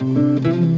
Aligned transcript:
Yo 0.00 0.77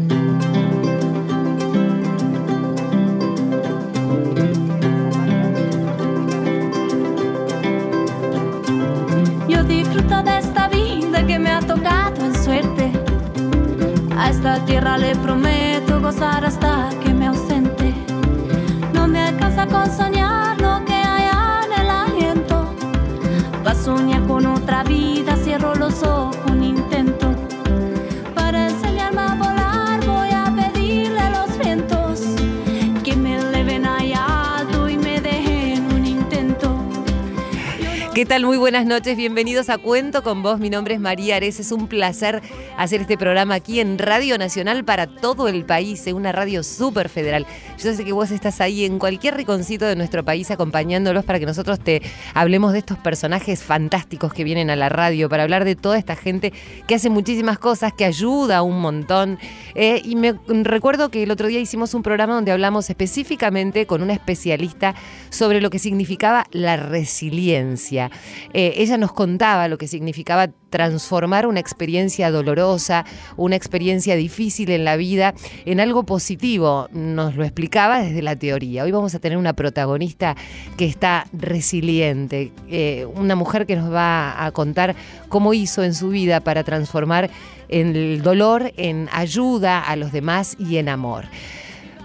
¿Qué 38.21 38.27
tal? 38.27 38.45
Muy 38.45 38.59
buenas 38.59 38.85
noches, 38.85 39.17
bienvenidos 39.17 39.71
a 39.71 39.79
Cuento 39.79 40.23
con 40.23 40.43
vos. 40.43 40.61
Mi 40.61 40.69
nombre 40.69 40.93
es 40.93 41.01
María 41.01 41.37
Ares, 41.37 41.59
es 41.59 41.73
un 41.73 41.89
placer 41.89 42.43
hacer 42.77 43.01
este 43.01 43.17
programa 43.17 43.55
aquí 43.55 43.81
en 43.81 43.97
Radio 43.97 44.37
Nacional 44.37 44.85
para 44.85 45.07
todo 45.07 45.49
el 45.49 45.65
país, 45.65 46.07
en 46.07 46.17
una 46.17 46.31
radio 46.31 46.63
súper 46.63 47.09
federal. 47.09 47.47
Yo 47.83 47.95
sé 47.95 48.05
que 48.05 48.13
vos 48.13 48.31
estás 48.31 48.61
ahí 48.61 48.85
en 48.85 48.99
cualquier 48.99 49.39
riconcito 49.39 49.87
de 49.87 49.97
nuestro 49.97 50.23
país 50.23 50.51
acompañándolos 50.51 51.25
para 51.25 51.39
que 51.39 51.47
nosotros 51.47 51.81
te 51.81 52.03
hablemos 52.35 52.75
de 52.75 52.81
estos 52.81 52.99
personajes 52.99 53.63
fantásticos 53.63 54.35
que 54.35 54.45
vienen 54.45 54.69
a 54.69 54.77
la 54.77 54.91
radio, 54.91 55.31
para 55.31 55.45
hablar 55.45 55.65
de 55.65 55.75
toda 55.75 55.97
esta 55.97 56.15
gente 56.15 56.53
que 56.87 56.97
hace 56.97 57.09
muchísimas 57.09 57.59
cosas, 57.59 57.95
que 57.95 58.05
ayuda 58.05 58.61
un 58.61 58.83
montón. 58.83 59.39
Eh, 59.75 60.03
y 60.05 60.17
me 60.17 60.35
recuerdo 60.47 61.11
que 61.11 61.23
el 61.23 61.31
otro 61.31 61.49
día 61.49 61.59
hicimos 61.59 61.95
un 61.95 62.03
programa 62.03 62.35
donde 62.35 62.53
hablamos 62.53 62.91
específicamente 62.91 63.87
con 63.87 64.03
una 64.03 64.13
especialista 64.13 64.95
sobre 65.31 65.63
lo 65.63 65.71
que 65.71 65.79
significaba 65.79 66.45
la 66.51 66.77
resiliencia. 66.77 68.10
Eh, 68.53 68.75
ella 68.77 68.99
nos 68.99 69.13
contaba 69.13 69.69
lo 69.69 69.79
que 69.79 69.89
significaba 69.89 70.49
transformar 70.71 71.47
una 71.47 71.61
experiencia 71.61 72.31
dolorosa, 72.31 73.05
una 73.37 73.57
experiencia 73.57 74.17
difícil 74.17 74.71
en 74.71 74.85
la 74.85 74.97
vida, 74.97 75.35
en 75.65 75.81
algo 75.81 76.05
positivo. 76.05 76.89
Nos 76.93 77.37
lo 77.37 77.45
explicaba 77.45 78.01
desde 78.01 78.23
la 78.23 78.37
teoría. 78.37 78.85
Hoy 78.85 78.93
vamos 78.93 79.15
a 79.15 79.19
tener 79.19 79.37
una 79.37 79.53
protagonista 79.53 80.37
que 80.77 80.87
está 80.87 81.27
resiliente, 81.33 82.53
eh, 82.69 83.07
una 83.15 83.35
mujer 83.35 83.67
que 83.67 83.77
nos 83.77 83.93
va 83.93 84.45
a 84.45 84.51
contar 84.53 84.95
cómo 85.29 85.55
hizo 85.55 85.83
en 85.83 85.95
su 85.95 86.09
vida 86.09 86.41
para 86.41 86.65
transformar 86.65 87.31
el 87.69 88.23
dolor 88.23 88.73
en 88.77 89.09
ayuda 89.13 89.81
a 89.81 89.97
los 89.97 90.13
demás 90.13 90.57
y 90.59 90.77
en 90.79 90.89
amor. 90.89 91.27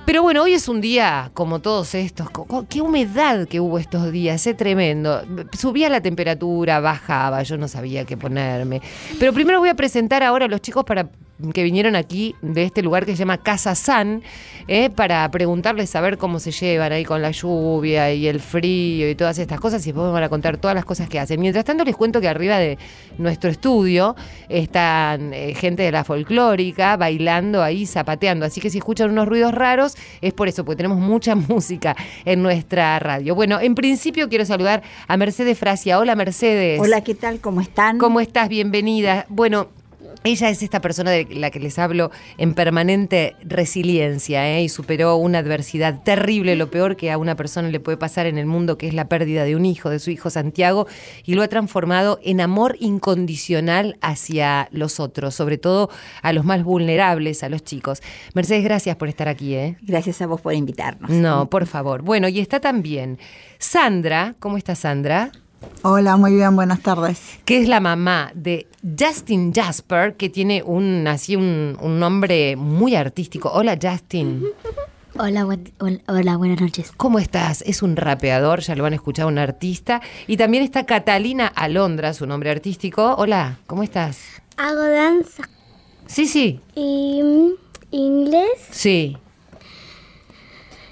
Pero 0.06 0.22
bueno, 0.22 0.44
hoy 0.44 0.54
es 0.54 0.68
un 0.68 0.82
día 0.82 1.32
como 1.34 1.60
todos 1.60 1.96
estos. 1.96 2.28
Qué 2.70 2.82
humedad 2.82 3.48
que 3.48 3.60
hubo 3.60 3.80
estos 3.80 4.12
días, 4.12 4.46
es 4.46 4.56
tremendo. 4.56 5.24
Subía 5.58 5.90
la 5.90 6.00
temperatura, 6.02 6.80
bajaba, 6.80 7.42
yo 7.42 7.58
no 7.58 7.68
sabía 7.68 8.06
qué 8.06 8.16
ponerme. 8.16 8.82
Pero 9.20 9.34
primero 9.34 9.60
voy 9.60 9.70
a 9.70 9.74
presentar 9.74 10.22
ahora 10.22 10.46
a 10.46 10.48
los 10.48 10.62
chicos 10.62 10.84
para 10.84 11.10
que 11.54 11.64
vinieron 11.64 11.96
aquí 11.96 12.36
de 12.42 12.64
este 12.64 12.82
lugar 12.82 13.06
que 13.06 13.12
se 13.12 13.18
llama 13.18 13.38
Casa 13.38 13.76
San, 13.76 14.24
eh, 14.68 14.90
para 14.90 15.30
preguntarles 15.32 15.96
a 15.96 16.02
ver 16.02 16.18
cómo 16.18 16.40
se 16.40 16.52
llevan 16.52 16.92
ahí 16.92 17.04
con 17.04 17.22
la 17.22 17.32
lluvia 17.32 18.14
y 18.14 18.28
el 18.28 18.40
frío 18.40 19.10
y 19.10 19.16
todas 19.16 19.38
estas 19.38 19.60
cosas 19.60 19.86
y 19.86 19.92
después 19.92 20.08
me 20.08 20.14
van 20.14 20.24
a 20.24 20.30
contar 20.30 20.58
todas 20.58 20.76
las 20.76 20.86
cosas 20.86 21.10
que 21.10 21.20
hacen. 21.20 21.40
Mientras 21.42 21.66
tanto 21.66 21.84
les 21.84 21.96
cuento 21.96 22.22
que 22.22 22.30
arriba 22.30 22.58
de 22.58 22.78
nuestro 23.18 23.50
estudio 23.50 24.16
están 24.48 25.34
eh, 25.34 25.54
gente 25.56 25.84
de 25.84 25.92
la 25.92 26.04
folclórica 26.04 26.96
bailando 26.96 27.62
ahí, 27.62 27.86
zapateando, 27.86 28.46
así 28.46 28.62
que 28.62 28.70
si 28.70 28.78
escuchan 28.78 29.10
unos 29.10 29.28
ruidos 29.28 29.54
raros 29.54 29.96
es 30.22 30.34
por 30.34 30.48
eso, 30.48 30.64
porque 30.64 30.78
tenemos 30.78 31.00
mucha 31.00 31.36
música 31.36 31.96
en 32.24 32.42
nuestra 32.42 32.98
radio. 33.00 33.36
Bueno, 33.36 33.60
en 33.60 33.76
principio 33.76 34.30
quiero 34.30 34.46
saludar 34.46 34.84
a 35.08 35.18
Mercedes 35.18 35.58
Frasia. 35.58 36.00
Hola 36.00 36.16
Mercedes. 36.16 36.80
Hola, 36.80 37.02
¿qué 37.02 37.14
tal? 37.14 37.40
¿Cómo 37.40 37.60
están? 37.60 37.98
¿Cómo 37.98 38.22
estás? 38.22 38.48
Bienvenida. 38.48 39.26
Bueno, 39.30 39.68
ella 40.26 40.50
es 40.50 40.64
esta 40.64 40.82
persona 40.82 41.12
de 41.12 41.28
la 41.32 41.52
que 41.52 41.60
les 41.60 41.80
hablo 41.80 42.12
en 42.38 42.54
permanente 42.54 43.36
resiliencia 43.44 44.48
¿eh? 44.50 44.64
y 44.64 44.70
superó 44.70 45.16
una 45.18 45.40
adversidad 45.40 46.02
terrible, 46.04 46.56
lo 46.56 46.70
peor 46.70 46.96
que 46.96 47.12
a 47.12 47.18
una 47.18 47.36
persona 47.36 47.70
le 47.70 47.80
puede 47.80 47.98
pasar 47.98 48.26
en 48.26 48.38
el 48.38 48.46
mundo, 48.46 48.78
que 48.78 48.88
es 48.88 48.94
la 48.94 49.08
pérdida 49.08 49.44
de 49.44 49.56
un 49.56 49.66
hijo, 49.66 49.90
de 49.90 50.00
su 50.00 50.12
hijo 50.12 50.30
Santiago, 50.30 50.88
y 51.26 51.36
lo 51.36 51.44
ha 51.44 51.48
transformado 51.48 52.20
en 52.24 52.42
amor 52.42 52.76
incondicional 52.80 53.98
hacia 54.02 54.68
los 54.72 55.00
otros, 55.00 55.36
sobre 55.36 55.58
todo 55.58 55.90
a 56.22 56.34
los 56.34 56.44
más 56.44 56.64
vulnerables, 56.64 57.44
a 57.44 57.50
los 57.50 57.64
chicos. 57.64 58.02
Mercedes, 58.34 58.64
gracias 58.64 58.96
por 58.96 59.08
estar 59.08 59.28
aquí. 59.28 59.56
¿eh? 59.56 59.78
Gracias 59.82 60.22
a 60.22 60.28
vos 60.28 60.42
por 60.42 60.54
invitarnos. 60.54 61.12
No, 61.12 61.50
por 61.50 61.68
favor. 61.68 62.02
Bueno, 62.02 62.28
y 62.28 62.40
está 62.40 62.60
también 62.60 63.20
Sandra. 63.60 64.36
¿Cómo 64.40 64.58
está 64.58 64.76
Sandra? 64.76 65.32
Hola, 65.84 66.18
muy 66.18 66.34
bien, 66.36 66.56
buenas 66.56 66.82
tardes. 66.82 67.20
que 67.46 67.62
es 67.62 67.68
la 67.68 67.80
mamá 67.80 68.32
de 68.34 68.68
Justin 69.00 69.54
Jasper, 69.54 70.16
que 70.16 70.30
tiene 70.30 70.64
un 70.64 71.08
así 71.08 71.36
un, 71.36 71.78
un 71.82 72.00
nombre 72.00 72.56
muy 72.56 72.96
artístico. 72.96 73.52
Hola 73.54 73.78
Justin, 73.82 74.44
Hola, 75.18 75.46
buen- 75.46 75.72
hol- 75.80 76.02
hola, 76.10 76.36
buenas 76.36 76.60
noches. 76.60 76.92
¿cómo 76.98 77.20
estás? 77.20 77.62
Es 77.62 77.82
un 77.82 77.96
rapeador, 77.96 78.60
ya 78.60 78.76
lo 78.76 78.86
han 78.86 78.94
escuchado, 78.94 79.30
un 79.30 79.38
artista. 79.38 80.02
Y 80.28 80.36
también 80.36 80.62
está 80.64 80.86
Catalina 80.86 81.48
Alondra, 81.48 82.14
su 82.14 82.26
nombre 82.28 82.50
artístico. 82.52 83.16
Hola, 83.18 83.60
¿cómo 83.66 83.84
estás? 83.84 84.20
Hago 84.58 84.82
danza 84.82 85.48
Sí, 86.08 86.28
sí, 86.28 86.60
y 86.76 87.22
mm, 87.24 87.50
inglés 87.92 88.50
sí. 88.72 89.18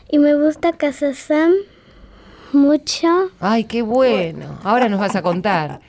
y 0.10 0.20
me 0.20 0.36
gusta 0.36 0.72
Casa 0.74 1.14
Sam 1.14 1.52
mucho. 2.54 3.08
Ay, 3.40 3.66
qué 3.66 3.82
bueno. 3.82 4.60
Ahora 4.64 4.90
nos 4.90 5.00
vas 5.00 5.16
a 5.16 5.22
contar. 5.22 5.82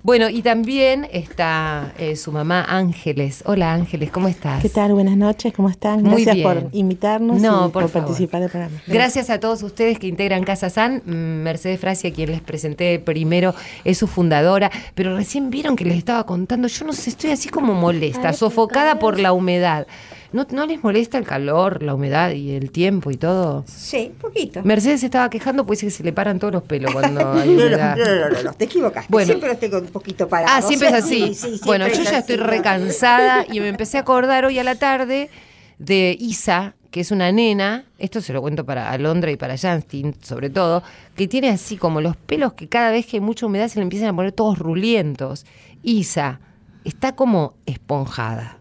Bueno, 0.00 0.28
y 0.28 0.42
también 0.42 1.08
está 1.12 1.92
eh, 1.98 2.14
su 2.14 2.30
mamá 2.30 2.64
Ángeles. 2.68 3.42
Hola 3.44 3.74
Ángeles, 3.74 4.12
¿cómo 4.12 4.28
estás? 4.28 4.62
¿Qué 4.62 4.68
tal? 4.68 4.92
Buenas 4.92 5.16
noches, 5.16 5.52
¿cómo 5.52 5.68
están? 5.68 6.04
Muy 6.04 6.22
Gracias 6.24 6.36
bien. 6.36 6.46
por 6.46 6.68
invitarnos 6.72 7.40
No, 7.42 7.66
y 7.66 7.70
por 7.70 7.82
por, 7.82 7.88
favor. 7.90 8.06
participar 8.06 8.40
del 8.42 8.48
programa. 8.48 8.80
Gracias 8.86 9.28
a 9.28 9.40
todos 9.40 9.60
ustedes 9.64 9.98
que 9.98 10.06
integran 10.06 10.44
Casa 10.44 10.70
San. 10.70 11.02
Mm, 11.04 11.42
Mercedes 11.42 11.80
Frasia, 11.80 12.12
quien 12.12 12.30
les 12.30 12.40
presenté 12.40 13.00
primero, 13.00 13.54
es 13.84 13.98
su 13.98 14.06
fundadora. 14.06 14.70
Pero 14.94 15.16
recién 15.16 15.50
vieron 15.50 15.74
que 15.74 15.84
les 15.84 15.98
estaba 15.98 16.24
contando. 16.24 16.68
Yo 16.68 16.84
no 16.86 16.92
sé, 16.92 17.10
estoy 17.10 17.32
así 17.32 17.48
como 17.48 17.74
molesta, 17.74 18.32
sofocada 18.32 19.00
por 19.00 19.18
la 19.18 19.32
humedad. 19.32 19.88
¿No, 20.30 20.46
¿No 20.50 20.66
les 20.66 20.82
molesta 20.84 21.16
el 21.16 21.24
calor, 21.24 21.82
la 21.82 21.94
humedad 21.94 22.32
y 22.32 22.50
el 22.50 22.70
tiempo 22.70 23.10
y 23.10 23.16
todo? 23.16 23.64
Sí, 23.66 24.12
poquito. 24.20 24.62
Mercedes 24.62 25.00
se 25.00 25.06
estaba 25.06 25.30
quejando, 25.30 25.64
pues 25.64 25.80
que 25.80 25.90
se 25.90 26.04
le 26.04 26.12
paran 26.12 26.38
todos 26.38 26.52
los 26.52 26.62
pelos 26.64 26.92
cuando 26.92 27.32
hay 27.32 27.48
No, 27.48 27.68
no, 27.70 27.78
no, 27.78 27.96
no, 27.96 28.28
no, 28.28 28.42
no, 28.42 28.52
te 28.52 28.66
equivocaste. 28.66 29.10
Bueno. 29.10 29.26
Siempre 29.26 29.48
los 29.48 29.58
tengo 29.58 29.78
un 29.78 29.86
poquito 29.86 30.28
parados. 30.28 30.52
Ah, 30.54 30.66
siempre 30.66 30.88
es 30.88 30.94
así. 30.94 31.28
Sí, 31.28 31.34
sí, 31.34 31.34
siempre 31.34 31.66
bueno, 31.66 31.86
yo 31.86 31.94
es 31.94 32.04
ya 32.04 32.18
así. 32.18 32.32
estoy 32.32 32.36
recansada 32.36 33.46
y 33.50 33.60
me 33.60 33.68
empecé 33.68 33.96
a 33.96 34.00
acordar 34.00 34.44
hoy 34.44 34.58
a 34.58 34.64
la 34.64 34.74
tarde 34.74 35.30
de 35.78 36.16
Isa, 36.20 36.74
que 36.90 37.00
es 37.00 37.10
una 37.10 37.32
nena, 37.32 37.86
esto 37.98 38.20
se 38.20 38.32
lo 38.32 38.42
cuento 38.42 38.66
para 38.66 38.90
Alondra 38.90 39.30
y 39.30 39.36
para 39.36 39.56
Justin, 39.56 40.14
sobre 40.22 40.50
todo, 40.50 40.82
que 41.16 41.26
tiene 41.26 41.48
así 41.48 41.76
como 41.76 42.00
los 42.00 42.16
pelos 42.16 42.52
que 42.52 42.68
cada 42.68 42.90
vez 42.90 43.06
que 43.06 43.16
hay 43.16 43.20
mucha 43.20 43.46
humedad 43.46 43.68
se 43.68 43.76
le 43.78 43.82
empiezan 43.84 44.08
a 44.10 44.16
poner 44.16 44.32
todos 44.32 44.58
rulientos. 44.58 45.46
Isa 45.82 46.40
está 46.84 47.14
como 47.14 47.54
esponjada. 47.66 48.57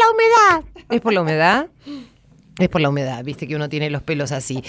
La 0.00 0.10
humedad. 0.10 0.84
¿Es 0.90 1.00
por 1.00 1.12
la 1.12 1.22
humedad? 1.22 1.68
Es 2.58 2.68
por 2.68 2.82
la 2.82 2.90
humedad, 2.90 3.24
viste 3.24 3.48
que 3.48 3.56
uno 3.56 3.70
tiene 3.70 3.88
los 3.88 4.02
pelos 4.02 4.32
así. 4.32 4.62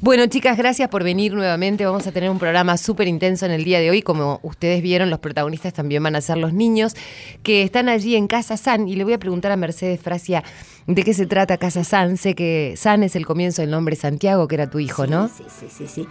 Bueno, 0.00 0.26
chicas, 0.26 0.56
gracias 0.58 0.88
por 0.88 1.04
venir 1.04 1.32
nuevamente. 1.32 1.86
Vamos 1.86 2.04
a 2.06 2.12
tener 2.12 2.28
un 2.28 2.40
programa 2.40 2.76
súper 2.76 3.06
intenso 3.06 3.46
en 3.46 3.52
el 3.52 3.62
día 3.62 3.78
de 3.78 3.88
hoy. 3.88 4.02
Como 4.02 4.40
ustedes 4.42 4.82
vieron, 4.82 5.10
los 5.10 5.20
protagonistas 5.20 5.72
también 5.72 6.02
van 6.02 6.16
a 6.16 6.20
ser 6.20 6.38
los 6.38 6.52
niños 6.52 6.96
que 7.44 7.62
están 7.62 7.88
allí 7.88 8.16
en 8.16 8.26
Casa 8.26 8.56
San. 8.56 8.88
Y 8.88 8.96
le 8.96 9.04
voy 9.04 9.12
a 9.12 9.18
preguntar 9.18 9.52
a 9.52 9.56
Mercedes 9.56 10.00
Frasia 10.00 10.42
de 10.88 11.04
qué 11.04 11.14
se 11.14 11.26
trata 11.26 11.56
Casa 11.56 11.84
San. 11.84 12.16
Sé 12.16 12.34
que 12.34 12.74
San 12.76 13.04
es 13.04 13.14
el 13.14 13.24
comienzo 13.24 13.62
del 13.62 13.70
nombre 13.70 13.94
Santiago, 13.94 14.48
que 14.48 14.56
era 14.56 14.68
tu 14.68 14.80
hijo, 14.80 15.06
¿no? 15.06 15.28
Sí, 15.28 15.44
sí, 15.48 15.66
sí, 15.70 15.86
sí. 15.86 16.08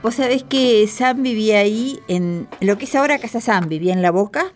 Vos 0.00 0.14
sabés 0.14 0.44
que 0.44 0.86
Sam 0.86 1.24
vivía 1.24 1.58
ahí, 1.58 1.98
en 2.06 2.46
lo 2.60 2.78
que 2.78 2.84
es 2.84 2.94
ahora 2.94 3.18
Casa 3.18 3.40
Sam, 3.40 3.68
vivía 3.68 3.92
en 3.92 4.00
La 4.00 4.12
Boca. 4.12 4.52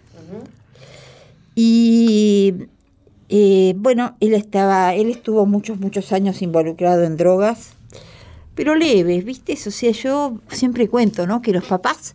Y 1.57 2.55
Eh, 3.35 3.73
bueno, 3.79 4.15
él 4.21 4.35
estaba, 4.35 4.95
él 4.95 5.09
estuvo 5.09 5.47
muchos, 5.47 5.81
muchos 5.81 6.13
años 6.13 6.43
involucrado 6.43 7.03
en 7.05 7.17
drogas, 7.17 7.73
pero 8.55 8.75
leves, 8.75 9.25
¿viste? 9.25 9.55
O 9.55 9.71
sea, 9.71 9.91
yo 9.93 10.37
siempre 10.49 10.87
cuento, 10.87 11.27
¿no? 11.27 11.41
Que 11.41 11.53
los 11.53 11.65
papás 11.65 12.13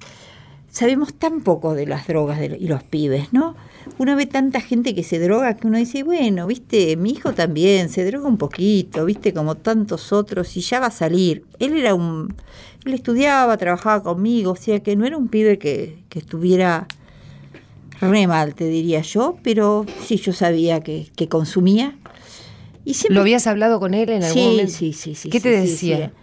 sabemos 0.69 1.15
tan 1.15 1.41
poco 1.41 1.73
de 1.73 1.87
las 1.87 2.05
drogas 2.05 2.39
y 2.59 2.67
los 2.67 2.83
pibes, 2.83 3.33
¿no? 3.33 3.55
Uno 3.97 4.15
ve 4.15 4.27
tanta 4.27 4.61
gente 4.61 4.93
que 4.93 5.01
se 5.01 5.17
droga 5.17 5.55
que 5.55 5.65
uno 5.65 5.79
dice, 5.79 6.03
bueno, 6.03 6.45
viste, 6.45 6.95
mi 6.97 7.13
hijo 7.13 7.33
también 7.33 7.89
se 7.89 8.05
droga 8.05 8.27
un 8.27 8.37
poquito, 8.37 9.03
viste, 9.03 9.33
como 9.33 9.55
tantos 9.55 10.13
otros, 10.13 10.55
y 10.55 10.61
ya 10.61 10.79
va 10.79 10.87
a 10.87 10.91
salir. 10.91 11.45
Él 11.57 11.75
era 11.79 11.95
un, 11.95 12.35
él 12.85 12.93
estudiaba, 12.93 13.57
trabajaba 13.57 14.03
conmigo, 14.03 14.51
o 14.51 14.55
sea 14.55 14.81
que 14.81 14.95
no 14.95 15.03
era 15.03 15.17
un 15.17 15.29
pibe 15.29 15.57
que, 15.57 15.97
que 16.09 16.19
estuviera 16.19 16.87
re 18.01 18.27
mal, 18.27 18.55
te 18.55 18.67
diría 18.67 19.01
yo, 19.01 19.37
pero 19.43 19.85
sí 20.03 20.17
yo 20.17 20.33
sabía 20.33 20.81
que, 20.81 21.07
que 21.15 21.27
consumía. 21.27 21.97
Y 22.85 22.93
siempre, 22.93 23.15
¿Lo 23.15 23.21
habías 23.21 23.47
hablado 23.47 23.79
con 23.79 23.93
él 23.93 24.09
en 24.09 24.23
algún 24.23 24.41
sí, 24.41 24.47
momento? 24.47 24.71
Sí, 24.71 24.93
sí, 24.93 25.15
sí. 25.15 25.29
¿Qué 25.29 25.39
sí, 25.39 25.43
te 25.43 25.49
decía? 25.49 26.13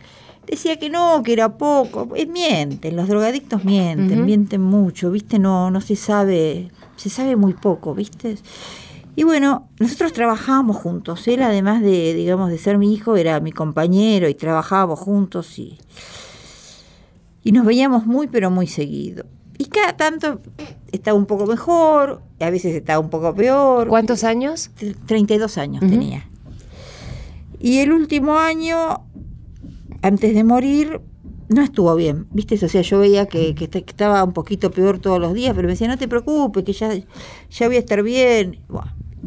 Decía 0.46 0.78
que 0.78 0.90
no, 0.90 1.22
que 1.22 1.32
era 1.32 1.56
poco. 1.56 2.08
Eh, 2.16 2.26
mienten, 2.26 2.96
los 2.96 3.08
drogadictos 3.08 3.64
mienten, 3.64 4.24
mienten 4.24 4.60
mucho, 4.60 5.10
¿viste? 5.10 5.38
No, 5.38 5.70
no 5.70 5.80
se 5.80 5.96
sabe, 5.96 6.70
se 6.96 7.10
sabe 7.10 7.36
muy 7.36 7.54
poco, 7.54 7.94
¿viste? 7.94 8.36
Y 9.16 9.22
bueno, 9.22 9.68
nosotros 9.78 10.12
trabajábamos 10.12 10.76
juntos. 10.76 11.26
Él, 11.28 11.42
además 11.42 11.82
de, 11.82 12.14
digamos, 12.14 12.50
de 12.50 12.58
ser 12.58 12.78
mi 12.78 12.92
hijo, 12.92 13.16
era 13.16 13.40
mi 13.40 13.52
compañero 13.52 14.28
y 14.28 14.34
trabajábamos 14.34 14.98
juntos 14.98 15.58
y, 15.58 15.78
y 17.42 17.52
nos 17.52 17.64
veíamos 17.64 18.06
muy, 18.06 18.26
pero 18.26 18.50
muy 18.50 18.66
seguido. 18.66 19.24
Y 19.58 19.66
cada 19.66 19.96
tanto 19.96 20.40
estaba 20.92 21.16
un 21.16 21.26
poco 21.26 21.46
mejor, 21.46 22.22
a 22.40 22.50
veces 22.50 22.74
estaba 22.74 22.98
un 22.98 23.10
poco 23.10 23.34
peor. 23.34 23.88
¿Cuántos 23.88 24.24
años? 24.24 24.70
Tre- 24.78 24.96
32 25.06 25.58
años 25.58 25.82
Ujú. 25.82 25.90
tenía. 25.92 26.28
Y 27.60 27.78
el 27.78 27.92
último 27.92 28.38
año, 28.38 29.02
antes 30.02 30.34
de 30.34 30.44
morir, 30.44 31.00
no 31.48 31.62
estuvo 31.62 31.94
bien. 31.94 32.26
¿Viste? 32.32 32.56
O 32.62 32.68
sea, 32.68 32.82
yo 32.82 32.98
veía 32.98 33.26
que, 33.26 33.54
que 33.54 33.64
est- 33.64 33.72
que 33.72 33.84
estaba 33.86 34.22
un 34.24 34.32
poquito 34.32 34.70
peor 34.70 34.98
todos 34.98 35.20
los 35.20 35.34
días, 35.34 35.54
pero 35.54 35.66
me 35.66 35.72
decía, 35.74 35.88
no 35.88 35.96
te 35.98 36.08
preocupes, 36.08 36.64
que 36.64 36.72
ya, 36.72 36.92
ya 37.50 37.66
voy 37.66 37.76
a 37.76 37.78
estar 37.78 38.02
bien. 38.02 38.58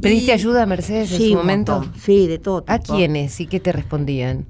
¿Pediste 0.01 0.31
Y- 0.31 0.33
ayuda 0.33 0.63
a 0.63 0.65
Mercedes 0.65 1.12
en 1.13 1.21
su 1.21 1.35
momento? 1.35 1.80
montón. 1.80 1.94
Sí, 2.00 2.27
de 2.27 2.38
todo. 2.38 2.63
¿A 2.68 2.80
quiénes 2.80 3.39
y 3.39 3.47
qué 3.47 3.59
te 3.59 3.71
respondían? 3.71 4.45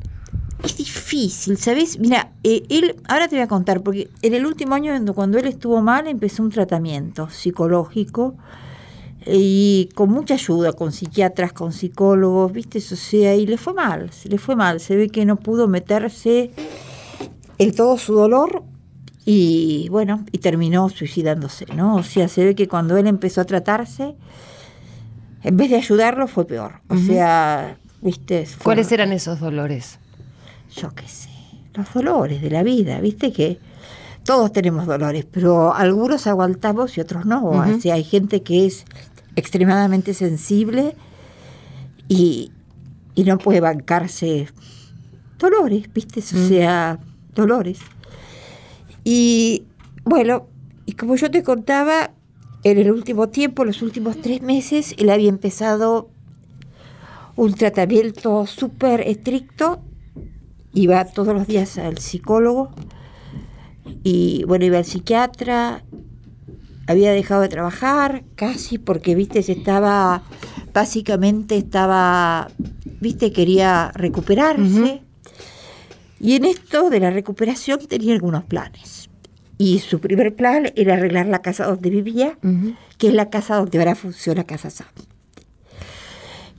Es 0.64 0.76
difícil, 0.78 1.58
¿sabes? 1.58 2.00
Mira, 2.00 2.32
eh, 2.44 2.64
él, 2.70 2.96
ahora 3.08 3.28
te 3.28 3.36
voy 3.36 3.44
a 3.44 3.48
contar, 3.48 3.82
porque 3.82 4.10
en 4.22 4.34
el 4.34 4.46
último 4.46 4.76
año, 4.76 4.94
cuando- 5.14 5.38
él 5.38 5.46
estuvo 5.46 5.82
mal, 5.82 6.08
empezó 6.08 6.44
un 6.44 6.50
tratamiento 6.50 7.30
psicológico 7.30 8.36
y 9.26 9.90
con 9.94 10.10
mucha 10.10 10.34
ayuda, 10.36 10.74
con 10.74 10.92
psiquiatras, 10.92 11.54
con 11.54 11.74
psicólogos, 11.74 12.52
¿viste? 12.52 12.80
O 12.80 12.82
sea, 12.82 13.36
y 13.36 13.46
le 13.46 13.58
fue 13.58 13.74
mal, 13.74 14.12
se 14.12 14.30
le 14.30 14.38
fue 14.38 14.56
mal. 14.56 14.80
Se 14.80 14.96
ve 14.96 15.10
que 15.10 15.26
no 15.26 15.36
pudo 15.38 15.68
meterse 15.68 16.52
en 17.58 17.76
todo 17.76 17.98
su 17.98 18.14
dolor 18.16 18.64
y, 19.26 19.88
bueno, 19.90 20.26
y 20.32 20.38
terminó 20.40 20.90
suicidándose, 20.90 21.66
¿no? 21.76 21.96
O 21.98 22.04
sea, 22.04 22.28
se 22.30 22.46
ve 22.46 22.56
que 22.56 22.68
cuando 22.68 22.98
él 22.98 23.06
empezó 23.08 23.42
a 23.42 23.46
tratarse, 23.46 24.16
en 25.44 25.56
vez 25.58 25.70
de 25.70 25.76
ayudarlo, 25.76 26.28
fue 26.28 26.46
peor. 26.46 26.82
O 26.90 26.98
sea, 26.98 27.78
¿viste? 28.02 28.46
Fue- 28.46 28.64
¿Cuáles 28.64 28.92
eran 28.92 29.12
esos 29.12 29.40
dolores? 29.40 30.00
Yo 30.76 30.94
qué 30.96 31.08
sé, 31.08 31.30
los 31.74 31.92
dolores 31.94 32.42
de 32.42 32.50
la 32.50 32.64
vida, 32.64 33.00
viste 33.00 33.32
que 33.32 33.60
todos 34.24 34.52
tenemos 34.52 34.86
dolores, 34.88 35.26
pero 35.30 35.74
algunos 35.74 36.28
aguantamos 36.28 36.98
y 36.98 37.02
otros 37.02 37.26
no. 37.26 37.44
O 37.46 37.80
sea, 37.80 37.94
hay 37.96 38.04
gente 38.04 38.44
que 38.44 38.66
es 38.66 38.84
extremadamente 39.36 40.14
sensible 40.14 40.96
y, 42.10 42.52
y 43.16 43.24
no 43.24 43.38
puede 43.38 43.62
bancarse 43.62 44.48
dolores, 45.40 45.92
viste, 45.94 46.20
o 46.20 46.24
Mm. 46.38 46.48
sea, 46.50 47.00
dolores. 47.34 47.80
Y 49.04 49.64
bueno, 50.04 50.48
y 50.86 50.94
como 50.94 51.16
yo 51.16 51.30
te 51.32 51.44
contaba, 51.44 52.12
en 52.64 52.78
el 52.80 52.92
último 52.92 53.30
tiempo, 53.30 53.64
los 53.64 53.82
últimos 53.82 54.20
tres 54.20 54.42
meses, 54.42 54.94
él 54.98 55.10
había 55.10 55.30
empezado 55.30 56.10
un 57.36 57.54
tratamiento 57.54 58.46
súper 58.48 59.02
estricto 59.02 59.80
iba 60.78 61.04
todos 61.06 61.34
los 61.34 61.48
días 61.48 61.78
al 61.78 61.98
psicólogo 61.98 62.70
y 64.04 64.44
bueno, 64.48 64.66
iba 64.66 64.78
al 64.78 64.86
psiquiatra, 64.86 65.84
había 66.86 67.12
dejado 67.12 67.42
de 67.42 67.50
trabajar 67.50 68.24
casi 68.36 68.78
porque, 68.78 69.16
viste, 69.16 69.42
se 69.42 69.54
estaba, 69.54 70.24
básicamente 70.74 71.58
estaba, 71.58 72.50
viste, 73.02 73.32
quería 73.32 73.92
recuperarse. 73.96 75.02
Y 76.20 76.36
en 76.36 76.46
esto 76.46 76.90
de 76.90 77.00
la 77.00 77.12
recuperación 77.12 77.80
tenía 77.88 78.14
algunos 78.14 78.44
planes. 78.44 79.10
Y 79.58 79.80
su 79.80 80.00
primer 80.00 80.36
plan 80.36 80.72
era 80.76 80.94
arreglar 80.94 81.26
la 81.26 81.42
casa 81.42 81.66
donde 81.66 81.90
vivía, 81.90 82.38
que 82.98 83.08
es 83.08 83.14
la 83.14 83.30
casa 83.30 83.56
donde 83.56 83.80
ahora 83.80 83.96
funciona 83.96 84.44
Casa 84.44 84.70
Sam. 84.70 84.88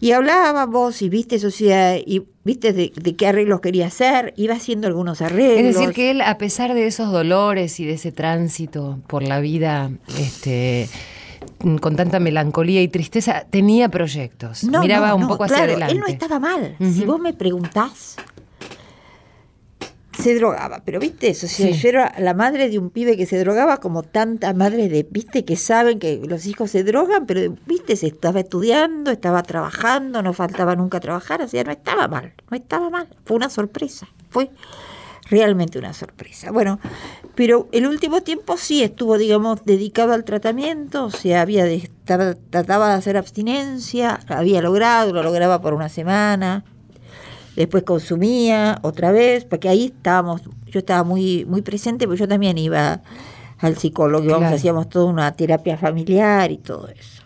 Y 0.01 0.13
hablábamos 0.13 1.03
y 1.03 1.09
viste, 1.09 1.45
o 1.45 1.51
sea, 1.51 1.97
y 1.97 2.23
viste 2.45 2.73
de, 2.73 2.93
de 2.95 3.17
qué 3.17 3.27
arreglos 3.27 3.61
quería 3.61 3.87
hacer, 3.87 4.33
iba 4.37 4.55
haciendo 4.55 4.87
algunos 4.87 5.21
arreglos. 5.23 5.59
Es 5.59 5.75
decir, 5.77 5.93
que 5.93 6.11
él, 6.11 6.21
a 6.21 6.39
pesar 6.39 6.75
de 6.75 6.87
esos 6.87 7.11
dolores 7.11 7.81
y 7.81 7.85
de 7.85 7.95
ese 7.95 8.13
tránsito 8.13 9.01
por 9.07 9.23
la 9.23 9.41
vida, 9.41 9.91
este 10.19 10.89
con 11.81 11.97
tanta 11.97 12.21
melancolía 12.21 12.83
y 12.83 12.89
tristeza, 12.89 13.45
tenía 13.51 13.89
proyectos. 13.89 14.65
No, 14.65 14.81
Miraba 14.81 15.09
no, 15.09 15.17
un 15.17 15.23
no, 15.23 15.29
poco 15.29 15.45
hacia 15.45 15.57
claro, 15.57 15.73
adelante. 15.73 15.95
Él 15.95 16.01
no 16.01 16.07
estaba 16.07 16.39
mal. 16.39 16.77
Si 16.79 17.05
vos 17.05 17.21
me 17.21 17.33
preguntás, 17.33 18.17
se 20.21 20.35
drogaba, 20.35 20.83
pero 20.85 20.99
viste 20.99 21.29
eso, 21.29 21.47
Sí. 21.47 21.73
yo 21.73 21.89
era 21.89 22.13
la 22.19 22.35
madre 22.35 22.69
de 22.69 22.79
un 22.79 22.91
pibe 22.91 23.17
que 23.17 23.27
se 23.27 23.39
drogaba 23.39 23.77
como 23.79 24.03
tantas 24.03 24.55
madres 24.57 24.91
de, 24.91 25.07
viste, 25.09 25.45
que 25.45 25.57
saben 25.57 25.99
que 25.99 26.21
los 26.27 26.47
hijos 26.47 26.71
se 26.73 26.83
drogan, 26.83 27.25
pero 27.27 27.55
viste, 27.67 27.95
se 27.95 28.09
estaba 28.09 28.41
estudiando, 28.41 29.11
estaba 29.11 29.43
trabajando, 29.43 30.23
no 30.23 30.33
faltaba 30.33 30.75
nunca 30.75 30.99
trabajar, 31.01 31.43
o 31.43 31.49
sea, 31.49 31.63
no 31.65 31.71
estaba 31.71 32.09
mal, 32.09 32.33
no 32.51 32.57
estaba 32.57 32.91
mal, 32.91 33.07
fue 33.25 33.37
una 33.37 33.49
sorpresa, 33.49 34.09
fue 34.29 34.51
realmente 35.31 35.79
una 35.79 35.93
sorpresa. 35.93 36.51
Bueno, 36.51 36.81
pero 37.35 37.69
el 37.73 37.87
último 37.87 38.23
tiempo 38.23 38.57
sí 38.57 38.83
estuvo, 38.83 39.19
digamos, 39.19 39.65
dedicado 39.65 40.15
al 40.15 40.25
tratamiento, 40.25 41.05
o 41.05 41.11
sea, 41.11 41.43
había 41.43 41.65
de, 41.65 41.91
trataba 42.05 42.89
de 42.89 42.95
hacer 42.95 43.17
abstinencia, 43.17 44.21
había 44.29 44.63
logrado, 44.63 45.13
lo 45.13 45.23
lograba 45.23 45.61
por 45.61 45.75
una 45.75 45.89
semana, 45.89 46.65
después 47.59 47.83
consumía 47.83 48.79
otra 48.83 49.11
vez, 49.11 49.45
porque 49.45 49.69
ahí 49.69 49.87
estábamos, 49.87 50.43
yo 50.67 50.79
estaba 50.79 51.03
muy, 51.03 51.45
muy 51.45 51.63
presente, 51.63 52.07
porque 52.07 52.21
yo 52.21 52.29
también 52.29 52.57
iba 52.57 53.03
al 53.59 53.77
psicólogo, 53.77 54.25
íbamos, 54.25 54.53
hacíamos 54.53 54.89
toda 54.89 55.07
una 55.07 55.33
terapia 55.33 55.77
familiar 55.77 56.53
y 56.53 56.59
todo 56.59 56.87
eso. 56.89 57.25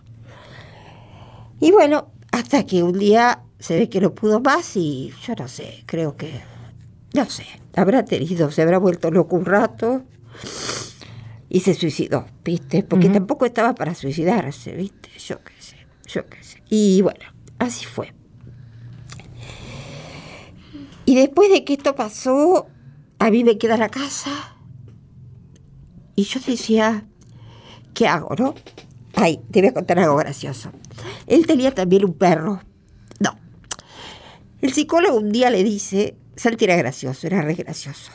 Y 1.61 1.71
bueno, 1.71 2.09
hasta 2.31 2.65
que 2.65 2.83
un 2.83 2.99
día 2.99 3.43
se 3.59 3.79
ve 3.79 3.91
que 3.91 4.01
no 4.01 4.15
pudo 4.15 4.41
más 4.41 4.75
y 4.77 5.13
yo 5.27 5.35
no 5.35 5.49
sé, 5.49 5.85
creo 5.85 6.17
que, 6.17 6.41
no 7.13 7.27
sé, 7.27 7.45
habrá 7.77 8.03
tenido, 8.05 8.51
se 8.51 8.63
habrá 8.63 8.79
vuelto 8.79 9.11
loco 9.11 9.37
un 9.37 9.45
rato 9.45 10.03
y 11.51 11.61
se 11.61 11.75
suicidó, 11.75 12.25
¿viste? 12.43 12.83
Porque 12.83 13.11
tampoco 13.11 13.45
estaba 13.45 13.75
para 13.75 13.95
suicidarse, 13.95 14.73
¿viste? 14.73 15.11
Yo 15.19 15.39
qué 15.45 15.53
sé, 15.59 15.77
yo 16.07 16.27
qué 16.27 16.43
sé. 16.43 16.63
Y 16.71 17.03
bueno, 17.03 17.27
así 17.59 17.85
fue. 17.85 18.15
Y 21.05 21.15
después 21.17 21.51
de 21.51 21.65
que 21.65 21.75
esto 21.75 21.95
pasó, 21.95 22.67
a 23.19 23.31
mí 23.31 23.45
me 23.45 23.59
queda 23.59 23.77
la 23.77 23.89
casa 23.89 24.57
y 26.15 26.25
yo 26.25 26.41
decía, 26.47 27.05
¿qué 27.95 28.07
hago, 28.07 28.35
no? 28.39 28.55
Ay, 29.15 29.41
te 29.51 29.61
voy 29.61 29.69
a 29.71 29.75
contar 29.75 29.99
algo 29.99 30.17
gracioso. 30.17 30.71
Él 31.27 31.47
tenía 31.47 31.75
también 31.75 32.05
un 32.05 32.15
perro. 32.15 32.63
No. 33.21 33.37
El 34.61 34.73
psicólogo 34.73 35.19
un 35.19 35.33
día 35.33 35.51
le 35.51 35.65
dice, 35.65 36.17
Santi 36.37 36.65
era 36.65 36.77
gracioso, 36.77 37.27
era 37.27 37.43
re 37.43 37.55
gracioso. 37.55 38.13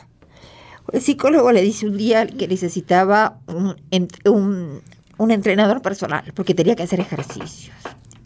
El 0.92 1.02
psicólogo 1.02 1.52
le 1.52 1.60
dice 1.62 1.86
un 1.86 1.96
día 1.98 2.26
que 2.26 2.48
necesitaba 2.48 3.40
un, 3.46 3.76
un- 4.24 4.82
un 5.18 5.30
entrenador 5.30 5.82
personal 5.82 6.32
porque 6.34 6.54
tenía 6.54 6.74
que 6.76 6.84
hacer 6.84 7.00
ejercicios. 7.00 7.76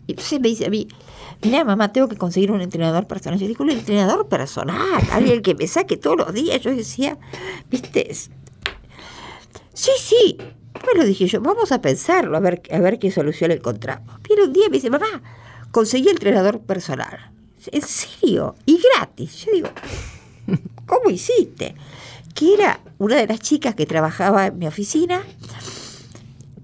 Y 0.06 0.12
entonces 0.12 0.40
me 0.40 0.49
dice 0.49 0.66
a 0.66 0.71
mí, 0.71 0.88
mira 1.42 1.64
mamá, 1.64 1.92
tengo 1.92 2.09
que 2.09 2.16
conseguir 2.16 2.50
un 2.50 2.61
entrenador 2.61 3.06
personal. 3.06 3.38
Yo 3.38 3.47
digo, 3.47 3.64
un 3.64 3.71
entrenador 3.71 4.28
personal, 4.28 5.02
alguien 5.11 5.42
que 5.42 5.54
me 5.54 5.66
saque 5.66 5.97
todos 5.97 6.16
los 6.16 6.32
días. 6.32 6.61
Yo 6.61 6.75
decía, 6.75 7.18
viste, 7.71 8.12
sí, 9.75 9.90
sí. 9.99 10.38
Bueno, 10.85 11.04
dije 11.04 11.26
yo, 11.26 11.40
vamos 11.40 11.71
a 11.71 11.80
pensarlo, 11.80 12.37
a 12.37 12.40
ver, 12.40 12.62
a 12.73 12.78
ver 12.78 12.99
qué 12.99 13.11
solución 13.11 13.52
encontramos. 13.52 14.18
Pero 14.26 14.44
un 14.44 14.52
día 14.52 14.68
me 14.68 14.76
dice, 14.76 14.90
mamá, 14.90 15.23
conseguí 15.71 16.09
entrenador 16.09 16.61
personal. 16.61 17.30
¿En 17.71 17.82
serio? 17.82 18.56
Y 18.66 18.80
gratis. 18.80 19.44
Yo 19.44 19.52
digo, 19.52 19.68
¿cómo 20.87 21.11
hiciste? 21.11 21.75
Que 22.35 22.54
era 22.54 22.80
una 22.99 23.16
de 23.16 23.26
las 23.26 23.40
chicas 23.40 23.75
que 23.75 23.87
trabajaba 23.87 24.47
en 24.47 24.59
mi 24.59 24.66
oficina, 24.66 25.23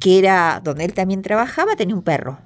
que 0.00 0.18
era 0.18 0.60
donde 0.64 0.84
él 0.84 0.94
también 0.94 1.22
trabajaba, 1.22 1.76
tenía 1.76 1.94
un 1.94 2.02
perro. 2.02 2.38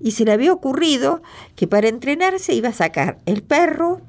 Y 0.00 0.12
se 0.12 0.24
le 0.24 0.32
había 0.32 0.52
ocurrido 0.52 1.22
que 1.56 1.66
para 1.68 1.88
entrenarse 1.88 2.54
iba 2.54 2.70
a 2.70 2.72
sacar 2.72 3.18
el 3.26 3.42
perro, 3.42 4.00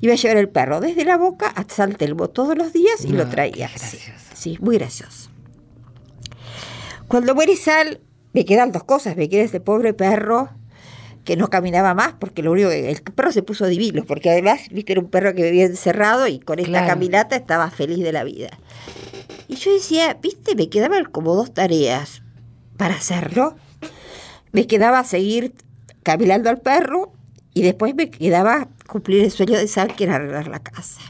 iba 0.00 0.14
a 0.14 0.16
llevar 0.16 0.38
el 0.38 0.48
perro 0.48 0.80
desde 0.80 1.04
la 1.04 1.16
boca 1.18 1.46
hasta 1.48 1.86
Telmo 1.88 2.28
todos 2.28 2.56
los 2.56 2.72
días 2.72 3.04
y 3.04 3.10
No, 3.12 3.18
lo 3.18 3.24
qué 3.26 3.30
traía. 3.30 3.68
Sí, 3.76 3.98
sí, 4.34 4.58
muy 4.60 4.78
gracioso. 4.78 5.30
Cuando 7.08 7.34
muere 7.34 7.56
Sal, 7.56 8.00
me 8.32 8.44
quedan 8.44 8.72
dos 8.72 8.84
cosas. 8.84 9.16
Me 9.16 9.28
queda 9.28 9.42
ese 9.42 9.60
pobre 9.60 9.92
perro 9.94 10.48
que 11.24 11.36
no 11.36 11.48
caminaba 11.50 11.92
más 11.94 12.14
porque 12.18 12.42
lo 12.42 12.52
único 12.52 12.70
que 12.70 12.90
el 12.90 13.02
perro 13.02 13.30
se 13.30 13.42
puso 13.42 13.66
divino 13.66 14.04
porque 14.06 14.30
además 14.30 14.62
viste 14.70 14.92
era 14.92 15.02
un 15.02 15.10
perro 15.10 15.34
que 15.34 15.42
vivía 15.42 15.66
encerrado 15.66 16.26
y 16.26 16.40
con 16.40 16.58
esta 16.58 16.70
Claro. 16.70 16.86
caminata 16.86 17.36
estaba 17.36 17.70
feliz 17.70 17.98
de 18.02 18.10
la 18.12 18.24
vida 18.24 18.48
y 19.46 19.56
yo 19.56 19.70
decía 19.70 20.16
viste 20.22 20.54
me 20.54 20.70
quedaban 20.70 21.04
como 21.04 21.34
dos 21.34 21.52
tareas 21.52 22.22
para 22.78 22.94
hacerlo 22.94 23.54
me 24.52 24.66
quedaba 24.66 25.04
seguir 25.04 25.54
caminando 26.02 26.50
al 26.50 26.58
perro 26.58 27.12
y 27.54 27.62
después 27.62 27.94
me 27.94 28.10
quedaba 28.10 28.68
cumplir 28.86 29.24
el 29.24 29.30
sueño 29.30 29.58
de 29.58 29.68
que 29.96 30.04
era 30.04 30.16
arreglar 30.16 30.48
la 30.48 30.60
casa 30.60 31.00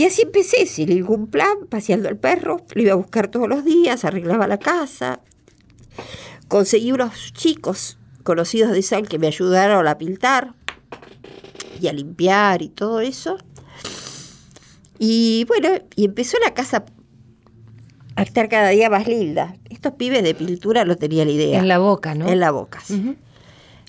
y 0.00 0.06
así 0.06 0.22
empecé, 0.22 0.64
sin 0.64 0.88
ningún 0.88 1.26
plan, 1.26 1.66
paseando 1.68 2.08
al 2.08 2.16
perro, 2.16 2.64
lo 2.74 2.80
iba 2.80 2.92
a 2.92 2.96
buscar 2.96 3.28
todos 3.28 3.46
los 3.46 3.66
días, 3.66 4.06
arreglaba 4.06 4.46
la 4.46 4.58
casa, 4.58 5.20
conseguí 6.48 6.90
unos 6.90 7.34
chicos 7.34 7.98
conocidos 8.22 8.72
de 8.72 8.80
Sal 8.80 9.06
que 9.08 9.18
me 9.18 9.26
ayudaron 9.26 9.86
a 9.86 9.98
pintar 9.98 10.54
y 11.78 11.88
a 11.88 11.92
limpiar 11.92 12.62
y 12.62 12.70
todo 12.70 13.00
eso. 13.00 13.36
Y 14.98 15.44
bueno, 15.48 15.68
y 15.96 16.06
empezó 16.06 16.38
la 16.38 16.54
casa 16.54 16.86
a 18.16 18.22
estar 18.22 18.48
cada 18.48 18.68
día 18.70 18.90
más 18.90 19.06
linda. 19.06 19.56
Estos 19.68 19.94
pibes 19.94 20.22
de 20.22 20.34
pintura 20.34 20.84
lo 20.84 20.96
tenía 20.96 21.24
la 21.24 21.30
idea. 21.30 21.58
En 21.58 21.68
la 21.68 21.78
boca, 21.78 22.14
¿no? 22.14 22.28
En 22.28 22.40
la 22.40 22.50
boca, 22.50 22.80
sí. 22.84 23.16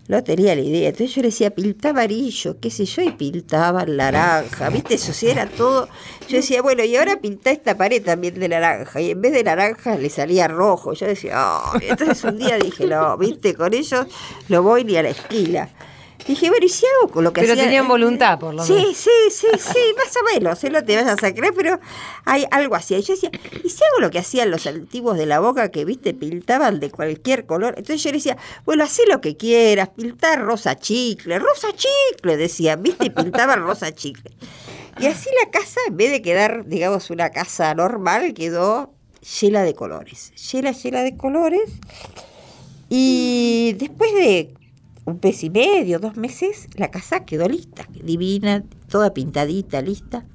Lo 0.07 0.23
tenía 0.23 0.55
la 0.55 0.61
idea. 0.61 0.89
Entonces 0.89 1.15
yo 1.15 1.21
le 1.21 1.29
decía, 1.29 1.51
pinta 1.51 1.91
amarillo, 1.91 2.59
qué 2.59 2.69
sé 2.69 2.85
yo, 2.85 3.01
y 3.01 3.11
pintaba 3.11 3.85
naranja. 3.85 4.69
¿Viste? 4.69 4.95
Eso 4.95 5.13
sí 5.13 5.29
era 5.29 5.45
todo. 5.45 5.87
Yo 6.27 6.37
decía, 6.37 6.61
bueno, 6.61 6.83
y 6.83 6.95
ahora 6.97 7.21
pinta 7.21 7.51
esta 7.51 7.77
pared 7.77 8.03
también 8.03 8.37
de 8.37 8.49
naranja. 8.49 8.99
Y 8.99 9.11
en 9.11 9.21
vez 9.21 9.31
de 9.31 9.43
naranja 9.43 9.95
le 9.97 10.09
salía 10.09 10.49
rojo. 10.49 10.93
Yo 10.93 11.05
decía, 11.05 11.35
oh. 11.37 11.77
Entonces 11.81 12.23
un 12.25 12.37
día 12.37 12.57
dije, 12.57 12.87
no, 12.87 13.15
¿viste? 13.17 13.53
Con 13.53 13.73
ellos 13.73 14.05
no 14.49 14.63
voy 14.63 14.83
ni 14.83 14.97
a 14.97 15.03
la 15.03 15.09
esquila. 15.09 15.69
Dije, 16.27 16.49
bueno, 16.49 16.65
¿y 16.65 16.69
si 16.69 16.85
hago 16.85 17.11
con 17.11 17.23
lo 17.23 17.33
que 17.33 17.41
Pero 17.41 17.53
hacía? 17.53 17.63
tenían 17.65 17.87
voluntad, 17.87 18.39
por 18.39 18.53
lo 18.53 18.63
Sí, 18.63 18.73
menos. 18.73 18.97
sí, 18.97 19.09
sí, 19.31 19.47
sí, 19.57 19.79
más 19.97 20.15
o 20.15 20.33
menos, 20.33 20.63
no 20.63 20.83
te 20.85 20.95
vayas 20.95 21.23
a 21.23 21.33
creer, 21.33 21.53
pero 21.55 21.79
hay 22.25 22.45
algo 22.51 22.75
así. 22.75 22.95
Y 22.95 23.01
Yo 23.01 23.13
decía, 23.15 23.31
¿y 23.63 23.69
si 23.69 23.83
hago 23.83 24.01
lo 24.01 24.11
que 24.11 24.19
hacían 24.19 24.51
los 24.51 24.67
antiguos 24.67 25.17
de 25.17 25.25
la 25.25 25.39
boca 25.39 25.71
que, 25.71 25.83
viste, 25.85 26.13
pintaban 26.13 26.79
de 26.79 26.91
cualquier 26.91 27.45
color? 27.45 27.73
Entonces 27.77 28.03
yo 28.03 28.11
le 28.11 28.17
decía, 28.17 28.37
bueno, 28.65 28.83
haz 28.83 28.99
lo 29.07 29.19
que 29.21 29.35
quieras, 29.37 29.89
pintar 29.89 30.41
rosa 30.41 30.77
chicle, 30.77 31.39
rosa 31.39 31.69
chicle, 31.73 32.37
decían, 32.37 32.81
viste, 32.83 33.09
pintaban 33.09 33.61
rosa 33.63 33.91
chicle. 33.93 34.31
Y 34.99 35.07
así 35.07 35.29
la 35.43 35.49
casa, 35.49 35.79
en 35.87 35.97
vez 35.97 36.11
de 36.11 36.21
quedar, 36.21 36.65
digamos, 36.67 37.09
una 37.09 37.29
casa 37.31 37.73
normal, 37.73 38.33
quedó 38.33 38.93
llena 39.41 39.63
de 39.63 39.73
colores, 39.73 40.31
llena, 40.51 40.71
llena 40.71 41.01
de 41.03 41.17
colores. 41.17 41.69
Y 42.89 43.73
después 43.77 44.13
de 44.13 44.53
un 45.05 45.19
mes 45.21 45.43
y 45.43 45.49
medio, 45.49 45.99
dos 45.99 46.17
meses, 46.17 46.67
la 46.75 46.91
casa 46.91 47.25
quedó 47.25 47.47
lista, 47.47 47.85
divina, 47.91 48.63
toda 48.89 49.13
pintadita, 49.13 49.81
lista. 49.81 50.25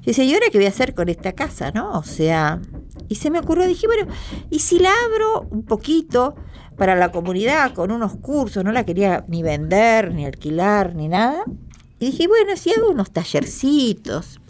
Yo 0.00 0.06
decía, 0.06 0.24
¿y 0.24 0.34
ahora 0.34 0.46
qué 0.50 0.58
voy 0.58 0.66
a 0.66 0.70
hacer 0.70 0.94
con 0.94 1.08
esta 1.08 1.32
casa, 1.32 1.72
no? 1.72 1.92
O 1.98 2.02
sea, 2.02 2.60
y 3.08 3.16
se 3.16 3.30
me 3.30 3.38
ocurrió, 3.38 3.66
dije, 3.66 3.86
bueno, 3.86 4.06
¿y 4.48 4.60
si 4.60 4.78
la 4.78 4.90
abro 5.06 5.46
un 5.50 5.62
poquito 5.62 6.34
para 6.76 6.96
la 6.96 7.12
comunidad 7.12 7.74
con 7.74 7.90
unos 7.90 8.16
cursos? 8.16 8.64
No 8.64 8.72
la 8.72 8.84
quería 8.84 9.24
ni 9.28 9.42
vender, 9.42 10.14
ni 10.14 10.24
alquilar, 10.24 10.94
ni 10.94 11.08
nada. 11.08 11.44
Y 11.98 12.06
dije, 12.06 12.28
bueno, 12.28 12.56
si 12.56 12.72
hago 12.72 12.90
unos 12.90 13.10
tallercitos, 13.10 14.40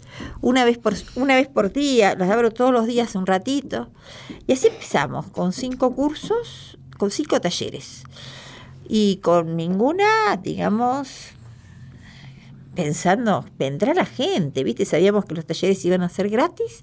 una 0.41 0.63
vez 0.63 0.77
por, 0.77 0.93
una 1.15 1.35
vez 1.35 1.49
por 1.49 1.73
día, 1.73 2.15
los 2.15 2.29
abro 2.29 2.51
todos 2.51 2.71
los 2.71 2.87
días 2.87 3.15
un 3.15 3.25
ratito. 3.25 3.89
Y 4.47 4.53
así 4.53 4.67
empezamos, 4.67 5.27
con 5.31 5.51
cinco 5.51 5.93
cursos, 5.93 6.77
con 6.97 7.11
cinco 7.11 7.41
talleres. 7.41 8.03
Y 8.93 9.21
con 9.21 9.55
ninguna, 9.55 10.35
digamos, 10.43 11.29
pensando, 12.75 13.45
vendrá 13.57 13.93
la 13.93 14.03
gente, 14.03 14.65
¿viste? 14.65 14.83
Sabíamos 14.83 15.23
que 15.23 15.33
los 15.33 15.45
talleres 15.45 15.85
iban 15.85 16.01
a 16.01 16.09
ser 16.09 16.27
gratis. 16.27 16.81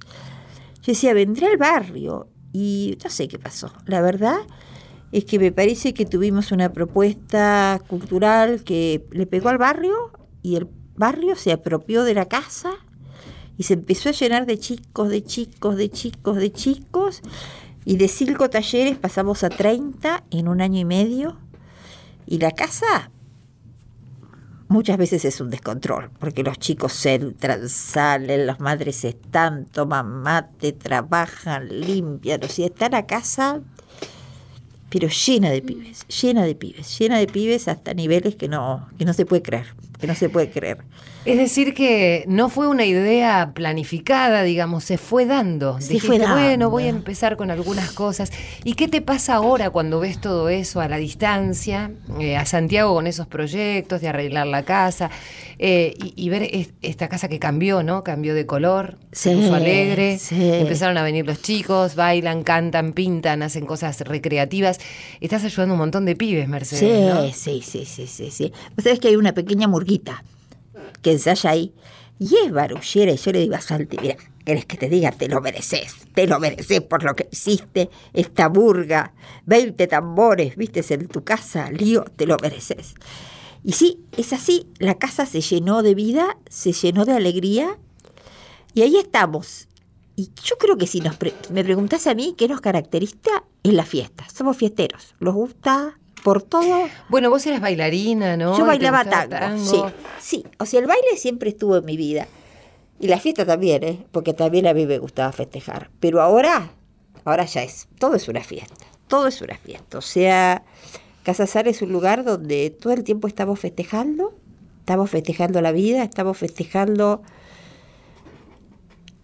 Yo 0.76 0.92
decía, 0.92 1.12
vendrá 1.12 1.50
el 1.50 1.58
barrio. 1.58 2.30
Y 2.50 2.96
no 3.04 3.10
sé 3.10 3.28
qué 3.28 3.38
pasó. 3.38 3.70
La 3.84 4.00
verdad 4.00 4.38
es 5.12 5.26
que 5.26 5.38
me 5.38 5.52
parece 5.52 5.92
que 5.92 6.06
tuvimos 6.06 6.50
una 6.50 6.72
propuesta 6.72 7.78
cultural 7.88 8.64
que 8.64 9.06
le 9.10 9.26
pegó 9.26 9.50
al 9.50 9.58
barrio 9.58 10.10
y 10.42 10.56
el 10.56 10.66
barrio 10.96 11.36
se 11.36 11.52
apropió 11.52 12.04
de 12.04 12.14
la 12.14 12.24
casa 12.24 12.70
y 13.58 13.64
se 13.64 13.74
empezó 13.74 14.08
a 14.08 14.12
llenar 14.12 14.46
de 14.46 14.58
chicos, 14.58 15.10
de 15.10 15.22
chicos, 15.22 15.76
de 15.76 15.90
chicos, 15.90 16.36
de 16.36 16.52
chicos. 16.52 17.20
Y 17.84 17.98
de 17.98 18.08
cinco 18.08 18.48
talleres 18.48 18.96
pasamos 18.96 19.44
a 19.44 19.50
30 19.50 20.24
en 20.30 20.48
un 20.48 20.62
año 20.62 20.80
y 20.80 20.86
medio. 20.86 21.36
Y 22.30 22.38
la 22.38 22.50
casa 22.50 23.10
muchas 24.68 24.98
veces 24.98 25.24
es 25.24 25.40
un 25.40 25.48
descontrol, 25.48 26.10
porque 26.18 26.42
los 26.42 26.58
chicos 26.58 27.06
entran, 27.06 27.70
salen, 27.70 28.46
las 28.46 28.60
madres 28.60 29.02
están, 29.06 29.64
toman 29.64 30.06
mate, 30.06 30.72
trabajan, 30.72 31.68
limpian, 31.80 32.44
o 32.44 32.48
sea, 32.48 32.66
está 32.66 32.90
la 32.90 33.06
casa, 33.06 33.62
pero 34.90 35.08
llena 35.08 35.48
de 35.48 35.62
pibes, 35.62 36.06
llena 36.08 36.44
de 36.44 36.54
pibes, 36.54 36.98
llena 36.98 37.16
de 37.16 37.28
pibes 37.28 37.66
hasta 37.66 37.94
niveles 37.94 38.36
que 38.36 38.48
no, 38.48 38.86
que 38.98 39.06
no 39.06 39.14
se 39.14 39.24
puede 39.24 39.40
creer, 39.40 39.74
que 40.00 40.06
no 40.06 40.14
se 40.14 40.28
puede 40.28 40.50
creer. 40.50 40.78
Es 41.24 41.36
decir, 41.36 41.74
que 41.74 42.24
no 42.26 42.48
fue 42.48 42.68
una 42.68 42.86
idea 42.86 43.50
planificada, 43.54 44.42
digamos, 44.44 44.84
se 44.84 44.96
fue 44.96 45.26
dando. 45.26 45.76
Dijiste, 45.76 46.06
fue 46.06 46.18
dando. 46.18 46.36
bueno, 46.40 46.70
voy 46.70 46.84
a 46.84 46.88
empezar 46.88 47.36
con 47.36 47.50
algunas 47.50 47.90
cosas. 47.92 48.30
¿Y 48.64 48.74
qué 48.74 48.88
te 48.88 49.02
pasa 49.02 49.34
ahora 49.34 49.68
cuando 49.70 50.00
ves 50.00 50.20
todo 50.20 50.48
eso 50.48 50.80
a 50.80 50.88
la 50.88 50.96
distancia, 50.96 51.90
eh, 52.20 52.36
a 52.36 52.46
Santiago 52.46 52.94
con 52.94 53.06
esos 53.06 53.26
proyectos 53.26 54.00
de 54.00 54.08
arreglar 54.08 54.46
la 54.46 54.62
casa 54.62 55.10
eh, 55.58 55.94
y, 56.02 56.14
y 56.16 56.28
ver 56.30 56.44
es- 56.50 56.70
esta 56.82 57.08
casa 57.08 57.28
que 57.28 57.38
cambió, 57.38 57.82
¿no? 57.82 58.04
Cambió 58.04 58.34
de 58.34 58.46
color, 58.46 58.96
se 59.12 59.30
Sí, 59.34 59.36
puso 59.40 59.54
alegre, 59.54 60.18
sí. 60.18 60.36
empezaron 60.54 60.96
a 60.96 61.02
venir 61.02 61.26
los 61.26 61.42
chicos, 61.42 61.94
bailan, 61.96 62.42
cantan, 62.42 62.92
pintan, 62.92 63.42
hacen 63.42 63.66
cosas 63.66 64.00
recreativas. 64.00 64.78
Estás 65.20 65.44
ayudando 65.44 65.72
a 65.72 65.74
un 65.74 65.80
montón 65.80 66.04
de 66.06 66.14
pibes, 66.16 66.48
Mercedes, 66.48 66.80
Sí, 66.80 67.06
¿no? 67.06 67.32
sí, 67.34 67.62
sí, 67.62 67.84
sí, 67.84 68.06
sí, 68.06 68.30
sí. 68.30 68.52
Vos 68.76 68.84
sabés 68.84 69.00
que 69.00 69.08
hay 69.08 69.16
una 69.16 69.34
pequeña 69.34 69.66
murguita 69.68 69.87
que 71.02 71.12
ensaya 71.12 71.50
ahí 71.50 71.72
y 72.18 72.34
es 72.44 72.52
barullera 72.52 73.12
y 73.12 73.16
yo 73.16 73.32
le 73.32 73.40
digo 73.40 73.54
a 73.54 73.60
Santi, 73.60 73.96
mira, 74.00 74.16
¿querés 74.44 74.66
que 74.66 74.76
te 74.76 74.88
diga? 74.88 75.12
Te 75.12 75.28
lo 75.28 75.40
mereces, 75.40 75.94
te 76.14 76.26
lo 76.26 76.40
mereces 76.40 76.80
por 76.80 77.04
lo 77.04 77.14
que 77.14 77.28
hiciste, 77.30 77.90
esta 78.12 78.48
burga, 78.48 79.12
20 79.46 79.86
tambores, 79.86 80.56
vistes 80.56 80.90
en 80.90 81.06
tu 81.06 81.22
casa, 81.22 81.70
lío, 81.70 82.04
te 82.16 82.26
lo 82.26 82.36
mereces. 82.42 82.94
Y 83.64 83.72
sí, 83.72 84.00
es 84.16 84.32
así, 84.32 84.66
la 84.78 84.94
casa 84.98 85.26
se 85.26 85.40
llenó 85.40 85.82
de 85.82 85.94
vida, 85.94 86.36
se 86.48 86.72
llenó 86.72 87.04
de 87.04 87.12
alegría 87.12 87.78
y 88.74 88.82
ahí 88.82 88.96
estamos. 88.96 89.68
Y 90.16 90.30
yo 90.42 90.56
creo 90.58 90.76
que 90.76 90.88
si 90.88 91.00
nos 91.00 91.14
pre- 91.16 91.34
me 91.52 91.62
preguntás 91.62 92.08
a 92.08 92.14
mí 92.14 92.34
qué 92.36 92.48
nos 92.48 92.60
caracteriza, 92.60 93.44
es 93.62 93.72
la 93.72 93.84
fiesta. 93.84 94.26
Somos 94.34 94.56
fiesteros, 94.56 95.14
nos 95.20 95.34
gusta 95.34 95.98
por 96.18 96.42
todo. 96.42 96.88
Bueno, 97.08 97.30
vos 97.30 97.46
eras 97.46 97.60
bailarina, 97.60 98.36
¿no? 98.36 98.56
Yo 98.56 98.66
bailaba 98.66 99.04
tango, 99.04 99.64
sí, 99.64 99.82
sí. 100.20 100.44
O 100.58 100.66
sea, 100.66 100.80
el 100.80 100.86
baile 100.86 101.16
siempre 101.16 101.50
estuvo 101.50 101.76
en 101.76 101.84
mi 101.84 101.96
vida. 101.96 102.26
Y 103.00 103.06
la 103.08 103.20
fiesta 103.20 103.46
también, 103.46 103.84
¿eh? 103.84 104.06
Porque 104.10 104.34
también 104.34 104.66
a 104.66 104.74
mí 104.74 104.86
me 104.86 104.98
gustaba 104.98 105.30
festejar. 105.32 105.90
Pero 106.00 106.20
ahora, 106.20 106.70
ahora 107.24 107.44
ya 107.44 107.62
es, 107.62 107.88
todo 107.98 108.16
es 108.16 108.28
una 108.28 108.42
fiesta. 108.42 108.86
Todo 109.06 109.28
es 109.28 109.40
una 109.40 109.56
fiesta. 109.56 109.98
O 109.98 110.02
sea, 110.02 110.64
Casa 111.22 111.46
Sara 111.46 111.70
es 111.70 111.80
un 111.80 111.92
lugar 111.92 112.24
donde 112.24 112.70
todo 112.70 112.92
el 112.92 113.04
tiempo 113.04 113.28
estamos 113.28 113.60
festejando. 113.60 114.34
Estamos 114.80 115.10
festejando 115.10 115.60
la 115.60 115.70
vida, 115.70 116.02
estamos 116.02 116.38
festejando 116.38 117.22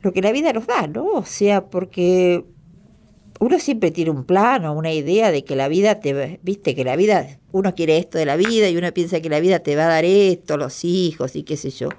lo 0.03 0.13
que 0.13 0.21
la 0.21 0.31
vida 0.31 0.53
nos 0.53 0.67
da, 0.67 0.87
¿no? 0.87 1.07
O 1.07 1.25
sea, 1.25 1.65
porque 1.65 2.45
uno 3.45 3.59
siempre 3.59 3.91
tiene 3.91 4.11
un 4.11 4.25
plan 4.25 4.65
o 4.65 4.73
una 4.73 4.93
idea 4.93 5.31
de 5.31 5.45
que 5.45 5.55
la 5.55 5.69
vida 5.69 6.01
te, 6.01 6.41
viste, 6.43 6.75
que 6.75 6.83
la 6.83 6.97
vida, 6.97 7.39
uno 7.53 7.75
quiere 7.75 7.99
esto 7.99 8.17
de 8.17 8.25
la 8.25 8.37
vida 8.37 8.71
y 8.71 8.77
uno 8.77 8.91
piensa 8.93 9.21
que 9.21 9.29
la 9.29 9.39
vida 9.39 9.59
te 9.59 9.77
va 9.77 9.85
a 9.85 9.89
dar 9.89 10.05
esto, 10.07 10.57
los 10.57 10.85
hijos 10.85 11.37
y 11.37 11.43
qué 11.43 11.59
sé 11.59 11.69
yo. 11.69 11.91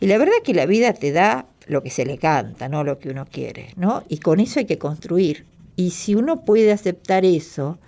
Y 0.00 0.06
la 0.06 0.18
verdad 0.18 0.34
es 0.38 0.42
que 0.42 0.54
la 0.54 0.66
vida 0.66 0.92
te 0.92 1.12
da 1.12 1.46
lo 1.68 1.84
que 1.84 1.90
se 1.90 2.04
le 2.04 2.18
canta, 2.18 2.68
no 2.68 2.82
lo 2.82 2.98
que 2.98 3.10
uno 3.10 3.26
quiere, 3.30 3.68
¿no? 3.76 4.02
Y 4.08 4.18
con 4.18 4.40
eso 4.40 4.58
hay 4.58 4.66
que 4.66 4.76
construir. 4.76 5.46
Y 5.76 5.90
si 5.90 6.16
uno 6.16 6.44
puede 6.44 6.72
aceptar 6.72 7.24
eso, 7.24 7.78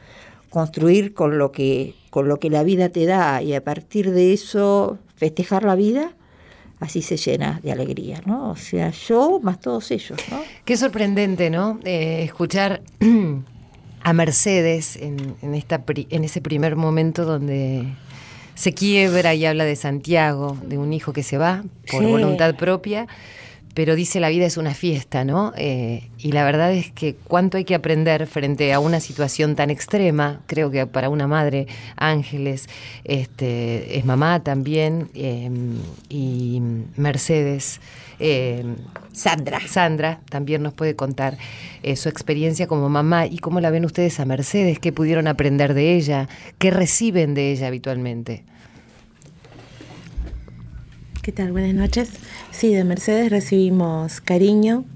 construir 0.49 1.15
con 1.15 1.37
lo 1.37 1.51
que 1.51 1.95
con 2.11 2.29
lo 2.29 2.39
que 2.39 2.49
la 2.49 2.63
vida 2.63 2.89
te 2.89 3.07
da 3.07 3.43
y 3.43 3.55
a 3.55 3.63
partir 3.63 4.13
de 4.13 4.33
eso 4.33 4.99
festejar 5.17 5.65
la 5.65 5.75
vida, 5.75 6.13
así 6.81 7.03
se 7.03 7.17
llena 7.17 7.61
de 7.63 7.73
alegría, 7.73 8.21
¿no? 8.25 8.51
O 8.51 8.57
sea, 8.57 8.91
yo 8.91 9.41
más 9.43 9.61
todos 9.61 9.91
ellos, 9.91 10.19
¿no? 10.31 10.41
Qué 10.65 10.77
sorprendente, 10.77 11.51
¿no? 11.51 11.81
Eh, 11.85 12.23
escuchar 12.25 12.83
a 14.03 14.13
Mercedes 14.13 14.97
en, 14.97 15.37
en 15.43 15.55
esta 15.55 15.83
en 15.89 16.25
ese 16.25 16.41
primer 16.41 16.77
momento 16.77 17.25
donde 17.25 17.87
se 18.55 18.75
quiebra 18.75 19.35
y 19.35 19.47
habla 19.47 19.65
de 19.65 19.77
Santiago, 19.77 20.57
de 20.65 20.79
un 20.79 20.93
hijo 20.93 21.13
que 21.13 21.23
se 21.23 21.39
va 21.39 21.63
por 21.91 22.03
voluntad 22.03 22.57
propia, 22.57 23.07
pero 23.75 23.95
dice 23.95 24.21
la 24.21 24.29
vida 24.29 24.47
es 24.47 24.57
una 24.57 24.75
fiesta, 24.75 25.25
¿no? 25.25 25.53
Eh, 25.57 26.09
y 26.19 26.33
la 26.33 26.45
verdad 26.45 26.73
es 26.73 26.91
que 26.91 27.15
cuánto 27.15 27.57
hay 27.57 27.65
que 27.65 27.75
aprender 27.75 28.27
frente 28.27 28.73
a 28.73 28.81
una 28.81 29.01
situación 29.01 29.57
tan 29.57 29.71
extrema, 29.71 30.41
creo 30.47 30.71
que 30.71 30.87
para 30.87 31.09
una 31.09 31.27
madre, 31.27 31.67
Ángeles, 31.97 32.69
este, 33.05 33.99
es 33.99 34.05
mamá 34.05 34.43
también, 34.43 35.11
eh, 35.15 35.51
y 36.09 36.61
Mercedes. 36.97 37.81
Eh, 38.21 38.65
Sandra. 39.13 39.61
Sandra 39.67 40.21
también 40.29 40.63
nos 40.63 40.75
puede 40.75 40.97
contar 40.97 41.39
su 41.95 42.09
experiencia 42.09 42.67
como 42.67 42.89
mamá 42.89 43.27
y 43.27 43.39
cómo 43.39 43.61
la 43.61 43.71
ven 43.71 43.85
ustedes 43.85 44.19
a 44.21 44.25
Mercedes, 44.25 44.79
qué 44.81 44.93
pudieron 44.93 45.29
aprender 45.29 45.75
de 45.75 45.95
ella, 45.95 46.29
qué 46.59 46.71
reciben 46.71 47.35
de 47.35 47.53
ella 47.53 47.69
habitualmente. 47.69 48.45
¿Qué 51.29 51.33
tal? 51.33 51.53
Buenas 51.53 51.75
noches. 51.75 52.09
Sí, 52.53 52.73
de 52.73 52.85
Mercedes 52.85 53.29
recibimos 53.29 54.23
cariño, 54.23 54.87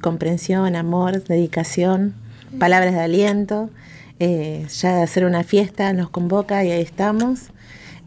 comprensión, 0.00 0.74
amor, 0.74 1.22
dedicación, 1.22 2.14
palabras 2.58 2.94
de 2.94 3.00
aliento. 3.00 3.70
Eh, 4.18 4.66
ya 4.76 4.96
de 4.96 5.02
hacer 5.04 5.24
una 5.24 5.44
fiesta 5.44 5.92
nos 5.92 6.10
convoca 6.10 6.64
y 6.64 6.72
ahí 6.72 6.82
estamos. 6.82 7.50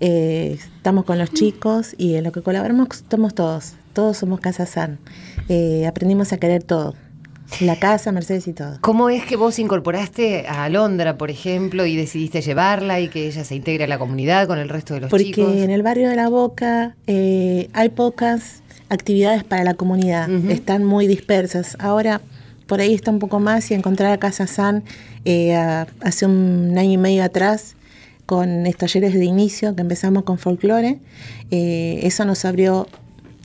Eh, 0.02 0.58
estamos 0.60 1.06
con 1.06 1.18
los 1.18 1.32
chicos 1.32 1.96
y 1.98 2.16
en 2.16 2.26
lo 2.26 2.34
que 2.34 2.42
colaboramos 2.42 2.90
estamos 2.92 3.36
todos. 3.36 3.76
Todos 3.94 4.18
somos 4.18 4.42
Casa 4.42 4.66
San. 4.66 5.00
Eh, 5.48 5.88
aprendimos 5.88 6.34
a 6.34 6.38
querer 6.40 6.64
todo. 6.64 6.96
La 7.60 7.78
casa, 7.78 8.12
Mercedes 8.12 8.48
y 8.48 8.54
todo. 8.54 8.78
¿Cómo 8.82 9.10
es 9.10 9.26
que 9.26 9.36
vos 9.36 9.60
incorporaste 9.60 10.48
a 10.48 10.64
Alondra, 10.64 11.18
por 11.18 11.30
ejemplo, 11.30 11.86
y 11.86 11.96
decidiste 11.96 12.42
llevarla 12.42 13.00
y 13.00 13.10
que 13.10 13.28
ella 13.28 13.44
se 13.44 13.56
integre 13.56 13.84
a 13.84 13.88
la 13.88 14.00
comunidad 14.00 14.48
con 14.48 14.58
el 14.58 14.70
resto 14.70 14.94
de 14.94 15.02
los 15.02 15.12
chicos? 15.12 15.46
Porque 15.46 15.64
en 15.64 15.70
el 15.70 15.84
barrio 15.84 16.10
de 16.10 16.16
La 16.16 16.30
Boca 16.30 16.96
hay 17.08 17.90
pocas 17.90 18.64
actividades 18.90 19.44
para 19.44 19.64
la 19.64 19.74
comunidad, 19.74 20.30
están 20.50 20.84
muy 20.84 21.08
dispersas. 21.08 21.78
Ahora 21.80 22.22
por 22.72 22.80
ahí 22.80 22.94
está 22.94 23.12
un 23.12 23.20
poco 23.20 23.42
más 23.42 23.70
y 23.70 23.74
encontrar 23.74 24.14
a 24.14 24.18
Casa 24.18 24.48
San 24.48 24.86
eh, 25.26 25.54
hace 26.00 26.26
un 26.26 26.74
año 26.78 26.92
y 26.92 26.98
medio 26.98 27.22
atrás 27.22 27.76
con 28.26 28.64
talleres 28.78 29.14
de 29.14 29.26
inicio 29.26 29.76
que 29.76 29.82
empezamos 29.82 30.24
con 30.24 30.38
folclore, 30.38 31.00
eh, 31.52 32.00
eso 32.04 32.24
nos 32.24 32.46
abrió 32.46 32.88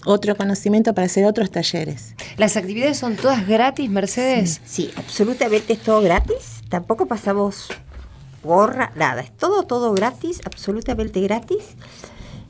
otro 0.06 0.36
conocimiento 0.36 0.94
para 0.94 1.06
hacer 1.06 1.26
otros 1.26 1.50
talleres. 1.50 2.14
¿Las 2.36 2.56
actividades 2.56 2.98
son 2.98 3.16
todas 3.16 3.46
gratis, 3.46 3.90
Mercedes? 3.90 4.60
Sí, 4.64 4.90
absolutamente 4.96 5.74
es 5.74 5.80
todo 5.80 6.00
gratis. 6.00 6.62
Tampoco 6.68 7.06
pasamos 7.06 7.68
gorra, 8.42 8.92
nada. 8.94 9.20
Es 9.20 9.36
todo, 9.36 9.64
todo 9.64 9.92
gratis, 9.92 10.40
absolutamente 10.44 11.20
gratis. 11.20 11.76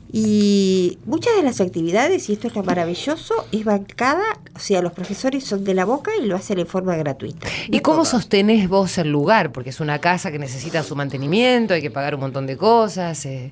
Y 0.09 0.99
muchas 1.05 1.35
de 1.35 1.43
las 1.43 1.59
actividades, 1.59 2.29
y 2.29 2.33
esto 2.33 2.47
es 2.47 2.55
lo 2.55 2.63
maravilloso, 2.63 3.33
es 3.51 3.65
bancada, 3.65 4.39
o 4.55 4.59
sea, 4.59 4.81
los 4.81 4.93
profesores 4.93 5.43
son 5.43 5.65
de 5.65 5.73
la 5.73 5.83
boca 5.83 6.11
y 6.21 6.25
lo 6.25 6.37
hacen 6.37 6.59
en 6.59 6.67
forma 6.67 6.95
gratuita. 6.95 7.47
¿Y 7.67 7.81
cómo 7.81 8.05
sostenés 8.05 8.69
vos 8.69 8.97
el 8.97 9.11
lugar? 9.11 9.51
Porque 9.51 9.71
es 9.71 9.81
una 9.81 9.99
casa 9.99 10.31
que 10.31 10.39
necesita 10.39 10.81
su 10.83 10.95
mantenimiento, 10.95 11.73
hay 11.73 11.81
que 11.81 11.91
pagar 11.91 12.15
un 12.15 12.21
montón 12.21 12.47
de 12.47 12.55
cosas. 12.55 13.25
Eh. 13.25 13.51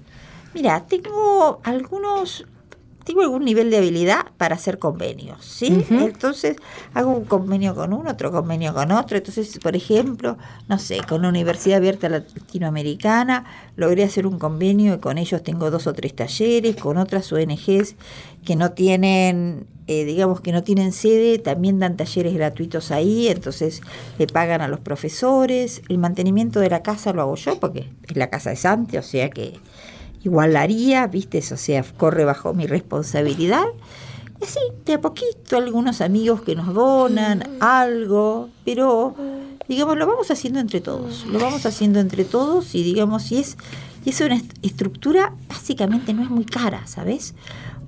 Mira, 0.53 0.85
tengo 0.87 1.59
algunos 1.63 2.45
tengo 3.05 3.21
algún 3.21 3.45
nivel 3.45 3.69
de 3.69 3.77
habilidad 3.77 4.25
para 4.37 4.55
hacer 4.55 4.79
convenios, 4.79 5.45
¿sí? 5.45 5.85
Entonces 5.91 6.57
hago 6.95 7.11
un 7.11 7.25
convenio 7.25 7.75
con 7.75 7.93
uno, 7.93 8.09
otro 8.09 8.31
convenio 8.31 8.73
con 8.73 8.91
otro. 8.91 9.15
Entonces, 9.17 9.59
por 9.59 9.75
ejemplo, 9.75 10.39
no 10.67 10.79
sé, 10.79 11.01
con 11.07 11.21
la 11.21 11.29
Universidad 11.29 11.77
Abierta 11.77 12.09
Latinoamericana 12.09 13.45
logré 13.75 14.03
hacer 14.03 14.25
un 14.25 14.39
convenio 14.39 14.95
y 14.95 14.97
con 14.97 15.19
ellos 15.19 15.43
tengo 15.43 15.69
dos 15.69 15.85
o 15.85 15.93
tres 15.93 16.15
talleres, 16.15 16.75
con 16.77 16.97
otras 16.97 17.31
ONGs 17.31 17.95
que 18.43 18.55
no 18.55 18.71
tienen, 18.71 19.67
eh, 19.85 20.03
digamos 20.03 20.41
que 20.41 20.51
no 20.51 20.63
tienen 20.63 20.91
sede, 20.91 21.37
también 21.37 21.77
dan 21.77 21.97
talleres 21.97 22.33
gratuitos 22.33 22.89
ahí, 22.89 23.27
entonces 23.27 23.81
le 24.17 24.25
pagan 24.25 24.61
a 24.61 24.67
los 24.67 24.79
profesores. 24.79 25.83
El 25.89 25.99
mantenimiento 25.99 26.59
de 26.59 26.71
la 26.71 26.81
casa 26.81 27.13
lo 27.13 27.21
hago 27.21 27.35
yo 27.35 27.59
porque 27.59 27.87
es 28.07 28.17
la 28.17 28.31
casa 28.31 28.49
de 28.49 28.55
Santi, 28.55 28.97
o 28.97 29.03
sea 29.03 29.29
que 29.29 29.59
igual 30.25 30.53
la 30.53 30.61
haría, 30.61 31.07
¿viste? 31.07 31.37
O 31.37 31.57
sea, 31.57 31.85
corre 31.97 32.25
bajo 32.25 32.53
mi 32.53 32.65
responsabilidad. 32.65 33.65
Y 34.41 34.43
así, 34.43 34.59
de 34.83 34.95
a 34.95 35.01
poquito, 35.01 35.57
algunos 35.57 36.01
amigos 36.01 36.41
que 36.41 36.55
nos 36.55 36.73
donan 36.73 37.57
algo, 37.61 38.49
pero 38.65 39.15
digamos, 39.67 39.97
lo 39.97 40.07
vamos 40.07 40.29
haciendo 40.31 40.59
entre 40.59 40.81
todos, 40.81 41.25
lo 41.27 41.39
vamos 41.39 41.65
haciendo 41.65 41.99
entre 41.99 42.25
todos 42.25 42.75
y 42.75 42.83
digamos, 42.83 43.31
y 43.31 43.37
es, 43.37 43.55
y 44.03 44.09
es 44.09 44.19
una 44.21 44.41
estructura 44.61 45.33
básicamente 45.47 46.13
no 46.13 46.23
es 46.23 46.29
muy 46.29 46.45
cara, 46.45 46.85
¿sabes? 46.85 47.33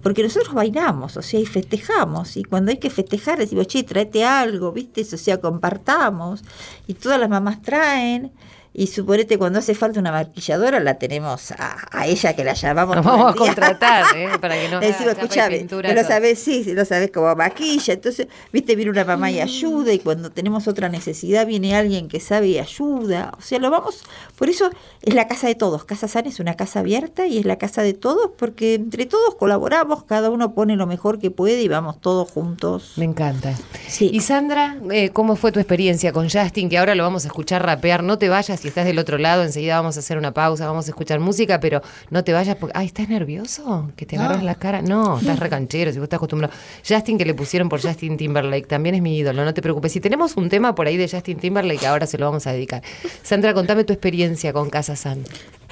Porque 0.01 0.23
nosotros 0.23 0.53
bailamos, 0.53 1.17
o 1.17 1.21
sea, 1.21 1.39
y 1.39 1.45
festejamos, 1.45 2.37
y 2.37 2.43
cuando 2.43 2.71
hay 2.71 2.77
que 2.77 2.89
festejar 2.89 3.39
decimos, 3.39 3.67
che, 3.67 3.83
tráete 3.83 4.23
algo, 4.23 4.71
¿viste? 4.71 5.01
O 5.01 5.17
sea, 5.17 5.41
compartamos, 5.41 6.43
y 6.87 6.93
todas 6.93 7.19
las 7.19 7.29
mamás 7.29 7.61
traen, 7.61 8.31
y 8.77 8.85
suponete 8.85 9.39
cuando 9.39 9.57
hace 9.57 9.73
falta 9.73 9.99
una 9.99 10.11
maquilladora 10.11 10.79
la 10.79 10.99
tenemos 10.99 11.51
a, 11.51 12.05
ella 12.05 12.35
que 12.35 12.43
la 12.43 12.53
llamamos. 12.53 12.97
Nos 12.97 13.05
vamos 13.05 13.33
a 13.33 13.35
contratar, 13.35 14.15
¿eh? 14.15 14.29
Para 14.39 14.53
que 14.53 14.69
no 14.71 14.79
decimos, 14.79 15.13
escúchame, 15.13 15.65
lo 15.67 16.03
sabes, 16.03 16.37
sí, 16.37 16.63
lo 16.75 16.85
sabes 16.85 17.09
como 17.09 17.35
maquilla. 17.35 17.95
Entonces, 17.95 18.27
viste, 18.53 18.75
viene 18.75 18.91
una 18.91 19.03
mamá 19.03 19.31
y 19.31 19.41
ayuda, 19.41 19.91
y 19.93 19.97
cuando 19.97 20.29
tenemos 20.29 20.67
otra 20.67 20.89
necesidad 20.89 21.47
viene 21.47 21.75
alguien 21.75 22.07
que 22.07 22.19
sabe 22.19 22.49
y 22.49 22.59
ayuda. 22.59 23.31
O 23.35 23.41
sea, 23.41 23.57
lo 23.57 23.71
vamos, 23.71 24.03
por 24.37 24.47
eso 24.47 24.69
es 25.01 25.15
la 25.15 25.27
casa 25.27 25.47
de 25.47 25.55
todos. 25.55 25.83
Casa 25.83 26.07
San 26.07 26.27
es 26.27 26.39
una 26.39 26.53
casa 26.53 26.81
abierta 26.81 27.25
y 27.25 27.39
es 27.39 27.45
la 27.45 27.57
casa 27.57 27.81
de 27.81 27.95
todos, 27.95 28.29
porque 28.37 28.75
entre 28.75 29.07
todos 29.07 29.33
colaboramos, 29.33 30.03
cada 30.03 30.29
uno 30.29 30.53
pone 30.53 30.75
lo 30.75 30.85
mejor 30.85 31.17
que 31.17 31.31
puede 31.31 31.63
y 31.63 31.67
vamos 31.67 31.99
todos 31.99 32.29
juntos. 32.29 32.93
Me 32.97 33.05
encanta. 33.05 33.55
Sí. 33.87 34.11
Y 34.13 34.19
Sandra, 34.19 34.77
eh, 34.91 35.09
¿cómo 35.09 35.35
fue 35.35 35.51
tu 35.51 35.59
experiencia 35.59 36.13
con 36.13 36.29
Justin? 36.29 36.69
Que 36.69 36.77
ahora 36.77 36.93
lo 36.93 37.01
vamos 37.01 37.25
a 37.25 37.29
escuchar 37.29 37.65
rapear. 37.65 38.03
No 38.03 38.19
te 38.19 38.29
vayas 38.29 38.66
estás 38.67 38.85
del 38.85 38.99
otro 38.99 39.17
lado, 39.17 39.43
enseguida 39.43 39.77
vamos 39.77 39.97
a 39.97 39.99
hacer 39.99 40.17
una 40.17 40.33
pausa, 40.33 40.67
vamos 40.67 40.87
a 40.87 40.91
escuchar 40.91 41.19
música, 41.19 41.59
pero 41.59 41.81
no 42.09 42.23
te 42.23 42.33
vayas 42.33 42.55
porque, 42.55 42.77
ay, 42.77 42.87
¿estás 42.87 43.09
nervioso? 43.09 43.91
Que 43.95 44.05
te 44.05 44.17
agarras 44.17 44.43
la 44.43 44.55
cara. 44.55 44.81
No, 44.81 45.17
estás 45.19 45.39
recanchero, 45.39 45.91
si 45.91 45.97
vos 45.97 46.05
estás 46.05 46.17
acostumbrado. 46.17 46.53
Justin, 46.87 47.17
que 47.17 47.25
le 47.25 47.33
pusieron 47.33 47.69
por 47.69 47.81
Justin 47.81 48.17
Timberlake, 48.17 48.67
también 48.67 48.95
es 48.95 49.01
mi 49.01 49.17
ídolo, 49.17 49.43
no 49.43 49.53
te 49.53 49.61
preocupes. 49.61 49.91
Si 49.91 49.99
tenemos 49.99 50.35
un 50.37 50.49
tema 50.49 50.75
por 50.75 50.87
ahí 50.87 50.97
de 50.97 51.09
Justin 51.09 51.37
Timberlake, 51.37 51.85
ahora 51.85 52.07
se 52.07 52.17
lo 52.17 52.25
vamos 52.25 52.47
a 52.47 52.51
dedicar. 52.51 52.81
Sandra, 53.23 53.53
contame 53.53 53.83
tu 53.83 53.93
experiencia 53.93 54.53
con 54.53 54.69
Casa 54.69 54.95
San. 54.95 55.23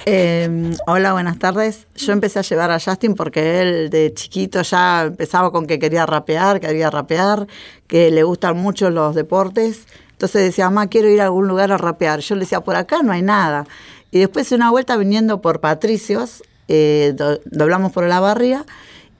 Em, 0.04 0.74
hola, 0.86 1.12
buenas 1.12 1.38
tardes. 1.38 1.86
Yo 1.96 2.12
empecé 2.12 2.38
a 2.38 2.42
llevar 2.42 2.70
a 2.70 2.78
Justin 2.78 3.14
porque 3.14 3.60
él 3.60 3.90
de 3.90 4.12
chiquito 4.14 4.62
ya 4.62 5.04
empezaba 5.04 5.50
con 5.50 5.66
que 5.66 5.78
quería 5.78 6.06
rapear, 6.06 6.60
quería 6.60 6.90
rapear, 6.90 7.46
que 7.86 8.10
le 8.10 8.22
gustan 8.22 8.56
mucho 8.56 8.90
los 8.90 9.14
deportes 9.14 9.86
entonces 10.16 10.44
decía, 10.44 10.64
mamá, 10.70 10.86
quiero 10.86 11.10
ir 11.10 11.20
a 11.20 11.24
algún 11.24 11.46
lugar 11.46 11.72
a 11.72 11.76
rapear. 11.76 12.20
Yo 12.20 12.36
le 12.36 12.40
decía, 12.40 12.62
por 12.62 12.74
acá 12.74 13.02
no 13.02 13.12
hay 13.12 13.20
nada. 13.20 13.66
Y 14.10 14.18
después 14.18 14.50
una 14.50 14.70
vuelta 14.70 14.96
viniendo 14.96 15.42
por 15.42 15.60
Patricios, 15.60 16.42
eh, 16.68 17.14
doblamos 17.44 17.92
por 17.92 18.04
la 18.04 18.18
barría, 18.18 18.64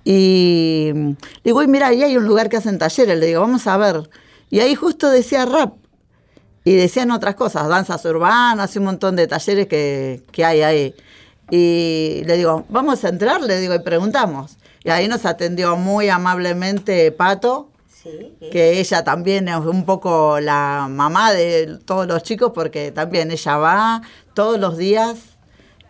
y 0.04 0.92
le 0.94 1.16
digo, 1.44 1.60
mira, 1.66 1.88
ahí 1.88 2.02
hay 2.02 2.16
un 2.16 2.24
lugar 2.24 2.48
que 2.48 2.56
hacen 2.56 2.78
talleres. 2.78 3.18
Le 3.18 3.26
digo, 3.26 3.42
vamos 3.42 3.66
a 3.66 3.76
ver. 3.76 4.08
Y 4.48 4.60
ahí 4.60 4.74
justo 4.74 5.10
decía 5.10 5.44
rap. 5.44 5.74
Y 6.64 6.74
decían 6.76 7.10
otras 7.10 7.34
cosas, 7.34 7.68
danzas 7.68 8.02
urbanas 8.06 8.74
y 8.74 8.78
un 8.78 8.86
montón 8.86 9.16
de 9.16 9.26
talleres 9.26 9.66
que, 9.66 10.22
que 10.32 10.44
hay 10.46 10.62
ahí. 10.62 10.94
Y 11.50 12.22
le 12.24 12.38
digo, 12.38 12.64
vamos 12.70 13.04
a 13.04 13.10
entrar, 13.10 13.42
le 13.42 13.60
digo, 13.60 13.74
y 13.74 13.80
preguntamos. 13.80 14.56
Y 14.82 14.88
ahí 14.88 15.08
nos 15.08 15.26
atendió 15.26 15.76
muy 15.76 16.08
amablemente 16.08 17.12
Pato, 17.12 17.68
que 18.50 18.78
ella 18.80 19.04
también 19.04 19.48
es 19.48 19.56
un 19.56 19.84
poco 19.84 20.40
la 20.40 20.88
mamá 20.90 21.32
de 21.32 21.78
todos 21.84 22.06
los 22.06 22.22
chicos 22.22 22.52
porque 22.54 22.92
también 22.92 23.30
ella 23.30 23.56
va 23.56 24.02
todos 24.34 24.58
los 24.58 24.76
días, 24.76 25.16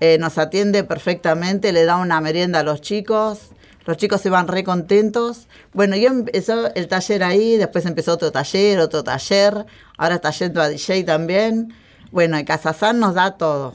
eh, 0.01 0.19
nos 0.19 0.39
atiende 0.39 0.85
perfectamente, 0.85 1.73
le 1.73 1.85
da 1.85 1.97
una 1.97 2.21
merienda 2.21 2.61
a 2.61 2.63
los 2.63 2.81
chicos, 2.81 3.51
los 3.87 3.97
chicos 3.97 4.21
se 4.21 4.31
van 4.31 4.49
re 4.49 4.65
contentos. 4.65 5.47
Bueno, 5.73 5.97
y 5.97 6.07
empezó 6.07 6.75
el 6.75 6.89
taller 6.89 7.23
ahí, 7.23 7.57
después 7.57 7.87
empezó 7.87 8.15
otro 8.15 8.33
taller, 8.33 8.81
otro 8.81 9.05
taller, 9.05 9.65
ahora 9.97 10.17
está 10.17 10.31
yendo 10.31 10.61
a 10.61 10.69
DJ 10.69 11.05
también. 11.05 11.73
Bueno, 12.11 12.39
y 12.39 12.45
Casazán 12.45 12.99
nos 12.99 13.15
da 13.15 13.37
todo. 13.37 13.75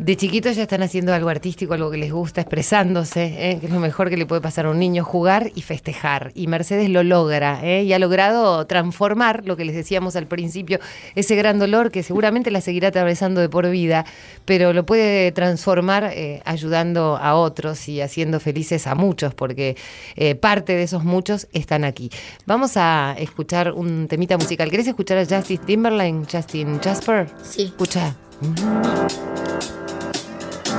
De 0.00 0.16
chiquitos 0.16 0.56
ya 0.56 0.62
están 0.62 0.82
haciendo 0.82 1.12
algo 1.12 1.28
artístico, 1.28 1.74
algo 1.74 1.90
que 1.90 1.98
les 1.98 2.10
gusta, 2.10 2.40
expresándose, 2.40 3.50
¿eh? 3.50 3.58
que 3.60 3.66
es 3.66 3.72
lo 3.72 3.80
mejor 3.80 4.08
que 4.08 4.16
le 4.16 4.24
puede 4.24 4.40
pasar 4.40 4.64
a 4.64 4.70
un 4.70 4.78
niño, 4.78 5.04
jugar 5.04 5.52
y 5.54 5.60
festejar. 5.60 6.32
Y 6.34 6.46
Mercedes 6.46 6.88
lo 6.88 7.02
logra 7.02 7.60
¿eh? 7.62 7.82
y 7.82 7.92
ha 7.92 7.98
logrado 7.98 8.66
transformar 8.66 9.44
lo 9.44 9.58
que 9.58 9.66
les 9.66 9.74
decíamos 9.74 10.16
al 10.16 10.26
principio, 10.26 10.78
ese 11.16 11.36
gran 11.36 11.58
dolor 11.58 11.90
que 11.90 12.02
seguramente 12.02 12.50
la 12.50 12.62
seguirá 12.62 12.88
atravesando 12.88 13.42
de 13.42 13.50
por 13.50 13.68
vida, 13.68 14.06
pero 14.46 14.72
lo 14.72 14.86
puede 14.86 15.32
transformar 15.32 16.12
eh, 16.14 16.40
ayudando 16.46 17.18
a 17.18 17.34
otros 17.34 17.86
y 17.86 18.00
haciendo 18.00 18.40
felices 18.40 18.86
a 18.86 18.94
muchos, 18.94 19.34
porque 19.34 19.76
eh, 20.16 20.34
parte 20.34 20.72
de 20.72 20.84
esos 20.84 21.04
muchos 21.04 21.46
están 21.52 21.84
aquí. 21.84 22.10
Vamos 22.46 22.78
a 22.78 23.14
escuchar 23.18 23.72
un 23.72 24.08
temita 24.08 24.38
musical. 24.38 24.70
¿Querés 24.70 24.86
escuchar 24.88 25.18
a 25.18 25.26
Justin 25.26 25.58
Timberlake, 25.58 26.26
Justin 26.32 26.80
Jasper? 26.80 27.28
Sí. 27.42 27.64
Escucha. 27.64 28.16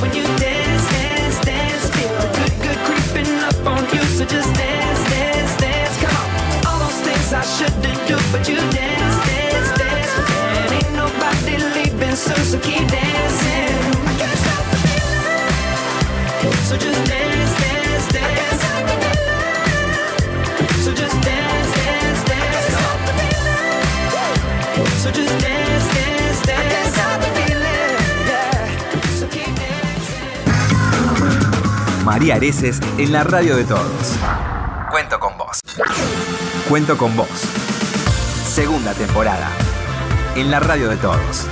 when 0.00 0.14
you 0.14 0.37
Areces 32.32 32.80
en 32.98 33.12
la 33.12 33.24
radio 33.24 33.56
de 33.56 33.64
todos. 33.64 34.18
Cuento 34.90 35.18
con 35.18 35.36
vos. 35.38 35.60
Cuento 36.68 36.96
con 36.96 37.16
vos. 37.16 37.28
Segunda 38.44 38.92
temporada. 38.94 39.50
En 40.36 40.50
la 40.50 40.60
radio 40.60 40.88
de 40.88 40.96
todos. 40.96 41.48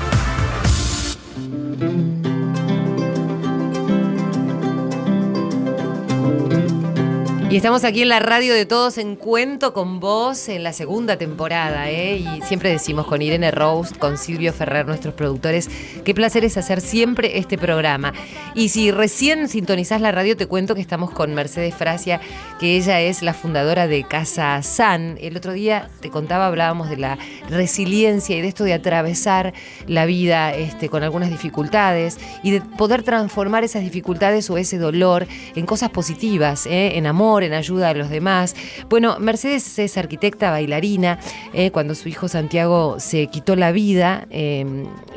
Y 7.48 7.54
estamos 7.54 7.84
aquí 7.84 8.02
en 8.02 8.08
la 8.08 8.18
radio 8.18 8.54
de 8.54 8.66
todos 8.66 8.98
en 8.98 9.14
Cuento 9.14 9.72
con 9.72 10.00
Vos 10.00 10.48
en 10.48 10.64
la 10.64 10.72
segunda 10.72 11.16
temporada, 11.16 11.88
¿eh? 11.88 12.16
Y 12.16 12.42
siempre 12.42 12.70
decimos 12.70 13.06
con 13.06 13.22
Irene 13.22 13.52
Roast, 13.52 13.96
con 13.98 14.18
Silvio 14.18 14.52
Ferrer, 14.52 14.84
nuestros 14.84 15.14
productores, 15.14 15.70
qué 16.04 16.12
placer 16.12 16.44
es 16.44 16.56
hacer 16.56 16.80
siempre 16.80 17.38
este 17.38 17.56
programa. 17.56 18.12
Y 18.56 18.70
si 18.70 18.90
recién 18.90 19.48
sintonizás 19.48 20.00
la 20.00 20.10
radio, 20.10 20.36
te 20.36 20.48
cuento 20.48 20.74
que 20.74 20.80
estamos 20.80 21.12
con 21.12 21.34
Mercedes 21.34 21.76
Fracia, 21.76 22.20
que 22.58 22.76
ella 22.76 23.00
es 23.00 23.22
la 23.22 23.32
fundadora 23.32 23.86
de 23.86 24.02
Casa 24.02 24.60
San. 24.62 25.16
El 25.20 25.36
otro 25.36 25.52
día 25.52 25.88
te 26.00 26.10
contaba, 26.10 26.48
hablábamos 26.48 26.90
de 26.90 26.96
la 26.96 27.16
resiliencia 27.48 28.36
y 28.36 28.40
de 28.40 28.48
esto 28.48 28.64
de 28.64 28.74
atravesar 28.74 29.54
la 29.86 30.04
vida 30.04 30.52
este, 30.52 30.88
con 30.88 31.04
algunas 31.04 31.30
dificultades 31.30 32.18
y 32.42 32.50
de 32.50 32.60
poder 32.60 33.04
transformar 33.04 33.62
esas 33.62 33.82
dificultades 33.82 34.50
o 34.50 34.58
ese 34.58 34.78
dolor 34.78 35.28
en 35.54 35.64
cosas 35.64 35.90
positivas, 35.90 36.66
¿eh? 36.66 36.98
en 36.98 37.06
amor, 37.06 37.36
en 37.46 37.54
ayuda 37.54 37.90
a 37.90 37.94
los 37.94 38.10
demás. 38.10 38.54
Bueno, 38.88 39.18
Mercedes 39.18 39.78
es 39.78 39.96
arquitecta, 39.96 40.50
bailarina. 40.50 41.18
eh, 41.52 41.70
cuando 41.70 41.94
su 41.94 42.08
hijo 42.08 42.28
Santiago 42.28 42.96
se 42.98 43.28
quitó 43.28 43.56
la 43.56 43.72
vida, 43.72 44.26
eh, 44.30 44.64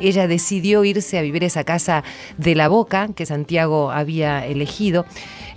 ella 0.00 0.26
decidió 0.26 0.84
irse 0.84 1.18
a 1.18 1.22
vivir 1.22 1.44
esa 1.44 1.64
casa 1.64 2.02
de 2.38 2.54
la 2.54 2.68
Boca 2.68 3.08
que 3.14 3.26
Santiago 3.26 3.90
había 3.90 4.46
elegido. 4.46 5.04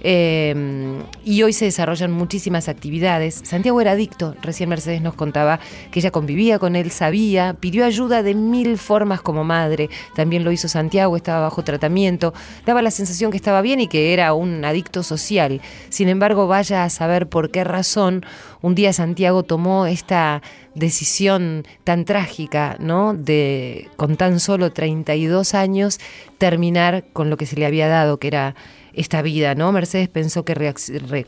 Eh, 0.03 1.01
y 1.23 1.43
hoy 1.43 1.53
se 1.53 1.65
desarrollan 1.65 2.11
muchísimas 2.11 2.67
actividades. 2.67 3.41
Santiago 3.43 3.79
era 3.79 3.91
adicto, 3.91 4.35
recién 4.41 4.69
Mercedes 4.69 5.01
nos 5.01 5.13
contaba 5.13 5.59
que 5.91 5.99
ella 5.99 6.11
convivía 6.11 6.59
con 6.59 6.75
él, 6.75 6.91
sabía, 6.91 7.55
pidió 7.57 7.85
ayuda 7.85 8.21
de 8.21 8.35
mil 8.35 8.77
formas 8.77 9.21
como 9.21 9.45
madre, 9.45 9.89
también 10.13 10.43
lo 10.43 10.51
hizo 10.51 10.67
Santiago, 10.67 11.15
estaba 11.15 11.39
bajo 11.39 11.63
tratamiento, 11.63 12.33
daba 12.65 12.81
la 12.81 12.91
sensación 12.91 13.31
que 13.31 13.37
estaba 13.37 13.61
bien 13.61 13.79
y 13.79 13.87
que 13.87 14.13
era 14.13 14.33
un 14.33 14.65
adicto 14.65 15.03
social. 15.03 15.61
Sin 15.89 16.09
embargo, 16.09 16.47
vaya 16.47 16.83
a 16.83 16.89
saber 16.89 17.27
por 17.27 17.49
qué 17.49 17.63
razón 17.63 18.25
un 18.61 18.75
día 18.75 18.91
Santiago 18.91 19.43
tomó 19.43 19.85
esta 19.85 20.41
decisión 20.75 21.65
tan 21.83 22.03
trágica, 22.03 22.75
¿no? 22.79 23.13
De 23.13 23.89
con 23.95 24.17
tan 24.17 24.39
solo 24.39 24.71
32 24.71 25.53
años 25.53 25.99
terminar 26.37 27.05
con 27.13 27.29
lo 27.29 27.37
que 27.37 27.45
se 27.45 27.55
le 27.55 27.65
había 27.65 27.87
dado, 27.87 28.17
que 28.17 28.27
era 28.27 28.55
esta 28.93 29.21
vida, 29.21 29.55
¿no? 29.55 29.71
Mercedes 29.71 30.09
pensó 30.09 30.45
que 30.45 30.73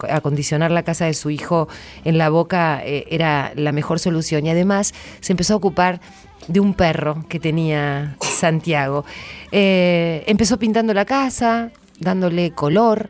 acondicionar 0.10 0.72
la 0.72 0.84
casa 0.84 1.06
de 1.06 1.14
su 1.14 1.30
hijo 1.30 1.68
en 2.04 2.18
la 2.18 2.30
boca 2.30 2.82
eh, 2.84 3.06
era 3.10 3.52
la 3.56 3.72
mejor 3.72 4.00
solución 4.00 4.46
y 4.46 4.50
además 4.50 4.94
se 5.20 5.34
empezó 5.34 5.54
a 5.54 5.58
ocupar 5.58 6.00
de 6.48 6.60
un 6.60 6.74
perro 6.74 7.26
que 7.28 7.40
tenía 7.40 8.18
Santiago. 8.22 9.06
Eh, 9.52 10.24
empezó 10.28 10.60
pintando 10.60 10.94
la 10.94 11.06
casa, 11.06 11.72
dándole 12.00 12.52
color, 12.52 13.10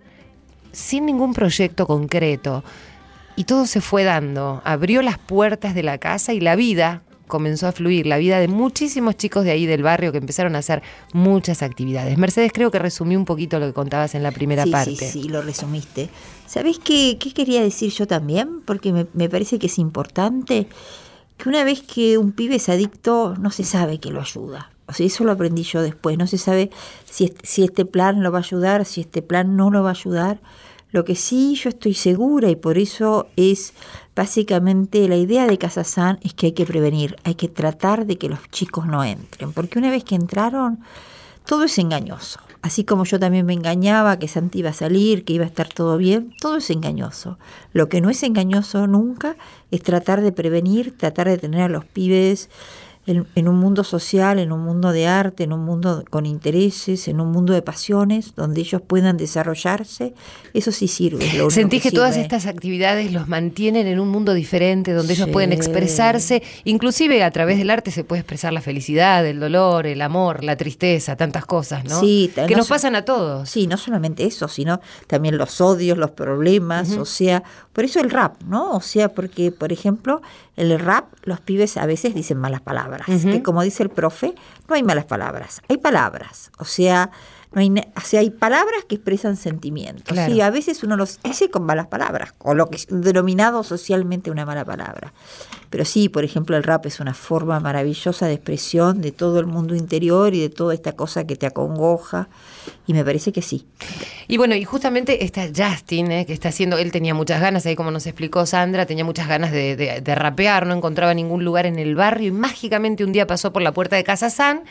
sin 0.72 1.06
ningún 1.06 1.34
proyecto 1.34 1.86
concreto. 1.88 2.63
y 3.38 3.44
todo 3.44 3.65
se 3.65 3.82
fue 3.82 4.06
dando. 4.06 4.62
Abrió 4.63 5.02
las 5.02 5.18
puertas 5.18 5.76
de 5.76 5.84
la 5.84 5.98
casa 5.98 6.32
y 6.34 6.39
la 6.39 6.56
vida 6.56 7.02
comenzó 7.27 7.67
a 7.67 7.71
fluir, 7.71 8.05
la 8.05 8.17
vida 8.17 8.39
de 8.39 8.47
muchísimos 8.47 9.17
chicos 9.17 9.43
de 9.43 9.51
ahí 9.51 9.65
del 9.65 9.83
barrio 9.83 10.11
que 10.11 10.17
empezaron 10.17 10.55
a 10.55 10.59
hacer 10.59 10.81
muchas 11.13 11.63
actividades. 11.63 12.17
Mercedes, 12.17 12.51
creo 12.53 12.71
que 12.71 12.79
resumí 12.79 13.15
un 13.15 13.25
poquito 13.25 13.59
lo 13.59 13.67
que 13.67 13.73
contabas 13.73 14.15
en 14.15 14.23
la 14.23 14.31
primera 14.31 14.63
sí, 14.63 14.71
parte. 14.71 14.95
Sí, 14.95 15.23
sí, 15.23 15.29
lo 15.29 15.41
resumiste. 15.41 16.09
¿Sabés 16.47 16.79
qué, 16.79 17.17
qué 17.19 17.33
quería 17.33 17.61
decir 17.61 17.91
yo 17.91 18.07
también? 18.07 18.61
Porque 18.65 18.91
me, 18.91 19.07
me 19.13 19.29
parece 19.29 19.59
que 19.59 19.67
es 19.67 19.79
importante 19.79 20.67
que 21.38 21.49
una 21.49 21.63
vez 21.63 21.81
que 21.81 22.17
un 22.17 22.31
pibe 22.31 22.55
es 22.55 22.69
adicto, 22.69 23.35
no 23.39 23.51
se 23.51 23.63
sabe 23.63 23.99
que 23.99 24.11
lo 24.11 24.21
ayuda. 24.21 24.71
O 24.88 24.93
sea, 24.93 25.05
eso 25.05 25.23
lo 25.23 25.31
aprendí 25.31 25.63
yo 25.63 25.81
después. 25.81 26.17
No 26.17 26.27
se 26.27 26.38
sabe 26.38 26.69
si, 27.05 27.33
si 27.43 27.63
este 27.63 27.85
plan 27.85 28.21
lo 28.21 28.31
va 28.31 28.39
a 28.39 28.41
ayudar, 28.41 28.85
si 28.85 29.01
este 29.01 29.21
plan 29.21 29.55
no 29.55 29.71
lo 29.71 29.83
va 29.83 29.89
a 29.89 29.93
ayudar. 29.93 30.39
Lo 30.91 31.03
que 31.03 31.15
sí 31.15 31.55
yo 31.55 31.69
estoy 31.69 31.93
segura 31.93 32.49
y 32.49 32.55
por 32.55 32.77
eso 32.77 33.27
es 33.35 33.73
básicamente 34.15 35.08
la 35.08 35.17
idea 35.17 35.45
de 35.45 35.58
Casa 35.58 35.84
San 35.84 36.19
es 36.21 36.34
que 36.34 36.47
hay 36.47 36.51
que 36.54 36.65
prevenir, 36.65 37.17
hay 37.23 37.36
que 37.36 37.49
tratar 37.49 38.06
de 38.06 38.17
que 38.17 38.30
los 38.30 38.39
chicos 38.49 38.86
no 38.86 39.04
entren, 39.04 39.51
porque 39.51 39.80
una 39.80 39.91
vez 39.91 40.04
que 40.04 40.15
entraron, 40.15 40.80
todo 41.45 41.65
es 41.65 41.78
engañoso. 41.78 42.39
Así 42.62 42.84
como 42.84 43.04
yo 43.04 43.19
también 43.19 43.45
me 43.45 43.54
engañaba 43.54 44.17
que 44.17 44.28
Santi 44.28 44.60
iba 44.60 44.71
a 44.71 44.73
salir, 44.73 45.23
que 45.23 45.34
iba 45.34 45.43
a 45.43 45.47
estar 45.47 45.67
todo 45.67 45.99
bien, 45.99 46.34
todo 46.41 46.58
es 46.58 46.71
engañoso. 46.71 47.38
Lo 47.73 47.89
que 47.89 48.01
no 48.01 48.10
es 48.10 48.23
engañoso 48.23 48.88
nunca 48.88 49.36
es 49.69 49.84
tratar 49.84 50.21
de 50.21 50.32
prevenir, 50.32 50.97
tratar 50.97 51.28
de 51.28 51.38
tener 51.38 51.62
a 51.62 51.69
los 51.69 51.86
pibes 51.86 52.49
en, 53.08 53.28
en 53.36 53.48
un 53.48 53.56
mundo 53.58 53.84
social, 53.84 54.39
en 54.39 54.52
un 54.52 54.62
mundo 54.62 54.91
de 54.91 55.08
arte, 55.08 55.44
en 55.44 55.54
un 55.54 55.63
mundo 55.63 56.04
con 56.10 56.26
intereses, 56.26 57.08
en 57.08 57.22
un 57.22 57.32
mundo 57.32 57.54
de 57.54 57.62
pasiones, 57.62 58.34
donde 58.36 58.62
ellos 58.62 58.82
puedan 58.82 59.18
desarrollarse. 59.18 60.13
Eso 60.54 60.72
sí 60.72 60.88
sirve. 60.88 61.26
es 61.26 61.34
lo 61.36 61.50
Sentís 61.50 61.84
que, 61.84 61.91
todas 61.91 62.18
estas 62.18 62.46
actividades 62.46 63.12
los 63.12 63.28
mantienen 63.28 63.88
en 63.88 64.00
un 64.00 64.10
mundo 64.10 64.34
diferente, 64.34 64.94
donde 64.94 65.13
ellos 65.13 65.30
pueden 65.30 65.54
expresarse, 65.54 66.41
inclusive 66.63 67.24
a 67.24 67.32
través 67.32 67.58
del 67.58 67.70
arte 67.70 67.91
se 67.91 68.04
puede 68.04 68.22
expresar 68.22 68.54
la 68.54 68.62
felicidad, 68.62 69.26
el 69.26 69.39
dolor, 69.39 69.86
el 69.88 70.02
amor, 70.02 70.44
la 70.44 70.56
tristeza, 70.56 71.15
tantas 71.15 71.46
cosas, 71.46 71.84
¿no? 71.86 72.00
Sí, 72.00 72.32
que 72.34 72.52
no 72.52 72.58
nos 72.58 72.68
pasan 72.68 72.96
a 72.96 73.04
todos. 73.04 73.50
Sí, 73.50 73.68
no 73.68 73.78
solamente 73.78 74.26
eso, 74.26 74.48
sino 74.48 74.80
también 75.08 75.38
los 75.38 75.62
odios, 75.62 75.98
los 75.98 76.12
problemas, 76.12 76.91
o 76.91 77.06
sea, 77.06 77.44
por 77.74 77.84
eso 77.84 78.00
el 78.00 78.10
rap, 78.10 78.41
¿no? 78.44 78.72
O 78.72 78.82
sea, 78.82 79.10
porque, 79.10 79.52
por 79.52 79.72
ejemplo, 79.72 80.22
el 80.56 80.80
rap, 80.80 81.13
los 81.24 81.41
pibes 81.41 81.78
a 81.78 81.86
veces 81.86 82.13
dicen 82.15 82.38
malas 82.38 82.62
palabras, 82.62 83.08
que 83.08 83.44
como 83.44 83.62
dice 83.62 83.84
el 83.84 83.89
profe, 83.89 84.36
no 84.70 84.76
hay 84.76 84.84
malas 84.84 85.06
palabras, 85.06 85.62
hay 85.68 85.78
palabras, 85.78 86.52
o 86.58 86.65
sea, 86.65 87.12
hay, 87.60 87.70
o 87.70 88.02
sea, 88.02 88.20
hay 88.20 88.30
palabras 88.30 88.84
que 88.88 88.96
expresan 88.96 89.38
sentimientos. 89.38 90.04
Claro. 90.13 90.34
Sí, 90.34 90.41
a 90.41 90.50
veces 90.50 90.84
uno 90.84 90.96
los 90.98 91.20
dice 91.24 91.50
con 91.50 91.63
malas 91.63 91.88
palabras, 91.88 92.34
o 92.39 92.54
lo 92.54 92.70
que 92.70 92.78
es 92.78 92.88
denominado 92.89 93.63
socialmente 93.63 94.32
una 94.32 94.46
mala 94.46 94.65
palabra. 94.65 95.13
Pero 95.70 95.84
sí, 95.84 96.08
por 96.10 96.24
ejemplo, 96.24 96.56
el 96.56 96.63
rap 96.63 96.86
es 96.86 97.00
una 97.00 97.13
forma 97.13 97.60
maravillosa 97.60 98.28
de 98.28 98.34
expresión 98.34 99.02
de 99.02 99.12
todo 99.12 99.39
el 99.39 99.46
mundo 99.46 99.76
interior 99.76 100.34
y 100.34 100.39
de 100.39 100.50
toda 100.50 100.74
esta 100.74 100.94
cosa 100.94 101.26
que 101.28 101.36
te 101.36 101.46
acongoja. 101.48 102.30
Y 102.88 102.94
me 102.94 103.04
parece 103.04 103.32
que 103.34 103.41
sí. 103.41 103.65
Y 104.28 104.38
bueno, 104.38 104.56
y 104.56 104.63
justamente 104.63 105.24
está 105.26 105.48
Justin, 105.56 106.12
eh, 106.12 106.26
que 106.26 106.34
está 106.34 106.50
haciendo, 106.50 106.78
él 106.78 106.91
tenía 106.91 107.13
muchas 107.13 107.41
ganas, 107.41 107.65
ahí 107.65 107.76
como 107.76 107.91
nos 107.91 108.06
explicó 108.08 108.46
Sandra, 108.46 108.86
tenía 108.86 109.04
muchas 109.04 109.28
ganas 109.28 109.52
de, 109.52 109.76
de- 109.76 110.02
de 110.02 110.15
rapear, 110.15 110.65
no 110.65 110.74
encontraba 110.76 111.13
ningún 111.13 111.44
lugar 111.44 111.65
en 111.65 111.78
el 111.80 111.96
barrio 111.96 112.30
y 112.30 112.32
mágicamente 112.32 113.04
un 113.04 113.12
día 113.12 113.28
pasó 113.28 113.52
por 113.52 113.62
la 113.62 113.72
puerta 113.74 113.96
de 113.96 114.04
Casa 114.04 114.30
San 114.30 114.63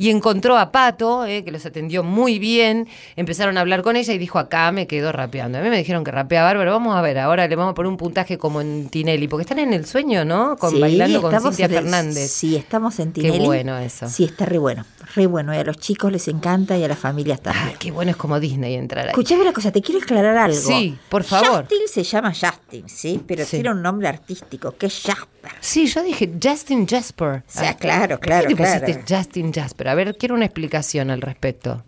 y 0.00 0.08
encontró 0.08 0.56
a 0.56 0.72
Pato, 0.72 1.26
eh, 1.26 1.44
que 1.44 1.50
los 1.52 1.66
atendió 1.66 2.02
muy 2.02 2.38
bien, 2.38 2.88
empezaron 3.16 3.58
a 3.58 3.60
hablar 3.60 3.82
con 3.82 3.96
ella 3.96 4.14
y 4.14 4.18
dijo, 4.18 4.38
acá 4.38 4.72
me 4.72 4.86
quedo 4.86 5.12
rapeando. 5.12 5.58
A 5.58 5.60
mí 5.60 5.68
me 5.68 5.76
dijeron 5.76 6.04
que 6.04 6.10
rapea 6.10 6.42
bárbaro, 6.42 6.72
vamos 6.72 6.96
a 6.96 7.02
ver, 7.02 7.18
ahora 7.18 7.46
le 7.46 7.54
vamos 7.54 7.72
a 7.72 7.74
poner 7.74 7.90
un 7.90 7.98
puntaje 7.98 8.38
como 8.38 8.62
en 8.62 8.88
Tinelli, 8.88 9.28
porque 9.28 9.42
están 9.42 9.58
en 9.58 9.74
el 9.74 9.84
sueño, 9.84 10.24
¿no? 10.24 10.56
Con, 10.56 10.70
Sí, 10.70 10.80
bailando 10.80 11.20
con 11.20 11.38
Cintia 11.38 11.66
el- 11.66 11.72
Fernández. 11.72 12.30
Sí, 12.30 12.56
estamos 12.56 12.98
en 12.98 13.12
Qué 13.12 13.20
Tinelli. 13.20 13.44
bueno 13.44 13.76
eso. 13.76 14.08
Sí, 14.08 14.24
está 14.24 14.46
re 14.46 14.56
bueno. 14.56 14.86
Re 15.14 15.26
bueno. 15.26 15.52
Y 15.54 15.58
a 15.58 15.64
los 15.64 15.76
chicos 15.76 16.10
les 16.10 16.26
encanta 16.28 16.78
y 16.78 16.84
a 16.84 16.88
las 16.88 16.98
familias 16.98 17.40
también. 17.42 17.76
qué 17.78 17.90
bueno 17.90 18.10
es 18.12 18.16
como 18.16 18.40
Disney 18.40 18.76
entrar 18.76 19.04
ahí. 19.04 19.10
Escuchame 19.10 19.42
una 19.42 19.52
cosa, 19.52 19.70
te 19.70 19.82
quiero 19.82 20.00
aclarar 20.02 20.36
algo. 20.38 20.56
Sí, 20.56 20.96
por 21.10 21.24
favor. 21.24 21.64
Justin 21.68 21.88
se 21.92 22.02
llama 22.04 22.32
Justin, 22.32 22.88
¿sí? 22.88 23.20
Pero 23.26 23.44
Sí. 23.44 23.56
tiene 23.58 23.70
un 23.72 23.82
nombre 23.82 24.08
artístico, 24.08 24.74
que 24.78 24.86
es 24.86 25.02
Jasper. 25.04 25.50
Sí, 25.60 25.86
yo 25.86 26.02
dije 26.02 26.30
Justin 26.42 26.86
Jasper. 26.86 27.28
O 27.28 27.42
sea, 27.46 27.70
Ah, 27.70 27.76
claro, 27.76 28.16
¿por 28.18 28.26
claro, 28.26 28.48
¿Qué 28.48 28.54
te 28.54 28.62
claro. 28.62 28.80
pusiste 28.86 29.14
Justin 29.14 29.52
Jasper? 29.52 29.88
A 29.90 29.94
ver, 29.94 30.16
quiero 30.16 30.34
una 30.34 30.44
explicación 30.44 31.10
al 31.10 31.20
respecto. 31.20 31.82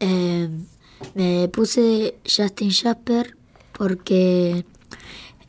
Eh, 0.00 0.48
me 1.14 1.48
puse 1.48 2.14
Justin 2.24 2.70
Jasper 2.70 3.36
porque 3.72 4.64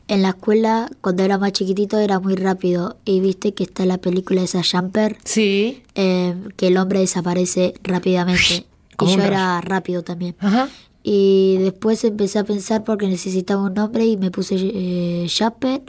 en 0.08 0.22
la 0.22 0.30
escuela, 0.30 0.88
cuando 1.00 1.22
era 1.22 1.38
más 1.38 1.52
chiquitito, 1.52 1.98
era 1.98 2.20
muy 2.20 2.34
rápido. 2.36 2.96
Y 3.04 3.20
viste 3.20 3.52
que 3.54 3.64
está 3.64 3.84
la 3.86 3.98
película 3.98 4.42
esa 4.42 4.62
Jumper, 4.62 5.16
Sí. 5.24 5.82
eh, 5.94 6.34
que 6.56 6.68
el 6.68 6.76
hombre 6.76 7.00
desaparece 7.00 7.74
rápidamente. 7.82 8.66
Y 9.00 9.06
yo 9.16 9.20
era 9.22 9.60
rápido 9.60 10.02
también. 10.04 10.36
Ajá. 10.38 10.68
Y 11.02 11.56
después 11.58 12.04
empecé 12.04 12.38
a 12.38 12.44
pensar 12.44 12.84
porque 12.84 13.08
necesitaba 13.08 13.62
un 13.62 13.74
nombre 13.74 14.06
y 14.06 14.16
me 14.16 14.30
puse 14.30 14.54
eh, 14.58 15.26
Jasper 15.28 15.82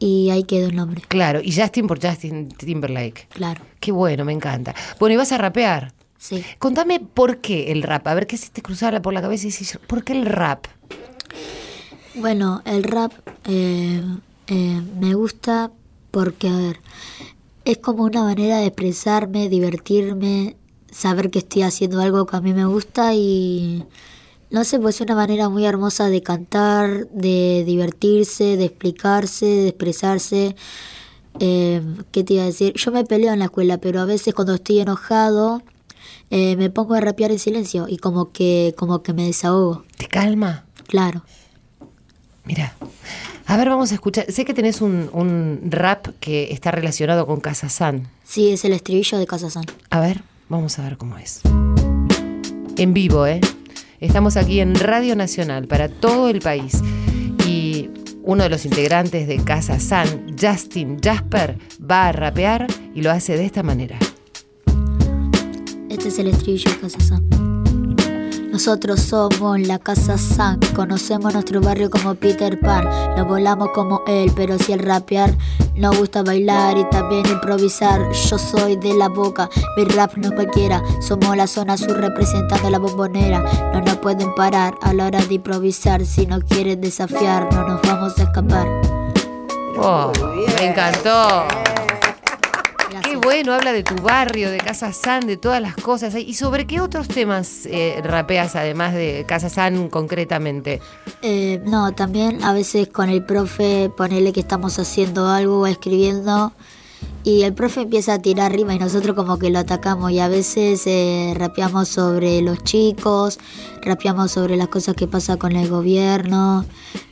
y 0.00 0.30
ahí 0.30 0.42
quedó 0.42 0.66
el 0.68 0.74
nombre. 0.74 1.02
Claro, 1.06 1.40
y 1.40 1.52
Justin 1.54 1.86
por 1.86 2.04
Justin 2.04 2.48
Timberlake. 2.48 3.28
Claro, 3.28 3.62
Qué 3.78 3.92
bueno, 3.92 4.24
me 4.24 4.32
encanta. 4.32 4.74
Bueno, 4.98 5.14
y 5.14 5.16
vas 5.16 5.30
a 5.30 5.38
rapear. 5.38 5.92
sí. 6.18 6.42
Contame 6.58 6.98
por 6.98 7.38
qué 7.38 7.70
el 7.70 7.82
rap. 7.84 8.08
A 8.08 8.14
ver 8.14 8.26
qué 8.26 8.36
se 8.36 8.48
te 8.50 8.62
cruzaba 8.62 9.00
por 9.00 9.14
la 9.14 9.22
cabeza 9.22 9.46
y 9.46 9.50
decís, 9.52 9.78
¿por 9.86 10.02
qué 10.02 10.14
el 10.14 10.26
rap? 10.26 10.66
Bueno, 12.14 12.62
el 12.64 12.82
rap 12.82 13.12
eh, 13.46 14.02
eh, 14.48 14.80
me 14.98 15.14
gusta 15.14 15.70
porque, 16.10 16.48
a 16.48 16.56
ver, 16.56 16.80
es 17.64 17.78
como 17.78 18.02
una 18.04 18.24
manera 18.24 18.58
de 18.58 18.66
expresarme, 18.66 19.48
divertirme, 19.48 20.56
saber 20.90 21.30
que 21.30 21.38
estoy 21.38 21.62
haciendo 21.62 22.00
algo 22.00 22.26
que 22.26 22.36
a 22.36 22.40
mí 22.40 22.52
me 22.52 22.64
gusta 22.64 23.14
y, 23.14 23.84
no 24.50 24.64
sé, 24.64 24.78
pues 24.80 24.96
es 24.96 25.00
una 25.02 25.14
manera 25.14 25.48
muy 25.48 25.64
hermosa 25.64 26.08
de 26.08 26.22
cantar, 26.22 27.08
de 27.10 27.62
divertirse, 27.64 28.56
de 28.56 28.64
explicarse, 28.64 29.46
de 29.46 29.68
expresarse. 29.68 30.56
Eh, 31.38 31.80
¿Qué 32.10 32.24
te 32.24 32.34
iba 32.34 32.42
a 32.42 32.46
decir? 32.46 32.72
Yo 32.74 32.90
me 32.90 33.04
peleo 33.04 33.32
en 33.32 33.38
la 33.38 33.44
escuela, 33.46 33.78
pero 33.78 34.00
a 34.00 34.04
veces 34.04 34.34
cuando 34.34 34.54
estoy 34.54 34.80
enojado 34.80 35.62
eh, 36.30 36.56
me 36.56 36.70
pongo 36.70 36.94
a 36.94 37.00
rapear 37.00 37.30
en 37.30 37.38
silencio 37.38 37.86
y 37.88 37.98
como 37.98 38.32
que, 38.32 38.74
como 38.76 39.02
que 39.02 39.12
me 39.12 39.24
desahogo, 39.26 39.84
¿Te 39.96 40.06
calma? 40.06 40.64
claro. 40.86 41.22
Mira. 42.44 42.74
A 43.46 43.56
ver, 43.56 43.68
vamos 43.68 43.90
a 43.92 43.94
escuchar. 43.94 44.30
Sé 44.30 44.44
que 44.44 44.54
tenés 44.54 44.80
un, 44.80 45.10
un 45.12 45.60
rap 45.70 46.08
que 46.20 46.52
está 46.52 46.70
relacionado 46.70 47.26
con 47.26 47.40
Casa 47.40 47.68
San. 47.68 48.08
Sí, 48.24 48.50
es 48.50 48.64
el 48.64 48.72
estribillo 48.72 49.18
de 49.18 49.26
Casa 49.26 49.50
San. 49.50 49.64
A 49.90 50.00
ver, 50.00 50.22
vamos 50.48 50.78
a 50.78 50.82
ver 50.82 50.96
cómo 50.96 51.16
es. 51.18 51.40
En 52.76 52.92
vivo, 52.94 53.26
¿eh? 53.26 53.40
Estamos 54.00 54.38
aquí 54.38 54.60
en 54.60 54.74
Radio 54.74 55.14
Nacional 55.14 55.68
para 55.68 55.90
todo 55.90 56.30
el 56.30 56.40
país. 56.40 56.82
Y 57.46 57.90
uno 58.22 58.44
de 58.44 58.48
los 58.48 58.64
integrantes 58.64 59.28
de 59.28 59.36
Casa 59.44 59.78
San, 59.78 60.38
Justin 60.40 60.98
Jasper, 61.02 61.58
va 61.78 62.08
a 62.08 62.12
rapear 62.12 62.66
y 62.94 63.02
lo 63.02 63.10
hace 63.10 63.36
de 63.36 63.44
esta 63.44 63.62
manera. 63.62 63.98
Este 65.90 66.08
es 66.08 66.18
el 66.18 66.28
estribillo 66.28 66.70
de 66.70 66.78
Casa 66.78 67.00
San. 67.00 67.49
Nosotros 68.60 69.00
somos 69.00 69.58
la 69.58 69.78
Casa 69.78 70.18
San, 70.18 70.60
conocemos 70.76 71.32
nuestro 71.32 71.62
barrio 71.62 71.88
como 71.88 72.14
Peter 72.14 72.60
Pan, 72.60 72.86
lo 73.16 73.24
volamos 73.24 73.70
como 73.72 74.02
él, 74.06 74.30
pero 74.36 74.58
si 74.58 74.74
el 74.74 74.80
rapear 74.80 75.34
nos 75.76 75.96
gusta 75.96 76.22
bailar 76.22 76.76
y 76.76 76.84
también 76.90 77.24
improvisar. 77.24 78.12
Yo 78.12 78.36
soy 78.36 78.76
de 78.76 78.92
la 78.92 79.08
boca, 79.08 79.48
mi 79.78 79.84
rap 79.84 80.14
no 80.18 80.28
es 80.28 80.34
cualquiera, 80.34 80.82
somos 81.00 81.34
la 81.38 81.46
zona 81.46 81.78
sur 81.78 81.96
representando 81.96 82.68
la 82.68 82.78
bombonera. 82.78 83.42
No 83.72 83.80
nos 83.80 83.96
pueden 83.96 84.34
parar 84.34 84.74
a 84.82 84.92
la 84.92 85.06
hora 85.06 85.22
de 85.22 85.36
improvisar, 85.36 86.04
si 86.04 86.26
no 86.26 86.42
quieren 86.42 86.82
desafiar, 86.82 87.50
no 87.54 87.66
nos 87.66 87.80
vamos 87.80 88.18
a 88.18 88.24
escapar. 88.24 88.66
Oh, 89.78 90.12
me 90.58 90.66
encantó. 90.66 91.46
Bueno, 93.22 93.52
habla 93.52 93.72
de 93.72 93.82
tu 93.82 93.96
barrio, 93.96 94.50
de 94.50 94.58
Casa 94.58 94.92
San, 94.92 95.26
de 95.26 95.36
todas 95.36 95.60
las 95.60 95.76
cosas. 95.76 96.14
¿Y 96.14 96.32
sobre 96.34 96.66
qué 96.66 96.80
otros 96.80 97.06
temas 97.06 97.66
eh, 97.66 98.00
rapeas 98.02 98.56
además 98.56 98.94
de 98.94 99.24
Casa 99.28 99.50
San 99.50 99.90
concretamente? 99.90 100.80
Eh, 101.20 101.60
no, 101.66 101.92
también 101.92 102.42
a 102.42 102.54
veces 102.54 102.88
con 102.88 103.10
el 103.10 103.22
profe 103.22 103.90
ponerle 103.94 104.32
que 104.32 104.40
estamos 104.40 104.78
haciendo 104.78 105.28
algo 105.28 105.60
o 105.60 105.66
escribiendo 105.66 106.52
y 107.24 107.42
el 107.42 107.52
profe 107.52 107.82
empieza 107.82 108.14
a 108.14 108.18
tirar 108.20 108.52
rima 108.52 108.74
y 108.74 108.78
nosotros 108.78 109.14
como 109.14 109.38
que 109.38 109.50
lo 109.50 109.58
atacamos 109.58 110.10
y 110.12 110.18
a 110.20 110.28
veces 110.28 110.82
eh, 110.86 111.34
rapeamos 111.36 111.88
sobre 111.88 112.40
los 112.42 112.62
chicos, 112.64 113.38
rapeamos 113.82 114.30
sobre 114.32 114.56
las 114.56 114.68
cosas 114.68 114.94
que 114.94 115.06
pasa 115.06 115.36
con 115.36 115.56
el 115.56 115.68
gobierno, 115.68 116.64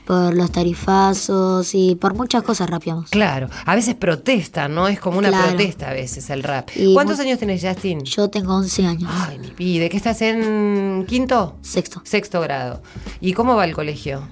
por 0.06 0.34
los 0.34 0.50
tarifazos 0.50 1.74
y 1.74 1.94
por 1.96 2.14
muchas 2.14 2.42
cosas 2.42 2.70
rapeamos. 2.70 3.10
Claro, 3.10 3.50
a 3.66 3.74
veces 3.74 3.94
protesta, 3.94 4.66
¿no? 4.68 4.88
Es 4.88 4.98
como 5.00 5.18
una 5.18 5.28
Claro. 5.28 5.48
protesta 5.48 5.90
a 5.90 5.92
veces 5.92 6.30
el 6.30 6.42
rap. 6.42 6.70
Y 6.74 6.94
¿Cuántos 6.94 7.20
años 7.20 7.38
tenés, 7.38 7.62
Justin? 7.62 8.02
Yo 8.04 8.28
tengo 8.30 8.54
11 8.56 8.86
años, 8.86 9.10
Ay, 9.12 9.38
mi 9.38 9.50
vida, 9.50 9.88
¿qué 9.90 9.96
estás 9.98 10.22
en 10.22 11.04
quinto? 11.06 11.56
sexto. 11.60 12.00
Sexto 12.04 12.40
grado. 12.40 12.82
¿Y 13.20 13.34
cómo 13.34 13.54
va 13.56 13.64
el 13.66 13.74
colegio? 13.74 14.22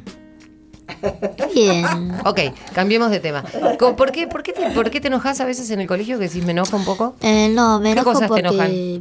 Bien. 1.54 1.86
Ok, 2.24 2.40
cambiemos 2.74 3.10
de 3.10 3.20
tema. 3.20 3.42
¿Por 3.42 4.12
qué, 4.12 4.26
por, 4.26 4.42
qué 4.42 4.52
te, 4.52 4.70
¿Por 4.70 4.90
qué 4.90 5.00
te 5.00 5.08
enojas 5.08 5.40
a 5.40 5.44
veces 5.44 5.70
en 5.70 5.80
el 5.80 5.86
colegio 5.86 6.18
que 6.18 6.28
decís 6.28 6.44
me 6.44 6.52
enoja 6.52 6.76
un 6.76 6.84
poco? 6.84 7.14
Eh, 7.20 7.48
no, 7.48 7.78
me 7.80 7.86
¿Qué 7.86 7.92
enojo 7.92 8.12
cosas 8.12 8.30
te 8.30 8.42
porque 8.42 9.00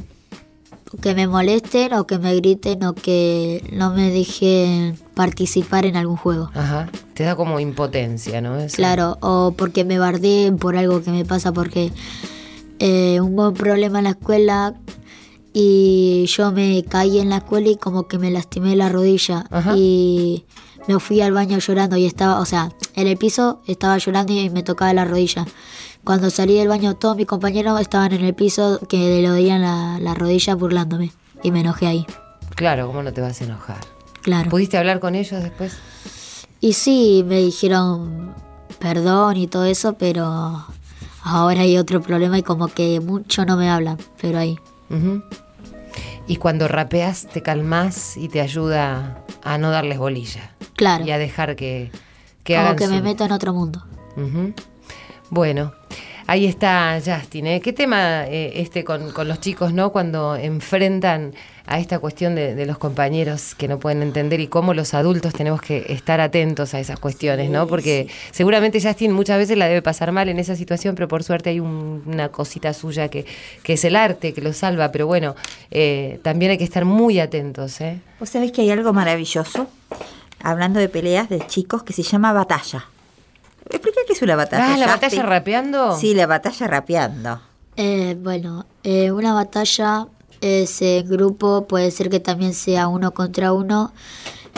que 1.01 1.15
me 1.15 1.27
molesten 1.27 1.93
o 1.93 2.07
que 2.07 2.19
me 2.19 2.35
griten 2.35 2.83
o 2.83 2.93
que 2.93 3.63
no 3.71 3.93
me 3.93 4.09
dejen 4.11 4.97
participar 5.13 5.85
en 5.85 5.97
algún 5.97 6.17
juego. 6.17 6.49
Ajá, 6.53 6.89
te 7.13 7.23
da 7.23 7.35
como 7.35 7.59
impotencia, 7.59 8.41
¿no? 8.41 8.57
Eso. 8.57 8.75
Claro, 8.75 9.17
o 9.21 9.53
porque 9.57 9.83
me 9.83 9.99
bardeen 9.99 10.57
por 10.57 10.77
algo 10.77 11.01
que 11.01 11.11
me 11.11 11.25
pasa, 11.25 11.51
porque 11.51 11.91
eh, 12.79 13.19
hubo 13.21 13.49
un 13.49 13.53
problema 13.53 13.99
en 13.99 14.05
la 14.05 14.11
escuela 14.11 14.75
y 15.53 16.25
yo 16.27 16.51
me 16.51 16.83
caí 16.83 17.19
en 17.19 17.29
la 17.29 17.37
escuela 17.37 17.69
y 17.69 17.77
como 17.77 18.07
que 18.07 18.17
me 18.17 18.29
lastimé 18.29 18.75
la 18.75 18.89
rodilla 18.89 19.45
Ajá. 19.49 19.73
y 19.75 20.45
me 20.87 20.99
fui 20.99 21.21
al 21.21 21.31
baño 21.31 21.57
llorando 21.59 21.97
y 21.97 22.05
estaba, 22.05 22.39
o 22.39 22.45
sea, 22.45 22.71
en 22.95 23.07
el 23.07 23.17
piso 23.17 23.61
estaba 23.67 23.97
llorando 23.97 24.33
y 24.33 24.49
me 24.49 24.63
tocaba 24.63 24.93
la 24.93 25.05
rodilla. 25.05 25.45
Cuando 26.03 26.29
salí 26.29 26.55
del 26.55 26.67
baño 26.67 26.95
todos 26.95 27.17
mis 27.17 27.25
compañeros 27.25 27.79
estaban 27.81 28.13
en 28.13 28.23
el 28.23 28.33
piso 28.35 28.79
que 28.87 29.21
le 29.21 29.29
odian 29.31 29.61
la, 29.61 29.97
la 29.99 30.13
rodilla 30.13 30.53
burlándome 30.55 31.11
y 31.43 31.51
me 31.51 31.61
enojé 31.61 31.87
ahí, 31.87 32.05
Claro, 32.55 32.87
¿cómo 32.87 33.03
no 33.03 33.11
te 33.11 33.21
vas 33.21 33.41
a 33.41 33.43
enojar? 33.45 33.77
claro. 34.21 34.49
¿Pudiste 34.49 34.77
hablar 34.77 34.99
con 34.99 35.13
ellos 35.15 35.41
después? 35.43 35.73
Y 36.61 36.73
sí, 36.73 37.23
me 37.27 37.39
dijeron 37.41 38.33
perdón 38.79 39.37
y 39.37 39.47
todo 39.47 39.65
eso, 39.65 39.93
pero 39.93 40.65
ahora 41.23 41.61
hay 41.61 41.77
otro 41.77 42.01
problema 42.01 42.37
y 42.37 42.43
como 42.43 42.67
que 42.67 42.99
mucho 43.01 43.45
no 43.45 43.57
me 43.57 43.69
hablan, 43.69 43.97
pero 44.21 44.37
ahí. 44.39 44.57
Y 46.27 46.37
cuando 46.37 46.67
rapeas 46.67 47.27
te 47.27 47.41
calmas 47.41 48.15
y 48.17 48.29
te 48.29 48.41
ayuda 48.41 49.23
a 49.43 49.57
no 49.57 49.69
darles 49.69 49.97
bolilla. 49.99 50.54
Claro. 50.75 51.05
Y 51.05 51.11
a 51.11 51.17
dejar 51.17 51.55
que, 51.55 51.91
que 52.43 52.53
como 52.55 52.65
hagan 52.67 52.75
que 52.77 52.87
me 52.87 52.97
su- 52.99 53.03
meto 53.03 53.25
en 53.25 53.31
otro 53.31 53.53
mundo. 53.53 53.83
Ujú. 54.17 54.53
Bueno, 55.29 55.73
ahí 56.27 56.45
está 56.45 56.99
Justin. 57.03 57.47
¿eh? 57.47 57.61
¿Qué 57.61 57.73
tema 57.73 58.25
eh, 58.27 58.53
este 58.61 58.83
con, 58.83 59.11
con 59.11 59.27
los 59.27 59.39
chicos, 59.39 59.73
no? 59.73 59.91
Cuando 59.91 60.35
enfrentan 60.35 61.33
a 61.67 61.79
esta 61.79 61.97
cuestión 61.97 62.35
de, 62.35 62.53
de 62.53 62.65
los 62.67 62.77
compañeros 62.77 63.55
que 63.55 63.67
no 63.67 63.79
pueden 63.79 64.03
entender 64.03 64.39
y 64.39 64.47
cómo 64.47 64.75
los 64.75 64.93
adultos 64.93 65.33
tenemos 65.33 65.61
que 65.61 65.83
estar 65.89 66.21
atentos 66.21 66.75
a 66.75 66.79
esas 66.79 66.99
cuestiones, 66.99 67.49
¿no? 67.49 67.65
Porque 67.65 68.07
seguramente 68.31 68.79
Justin 68.79 69.11
muchas 69.13 69.39
veces 69.39 69.57
la 69.57 69.65
debe 69.67 69.81
pasar 69.81 70.11
mal 70.11 70.29
en 70.29 70.37
esa 70.37 70.55
situación, 70.55 70.93
pero 70.93 71.07
por 71.07 71.23
suerte 71.23 71.49
hay 71.49 71.59
un- 71.59 72.03
una 72.05 72.29
cosita 72.29 72.71
suya 72.73 73.07
que, 73.09 73.25
que 73.63 73.73
es 73.73 73.83
el 73.83 73.95
arte, 73.95 74.31
que 74.33 74.41
lo 74.41 74.53
salva. 74.53 74.91
Pero 74.91 75.07
bueno, 75.07 75.33
eh, 75.71 76.19
también 76.21 76.51
hay 76.51 76.59
que 76.59 76.63
estar 76.65 76.85
muy 76.85 77.19
atentos, 77.19 77.81
¿eh? 77.81 77.99
Vos 78.19 78.29
sabés 78.29 78.51
que 78.51 78.61
hay 78.61 78.69
algo 78.69 78.93
maravilloso, 78.93 79.67
hablando 80.45 80.79
de 80.79 80.87
peleas 80.89 81.27
de 81.27 81.45
chicos, 81.47 81.83
que 81.83 81.91
se 81.93 82.03
llama 82.03 82.31
batalla. 82.31 82.85
Explica 83.69 84.01
qué 84.05 84.13
es 84.13 84.21
una 84.21 84.35
batalla. 84.35 84.73
Ah, 84.73 84.77
la 84.77 84.85
Justin. 84.87 85.01
batalla 85.01 85.23
rapeando. 85.23 85.97
Sí, 85.97 86.13
la 86.13 86.27
batalla 86.27 86.67
rapeando. 86.67 87.41
Eh, 87.77 88.15
bueno, 88.21 88.65
eh, 88.83 89.11
una 89.11 89.33
batalla 89.33 90.07
es 90.41 90.81
en 90.81 91.09
grupo, 91.09 91.65
puede 91.67 91.89
ser 91.91 92.09
que 92.09 92.19
también 92.19 92.53
sea 92.53 92.87
uno 92.87 93.11
contra 93.11 93.53
uno, 93.53 93.91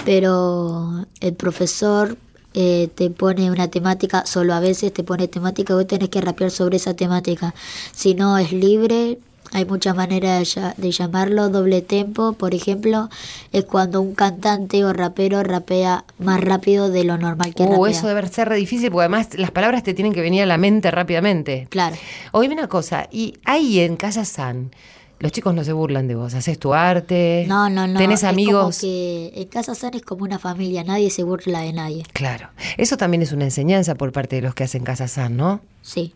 pero 0.05 1.05
el 1.21 1.33
profesor 1.33 2.17
eh, 2.53 2.89
te 2.93 3.09
pone 3.09 3.49
una 3.49 3.69
temática, 3.69 4.25
solo 4.25 4.53
a 4.53 4.59
veces 4.59 4.93
te 4.93 5.03
pone 5.03 5.27
temática, 5.27 5.73
vos 5.73 5.87
tenés 5.87 6.09
que 6.09 6.19
rapear 6.21 6.51
sobre 6.51 6.77
esa 6.77 6.93
temática. 6.95 7.53
Si 7.93 8.13
no, 8.13 8.37
es 8.37 8.51
libre. 8.51 9.19
Hay 9.53 9.65
muchas 9.65 9.95
maneras 9.95 10.39
de, 10.55 10.61
lla- 10.61 10.75
de 10.75 10.91
llamarlo. 10.91 11.49
Doble 11.49 11.81
tempo, 11.81 12.33
por 12.33 12.53
ejemplo, 12.53 13.09
es 13.53 13.63
cuando 13.65 14.01
un 14.01 14.13
cantante 14.13 14.83
o 14.83 14.91
rapero 14.91 15.41
rapea 15.43 16.03
más 16.19 16.41
rápido 16.41 16.89
de 16.89 17.03
lo 17.05 17.17
normal 17.17 17.53
que 17.55 17.63
Uh, 17.63 17.71
rapea. 17.85 17.91
eso 17.97 18.07
debe 18.07 18.27
ser 18.27 18.49
re 18.49 18.57
difícil 18.57 18.91
porque 18.91 19.03
además 19.05 19.29
las 19.35 19.51
palabras 19.51 19.83
te 19.83 19.93
tienen 19.93 20.11
que 20.13 20.21
venir 20.21 20.43
a 20.43 20.45
la 20.45 20.57
mente 20.57 20.91
rápidamente. 20.91 21.67
Claro. 21.69 21.95
Oíme 22.33 22.55
una 22.55 22.67
cosa, 22.67 23.07
y 23.11 23.35
ahí 23.45 23.79
en 23.79 23.95
Casa 23.95 24.25
San, 24.25 24.71
los 25.19 25.31
chicos 25.31 25.53
no 25.55 25.63
se 25.63 25.71
burlan 25.73 26.07
de 26.09 26.15
vos, 26.15 26.33
haces 26.33 26.59
tu 26.59 26.73
arte, 26.73 27.45
No, 27.47 27.69
no, 27.69 27.87
no. 27.87 27.97
tenés 27.97 28.19
es 28.19 28.23
amigos. 28.25 28.79
Como 28.79 28.91
que 28.93 29.31
en 29.33 29.47
Casa 29.47 29.73
San 29.75 29.93
es 29.95 30.01
como 30.01 30.25
una 30.25 30.39
familia, 30.39 30.83
nadie 30.83 31.09
se 31.09 31.23
burla 31.23 31.61
de 31.61 31.71
nadie. 31.73 32.03
Claro, 32.13 32.49
eso 32.77 32.97
también 32.97 33.23
es 33.23 33.31
una 33.31 33.45
enseñanza 33.45 33.95
por 33.95 34.11
parte 34.11 34.35
de 34.35 34.41
los 34.41 34.53
que 34.53 34.65
hacen 34.65 34.83
Casa 34.83 35.07
San, 35.07 35.37
¿no? 35.37 35.61
Sí. 35.81 36.13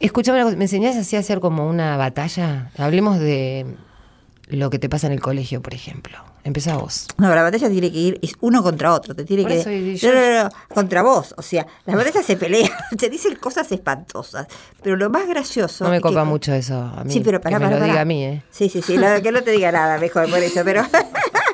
Escuchame 0.00 0.38
una 0.38 0.44
cosa, 0.44 0.56
¿me 0.56 0.64
enseñás 0.64 0.96
así 0.96 1.16
a 1.16 1.20
hacer 1.20 1.40
como 1.40 1.68
una 1.68 1.96
batalla? 1.96 2.70
Hablemos 2.78 3.18
de 3.18 3.66
lo 4.48 4.70
que 4.70 4.78
te 4.78 4.88
pasa 4.88 5.06
en 5.08 5.12
el 5.12 5.20
colegio, 5.20 5.60
por 5.60 5.74
ejemplo. 5.74 6.18
Empezá 6.44 6.76
vos. 6.78 7.06
No, 7.18 7.34
la 7.34 7.42
batalla 7.42 7.68
tiene 7.68 7.90
que 7.92 7.98
ir, 7.98 8.18
es 8.22 8.32
uno 8.40 8.62
contra 8.62 8.94
otro, 8.94 9.14
te 9.14 9.24
tiene 9.24 9.42
Por 9.42 9.52
que... 9.52 9.60
eso, 9.60 9.70
yo- 9.70 10.14
no, 10.14 10.20
no, 10.20 10.44
no, 10.44 10.50
contra 10.72 11.02
vos, 11.02 11.34
o 11.36 11.42
sea, 11.42 11.66
las 11.84 11.96
batallas 11.96 12.24
se 12.24 12.36
pelean, 12.36 12.70
se 12.98 13.10
dicen 13.10 13.34
cosas 13.36 13.70
espantosas, 13.72 14.46
pero 14.82 14.96
lo 14.96 15.10
más 15.10 15.26
gracioso... 15.28 15.84
No 15.84 15.90
me 15.90 15.96
que- 15.98 16.02
copa 16.02 16.24
mucho 16.24 16.54
eso 16.54 16.78
a 16.80 17.04
mí. 17.04 17.12
Sí, 17.12 17.20
pero 17.20 17.40
pará, 17.40 17.58
que 17.58 17.64
me 17.64 17.70
lo 17.70 17.76
pará. 17.76 17.86
diga 17.92 18.00
a 18.00 18.04
mí, 18.06 18.24
¿eh? 18.24 18.42
Sí, 18.50 18.68
sí, 18.70 18.80
sí, 18.80 18.96
la- 18.96 19.20
que 19.20 19.30
no 19.32 19.42
te 19.42 19.50
diga 19.50 19.72
nada 19.72 19.98
mejor 19.98 20.30
por 20.30 20.38
eso, 20.38 20.62
pero... 20.64 20.82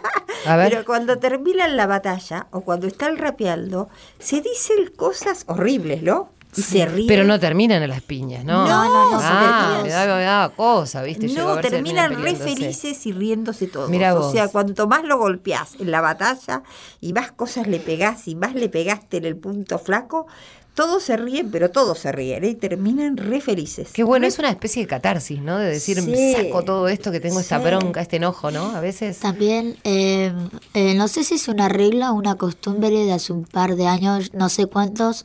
A 0.46 0.57
ver. 0.57 0.70
Pero 0.70 0.85
cuando 0.85 1.18
terminan 1.18 1.76
la 1.76 1.87
batalla 1.87 2.46
o 2.50 2.61
cuando 2.61 2.87
están 2.87 3.16
rapeando, 3.16 3.88
se 4.18 4.42
dicen 4.42 4.92
cosas 4.94 5.44
horribles, 5.48 6.02
¿no? 6.02 6.28
Se 6.54 6.86
ríen. 6.86 7.06
Pero 7.08 7.24
no 7.24 7.38
terminan 7.40 7.82
en 7.82 7.90
las 7.90 8.02
piñas, 8.02 8.44
¿no? 8.44 8.66
No, 8.66 8.84
no, 8.84 9.10
no, 9.12 9.18
Ah, 9.22 9.80
me 9.82 9.88
daba, 9.90 10.16
me 10.16 10.22
daba 10.24 10.48
cosa, 10.50 11.02
¿viste? 11.02 11.26
No, 11.28 11.56
si 11.56 11.68
terminan 11.68 12.22
re 12.22 12.34
felices 12.36 13.04
y 13.06 13.12
riéndose 13.12 13.66
todos. 13.66 13.90
Mirá 13.90 14.14
o 14.14 14.20
vos. 14.20 14.32
sea, 14.32 14.48
cuanto 14.48 14.86
más 14.86 15.04
lo 15.04 15.18
golpeás 15.18 15.74
en 15.80 15.90
la 15.90 16.00
batalla 16.00 16.62
y 17.00 17.12
más 17.12 17.32
cosas 17.32 17.66
le 17.66 17.80
pegás 17.80 18.28
y 18.28 18.34
más 18.34 18.54
le 18.54 18.68
pegaste 18.68 19.16
en 19.18 19.24
el 19.24 19.36
punto 19.36 19.78
flaco, 19.78 20.26
todos 20.74 21.04
se 21.04 21.16
ríen, 21.16 21.52
pero 21.52 21.70
todos 21.70 22.00
se 22.00 22.10
ríen 22.10 22.42
¿eh? 22.42 22.48
y 22.48 22.54
terminan 22.56 23.16
re 23.16 23.40
felices. 23.40 23.90
Qué 23.92 24.02
bueno, 24.02 24.26
es 24.26 24.40
una 24.40 24.50
especie 24.50 24.82
de 24.82 24.88
catarsis, 24.88 25.40
¿no? 25.40 25.56
De 25.56 25.70
decir, 25.70 26.00
Sí. 26.02 26.32
saco 26.34 26.64
todo 26.64 26.88
esto 26.88 27.12
que 27.12 27.20
tengo, 27.20 27.38
esta 27.38 27.58
bronca, 27.58 28.00
este 28.00 28.16
enojo, 28.16 28.50
¿no? 28.50 28.74
A 28.74 28.80
veces. 28.80 29.18
También, 29.20 29.76
eh, 29.84 30.32
eh, 30.74 30.94
no 30.96 31.06
sé 31.06 31.22
si 31.22 31.34
es 31.34 31.46
una 31.46 31.68
regla 31.68 32.10
o 32.10 32.14
una 32.14 32.34
costumbre 32.34 32.90
de 32.90 33.12
hace 33.12 33.32
un 33.32 33.44
par 33.44 33.76
de 33.76 33.86
años, 33.86 34.32
no 34.34 34.48
sé 34.48 34.66
cuántos, 34.66 35.24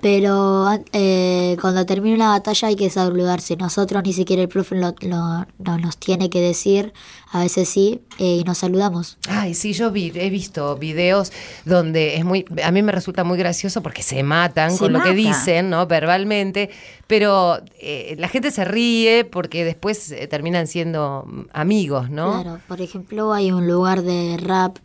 pero 0.00 0.68
eh, 0.92 1.56
cuando 1.60 1.84
termina 1.84 2.14
una 2.16 2.28
batalla 2.30 2.68
hay 2.68 2.76
que 2.76 2.88
saludarse. 2.90 3.56
Nosotros 3.56 4.02
ni 4.04 4.12
siquiera 4.12 4.40
el 4.42 4.48
profe 4.48 4.74
lo, 4.76 4.94
lo- 5.00 5.46
no 5.58 5.78
nos 5.78 5.98
tiene 5.98 6.30
que 6.30 6.40
decir, 6.40 6.92
a 7.32 7.40
veces 7.40 7.68
sí, 7.68 8.00
eh, 8.18 8.36
y 8.40 8.44
nos 8.44 8.58
saludamos. 8.58 9.18
Ay, 9.28 9.54
sí, 9.54 9.72
yo 9.74 9.90
vi, 9.90 10.10
he 10.14 10.30
visto 10.30 10.76
videos 10.76 11.32
donde 11.64 12.16
es 12.16 12.24
muy, 12.24 12.44
a 12.64 12.70
mí 12.70 12.82
me 12.82 12.92
resulta 12.92 13.24
muy 13.24 13.36
gracioso 13.38 13.82
porque 13.82 14.02
se 14.02 14.22
matan 14.22 14.72
Se 14.72 14.78
con 14.78 14.92
lo 14.94 15.02
que 15.02 15.12
dicen, 15.12 15.68
¿no? 15.70 15.86
Verbalmente, 15.86 16.70
pero 17.06 17.58
eh, 17.78 18.14
la 18.18 18.28
gente 18.28 18.50
se 18.50 18.64
ríe 18.64 19.24
porque 19.24 19.64
después 19.64 20.10
eh, 20.12 20.26
terminan 20.28 20.66
siendo 20.66 21.24
mm, 21.26 21.40
amigos, 21.52 22.08
¿no? 22.10 22.40
Claro, 22.42 22.60
por 22.68 22.80
ejemplo, 22.80 23.32
hay 23.32 23.52
un 23.52 23.66
lugar 23.68 24.02
de 24.02 24.36
rap 24.38 24.78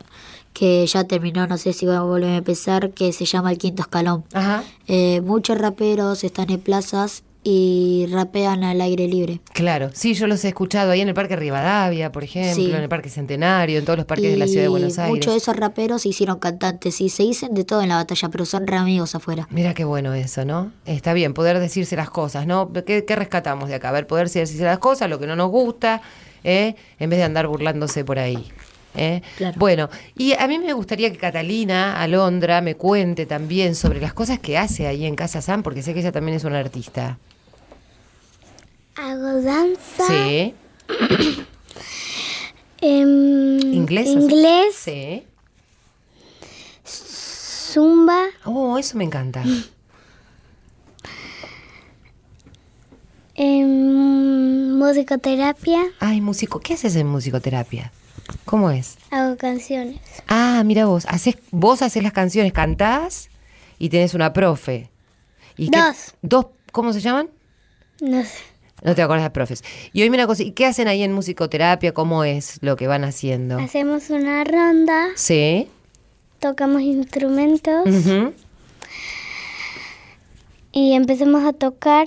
que 0.56 0.88
ya 0.88 1.04
terminó, 1.04 1.46
no 1.48 1.58
sé 1.58 1.74
si 1.74 1.86
va 1.86 1.98
a 1.98 2.02
volver 2.02 2.30
a 2.32 2.38
empezar, 2.38 2.92
que 2.92 3.12
se 3.12 3.26
llama 3.26 3.52
El 3.52 3.58
Quinto 3.58 3.82
Escalón. 3.82 4.24
Ajá. 4.34 4.64
Eh, 4.88 5.20
muchos 5.22 5.58
raperos 5.58 6.24
están 6.24 6.50
en 6.50 6.62
plazas 6.62 7.24
y 7.44 8.08
rapean 8.10 8.64
al 8.64 8.80
aire 8.80 9.06
libre. 9.08 9.42
Claro, 9.54 9.90
sí, 9.94 10.14
yo 10.14 10.28
los 10.28 10.44
he 10.46 10.48
escuchado 10.48 10.92
ahí 10.92 11.02
en 11.02 11.10
el 11.10 11.14
Parque 11.14 11.36
Rivadavia, 11.36 12.12
por 12.12 12.24
ejemplo, 12.24 12.56
Sí. 12.56 12.72
en 12.72 12.82
el 12.82 12.88
Parque 12.90 13.10
Centenario, 13.10 13.78
en 13.78 13.84
todos 13.86 13.98
los 13.98 14.06
parques 14.08 14.32
de 14.32 14.38
la 14.38 14.48
ciudad 14.48 14.64
de 14.64 14.70
Buenos 14.70 14.98
Aires. 14.98 15.12
Muchos 15.14 15.34
de 15.34 15.38
esos 15.38 15.56
raperos 15.58 16.04
se 16.04 16.10
hicieron 16.10 16.40
cantantes 16.40 17.02
y 17.02 17.10
se 17.10 17.24
dicen 17.24 17.54
de 17.54 17.66
todo 17.66 17.82
en 17.84 17.90
la 17.90 17.98
batalla, 17.98 18.30
pero 18.30 18.46
son 18.46 18.66
re 18.66 18.78
amigos 18.78 19.14
afuera. 19.14 19.48
Mira 19.52 19.74
qué 19.76 19.84
bueno 19.84 20.14
eso, 20.16 20.44
¿no? 20.46 20.72
Está 20.86 21.14
bien, 21.14 21.34
poder 21.36 21.60
decirse 21.60 21.96
las 21.98 22.10
cosas, 22.10 22.48
¿no? 22.48 22.72
¿Qué, 22.74 23.04
qué 23.06 23.16
rescatamos 23.16 23.68
de 23.70 23.76
acá? 23.76 23.90
A 23.90 23.92
ver, 23.92 24.08
poder 24.08 24.28
decirse 24.30 24.64
las 24.64 24.80
cosas, 24.80 25.08
lo 25.10 25.20
que 25.20 25.28
no 25.28 25.36
nos 25.36 25.52
gusta, 25.52 26.02
¿eh? 26.46 26.76
en 26.98 27.10
vez 27.10 27.20
de 27.20 27.26
andar 27.26 27.46
burlándose 27.48 28.04
por 28.06 28.18
ahí. 28.20 28.48
¿Eh? 28.96 29.22
Claro. 29.38 29.58
Bueno, 29.58 29.90
y 30.16 30.34
a 30.34 30.48
mí 30.48 30.60
me 30.60 30.74
gustaría 30.74 31.12
que 31.12 31.18
Catalina 31.18 32.02
Alondra 32.02 32.62
me 32.62 32.76
cuente 32.76 33.26
también 33.26 33.76
sobre 33.76 34.00
las 34.02 34.14
cosas 34.14 34.40
que 34.40 34.58
hace 34.58 34.88
ahí 34.88 35.06
en 35.06 35.16
Casa 35.16 35.42
San, 35.42 35.64
porque 35.64 35.82
sé 35.82 35.94
que 35.94 36.00
ella 36.00 36.12
también 36.12 36.38
es 36.38 36.44
una 36.44 36.60
artista. 36.60 37.18
Hago 38.96 39.42
danza. 39.42 40.08
Sí. 40.08 40.54
em, 42.82 43.60
¿Inglés? 43.74 44.08
Inglés. 44.08 44.76
Sí. 44.76 45.24
Zumba. 46.86 48.26
Oh, 48.46 48.78
eso 48.78 48.98
me 48.98 49.04
encanta. 49.04 49.44
em, 53.36 54.78
musicoterapia. 54.78 55.82
Ay, 56.00 56.22
músico, 56.22 56.60
¿qué 56.60 56.74
haces 56.74 56.96
en 56.96 57.08
musicoterapia? 57.08 57.92
¿Cómo 58.46 58.72
es? 58.72 58.98
Hago 59.12 59.38
canciones. 59.38 60.00
Ah, 60.28 60.64
mira 60.66 60.86
vos, 60.86 61.06
haces, 61.08 61.38
vos 61.52 61.82
haces 61.82 62.02
las 62.04 62.14
canciones, 62.14 62.54
cantás 62.54 63.30
y 63.78 63.90
tenés 63.90 64.14
una 64.14 64.34
profe. 64.34 64.90
¿Y 65.58 65.70
qué- 65.70 65.78
Dos. 65.80 66.16
¿Dos? 66.22 66.46
¿Cómo 66.72 66.92
se 66.94 67.02
llaman? 67.02 67.30
No 68.02 68.22
sé. 68.24 68.40
No 68.84 68.94
te 68.94 69.02
acuerdas 69.02 69.26
de 69.26 69.30
profes. 69.32 69.64
Y 69.94 70.02
hoy 70.02 70.10
una 70.10 70.28
cosa, 70.28 70.44
¿y 70.44 70.52
qué 70.52 70.66
hacen 70.66 70.88
ahí 70.88 71.02
en 71.04 71.14
musicoterapia? 71.14 71.94
¿Cómo 71.94 72.24
es 72.24 72.58
lo 72.62 72.76
que 72.76 72.88
van 72.88 73.04
haciendo? 73.04 73.58
Hacemos 73.60 74.10
una 74.10 74.44
ronda. 74.44 75.08
Sí. 75.16 75.68
tocamos 76.40 76.82
instrumentos 76.82 77.88
y 80.72 80.94
empezamos 80.94 81.44
a 81.46 81.54
tocar 81.54 82.06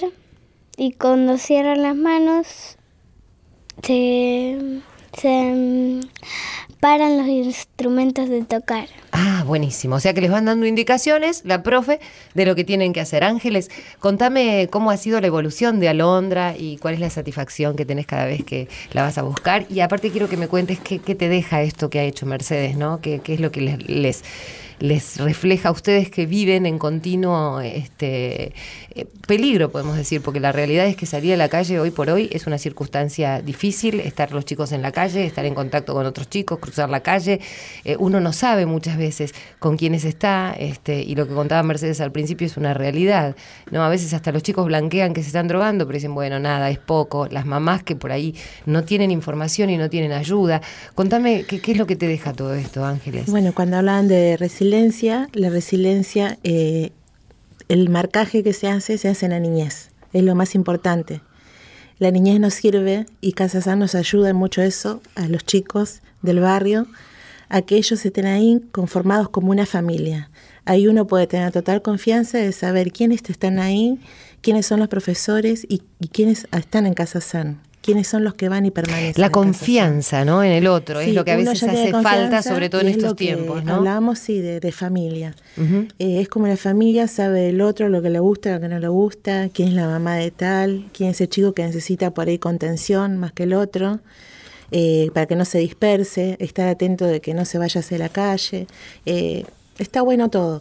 y 0.78 0.92
cuando 0.92 1.36
cierran 1.38 1.82
las 1.82 1.96
manos 1.96 2.78
se, 3.82 4.80
se 5.20 5.28
mm, 5.28 6.00
paran 6.78 7.18
los 7.18 7.26
instrumentos 7.26 8.28
de 8.28 8.44
tocar. 8.44 8.88
Ah, 9.10 9.42
buenísimo. 9.44 9.96
O 9.96 10.00
sea 10.00 10.14
que 10.14 10.20
les 10.20 10.30
van 10.30 10.44
dando 10.44 10.66
indicaciones, 10.66 11.42
la 11.44 11.64
profe, 11.64 11.98
de 12.34 12.46
lo 12.46 12.54
que 12.54 12.62
tienen 12.62 12.92
que 12.92 13.00
hacer. 13.00 13.24
Ángeles, 13.24 13.70
contame 13.98 14.68
cómo 14.70 14.92
ha 14.92 14.96
sido 14.96 15.20
la 15.20 15.26
evolución 15.26 15.80
de 15.80 15.88
Alondra 15.88 16.54
y 16.56 16.76
cuál 16.78 16.94
es 16.94 17.00
la 17.00 17.10
satisfacción 17.10 17.74
que 17.74 17.84
tenés 17.84 18.06
cada 18.06 18.26
vez 18.26 18.44
que 18.44 18.68
la 18.92 19.02
vas 19.02 19.18
a 19.18 19.22
buscar. 19.22 19.66
Y 19.68 19.80
aparte 19.80 20.10
quiero 20.10 20.28
que 20.28 20.36
me 20.36 20.46
cuentes 20.46 20.78
qué, 20.78 21.00
qué 21.00 21.16
te 21.16 21.28
deja 21.28 21.60
esto 21.62 21.90
que 21.90 21.98
ha 21.98 22.04
hecho 22.04 22.24
Mercedes, 22.24 22.76
¿no? 22.76 23.00
¿Qué, 23.00 23.18
qué 23.18 23.34
es 23.34 23.40
lo 23.40 23.50
que 23.50 23.62
les, 23.62 23.88
les, 23.88 24.22
les 24.80 25.18
refleja 25.18 25.70
a 25.70 25.72
ustedes 25.72 26.10
que 26.10 26.26
viven 26.26 26.66
en 26.66 26.78
continuo 26.78 27.60
este, 27.60 28.52
eh, 28.94 29.06
peligro, 29.26 29.70
podemos 29.70 29.96
decir? 29.96 30.20
Porque 30.20 30.40
la 30.40 30.52
realidad 30.52 30.86
es 30.86 30.96
que 30.96 31.06
salir 31.06 31.34
a 31.34 31.36
la 31.36 31.48
calle 31.48 31.80
hoy 31.80 31.90
por 31.90 32.10
hoy 32.10 32.28
es 32.32 32.46
una 32.46 32.58
circunstancia 32.58 33.42
difícil, 33.42 34.00
estar 34.00 34.32
los 34.32 34.44
chicos 34.44 34.72
en 34.72 34.82
la 34.82 34.92
calle, 34.92 35.24
estar 35.26 35.44
en 35.44 35.54
contacto 35.54 35.94
con 35.94 36.06
otros 36.06 36.30
chicos, 36.30 36.58
cruzar 36.58 36.88
la 36.90 37.00
calle. 37.00 37.40
Eh, 37.84 37.96
uno 37.98 38.20
no 38.20 38.32
sabe 38.32 38.66
muchas 38.66 38.96
veces 38.96 39.34
con 39.58 39.76
quiénes 39.76 40.04
está, 40.04 40.54
este, 40.58 41.02
y 41.02 41.14
lo 41.16 41.26
que 41.26 41.34
contaba 41.34 41.62
Mercedes 41.62 42.00
al 42.00 42.12
principio 42.12 42.46
es 42.46 42.56
una 42.56 42.72
realidad. 42.72 43.34
¿no? 43.70 43.82
A 43.82 43.88
veces 43.88 44.14
hasta 44.14 44.30
los 44.30 44.42
chicos 44.42 44.66
blanquean 44.66 45.12
que 45.12 45.22
se 45.22 45.28
están 45.28 45.48
drogando, 45.48 45.86
pero 45.86 45.94
dicen, 45.96 46.14
bueno, 46.14 46.38
nada, 46.38 46.70
es 46.70 46.78
poco. 46.78 47.26
Las 47.28 47.46
mamás 47.46 47.82
que 47.82 47.96
por 47.96 48.12
ahí 48.12 48.34
no 48.64 48.84
tienen 48.84 49.10
información 49.10 49.70
y 49.70 49.76
no 49.76 49.90
tienen 49.90 50.12
ayuda. 50.12 50.62
Contame, 50.94 51.44
¿qué, 51.48 51.60
qué 51.60 51.72
es 51.72 51.78
lo 51.78 51.86
que 51.86 51.96
te 51.96 52.06
deja 52.06 52.32
todo 52.32 52.54
esto, 52.54 52.84
Ángeles? 52.84 53.26
Bueno, 53.26 53.52
cuando 53.54 53.76
hablan 53.76 54.06
de 54.06 54.36
resiliencia, 54.36 54.67
la 54.70 55.50
resiliencia, 55.50 56.38
eh, 56.44 56.92
el 57.68 57.88
marcaje 57.88 58.42
que 58.42 58.52
se 58.52 58.68
hace, 58.68 58.98
se 58.98 59.08
hace 59.08 59.26
en 59.26 59.32
la 59.32 59.40
niñez. 59.40 59.90
Es 60.12 60.22
lo 60.22 60.34
más 60.34 60.54
importante. 60.54 61.20
La 61.98 62.10
niñez 62.10 62.38
nos 62.38 62.54
sirve 62.54 63.06
y 63.20 63.32
Casa 63.32 63.60
San 63.60 63.78
nos 63.78 63.94
ayuda 63.94 64.32
mucho 64.32 64.62
eso 64.62 65.00
a 65.16 65.26
los 65.28 65.44
chicos 65.44 66.00
del 66.22 66.40
barrio, 66.40 66.86
a 67.48 67.62
que 67.62 67.76
ellos 67.76 68.04
estén 68.04 68.26
ahí 68.26 68.62
conformados 68.72 69.28
como 69.30 69.50
una 69.50 69.66
familia. 69.66 70.30
Ahí 70.64 70.86
uno 70.86 71.06
puede 71.06 71.26
tener 71.26 71.50
total 71.50 71.82
confianza 71.82 72.38
de 72.38 72.52
saber 72.52 72.92
quiénes 72.92 73.22
están 73.28 73.58
ahí, 73.58 73.98
quiénes 74.42 74.66
son 74.66 74.80
los 74.80 74.88
profesores 74.88 75.66
y, 75.68 75.82
quiénes 76.12 76.46
están 76.52 76.86
en 76.86 76.94
Casa 76.94 77.20
San, 77.20 77.60
quiénes 77.82 78.08
son 78.08 78.24
los 78.24 78.34
que 78.34 78.48
van 78.48 78.66
y 78.66 78.70
permanecen. 78.70 79.20
La 79.20 79.30
confianza, 79.30 80.24
¿no? 80.24 80.42
En 80.42 80.52
el 80.52 80.66
otro, 80.66 81.00
es 81.00 81.14
lo 81.14 81.24
que 81.24 81.32
a 81.32 81.36
veces 81.36 81.62
hace 81.62 81.90
falta, 81.90 82.42
sobre 82.42 82.68
todo 82.68 82.80
en 82.80 82.88
es 82.88 82.96
estos 82.96 83.10
lo 83.10 83.16
que 83.16 83.24
tiempos, 83.24 83.64
¿no? 83.64 83.76
Hablábamos, 83.76 84.18
sí, 84.18 84.40
de, 84.40 84.60
de 84.60 84.72
familia. 84.72 85.34
Eh, 85.98 86.20
es 86.20 86.28
como 86.28 86.46
la 86.46 86.56
familia 86.56 87.08
sabe 87.08 87.40
del 87.40 87.60
otro, 87.60 87.88
lo 87.88 88.02
que 88.02 88.10
le 88.10 88.20
gusta, 88.20 88.54
lo 88.54 88.60
que 88.60 88.68
no 88.68 88.78
le 88.78 88.88
gusta, 88.88 89.48
quién 89.52 89.68
es 89.68 89.74
la 89.74 89.86
mamá 89.86 90.16
de 90.16 90.30
tal, 90.30 90.86
quién 90.92 91.10
es 91.10 91.20
el 91.20 91.28
chico 91.28 91.52
que 91.52 91.62
necesita 91.62 92.12
por 92.12 92.28
ahí 92.28 92.38
contención 92.38 93.16
más 93.16 93.32
que 93.32 93.44
el 93.44 93.54
otro, 93.54 94.00
eh, 94.70 95.10
para 95.14 95.26
que 95.26 95.36
no 95.36 95.44
se 95.44 95.58
disperse, 95.58 96.36
estar 96.40 96.68
atento 96.68 97.06
de 97.06 97.20
que 97.20 97.32
no 97.32 97.44
se 97.44 97.58
vaya 97.58 97.80
hacia 97.80 97.98
la 97.98 98.08
calle. 98.08 98.66
Eh, 99.06 99.44
está 99.78 100.02
bueno 100.02 100.28
todo 100.28 100.60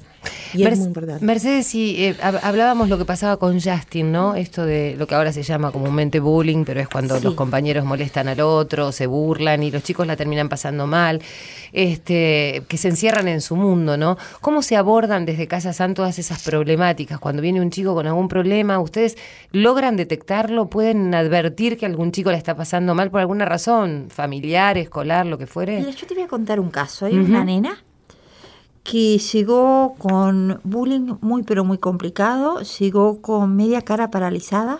y 0.53 0.63
es 0.63 0.77
muy 0.77 0.87
importante. 0.87 1.25
Mercedes, 1.25 1.67
sí, 1.67 1.95
eh, 1.97 2.15
hab- 2.21 2.39
hablábamos 2.43 2.87
lo 2.89 2.97
que 2.97 3.05
pasaba 3.05 3.37
con 3.37 3.59
Justin, 3.59 4.11
¿no? 4.11 4.35
Esto 4.35 4.65
de 4.65 4.95
lo 4.97 5.07
que 5.07 5.15
ahora 5.15 5.31
se 5.33 5.43
llama 5.43 5.71
comúnmente 5.71 6.19
bullying, 6.19 6.63
pero 6.65 6.79
es 6.79 6.87
cuando 6.87 7.17
Sí. 7.17 7.23
los 7.23 7.33
compañeros 7.33 7.83
molestan 7.85 8.27
al 8.27 8.39
otro, 8.41 8.91
se 8.91 9.07
burlan 9.07 9.63
y 9.63 9.71
los 9.71 9.83
chicos 9.83 10.05
la 10.07 10.15
terminan 10.15 10.49
pasando 10.49 10.85
mal, 10.87 11.21
este, 11.73 12.63
que 12.67 12.77
se 12.77 12.87
encierran 12.89 13.27
en 13.27 13.41
su 13.41 13.55
mundo, 13.55 13.97
¿no? 13.97 14.17
¿Cómo 14.41 14.61
se 14.61 14.75
abordan 14.75 15.25
desde 15.25 15.47
Casa 15.47 15.73
San 15.73 15.93
todas 15.93 16.19
esas 16.19 16.43
problemáticas? 16.43 17.19
Cuando 17.19 17.41
viene 17.41 17.61
un 17.61 17.69
chico 17.71 17.93
con 17.93 18.07
algún 18.07 18.27
problema, 18.27 18.79
¿ustedes 18.79 19.17
logran 19.51 19.97
detectarlo? 19.97 20.67
¿Pueden 20.69 21.13
advertir 21.13 21.77
que 21.77 21.85
algún 21.85 22.11
chico 22.11 22.31
la 22.31 22.37
está 22.37 22.55
pasando 22.55 22.95
mal 22.95 23.11
por 23.11 23.19
alguna 23.21 23.45
razón? 23.45 24.07
¿Familiar, 24.09 24.77
escolar, 24.77 25.25
lo 25.25 25.37
que 25.37 25.47
fuere? 25.47 25.79
Mira, 25.79 25.91
yo 25.91 26.07
te 26.07 26.13
voy 26.13 26.23
a 26.23 26.27
contar 26.27 26.59
un 26.59 26.69
caso. 26.69 27.05
Hay 27.05 27.17
una 27.17 27.43
nena 27.43 27.83
que 28.89 29.17
llegó 29.17 29.95
con 29.97 30.61
bullying 30.63 31.17
muy 31.19 31.43
pero 31.43 31.65
muy 31.65 31.77
complicado, 31.77 32.61
llegó 32.61 33.21
con 33.21 33.53
media 33.53 33.81
cara 33.81 34.09
paralizada, 34.09 34.79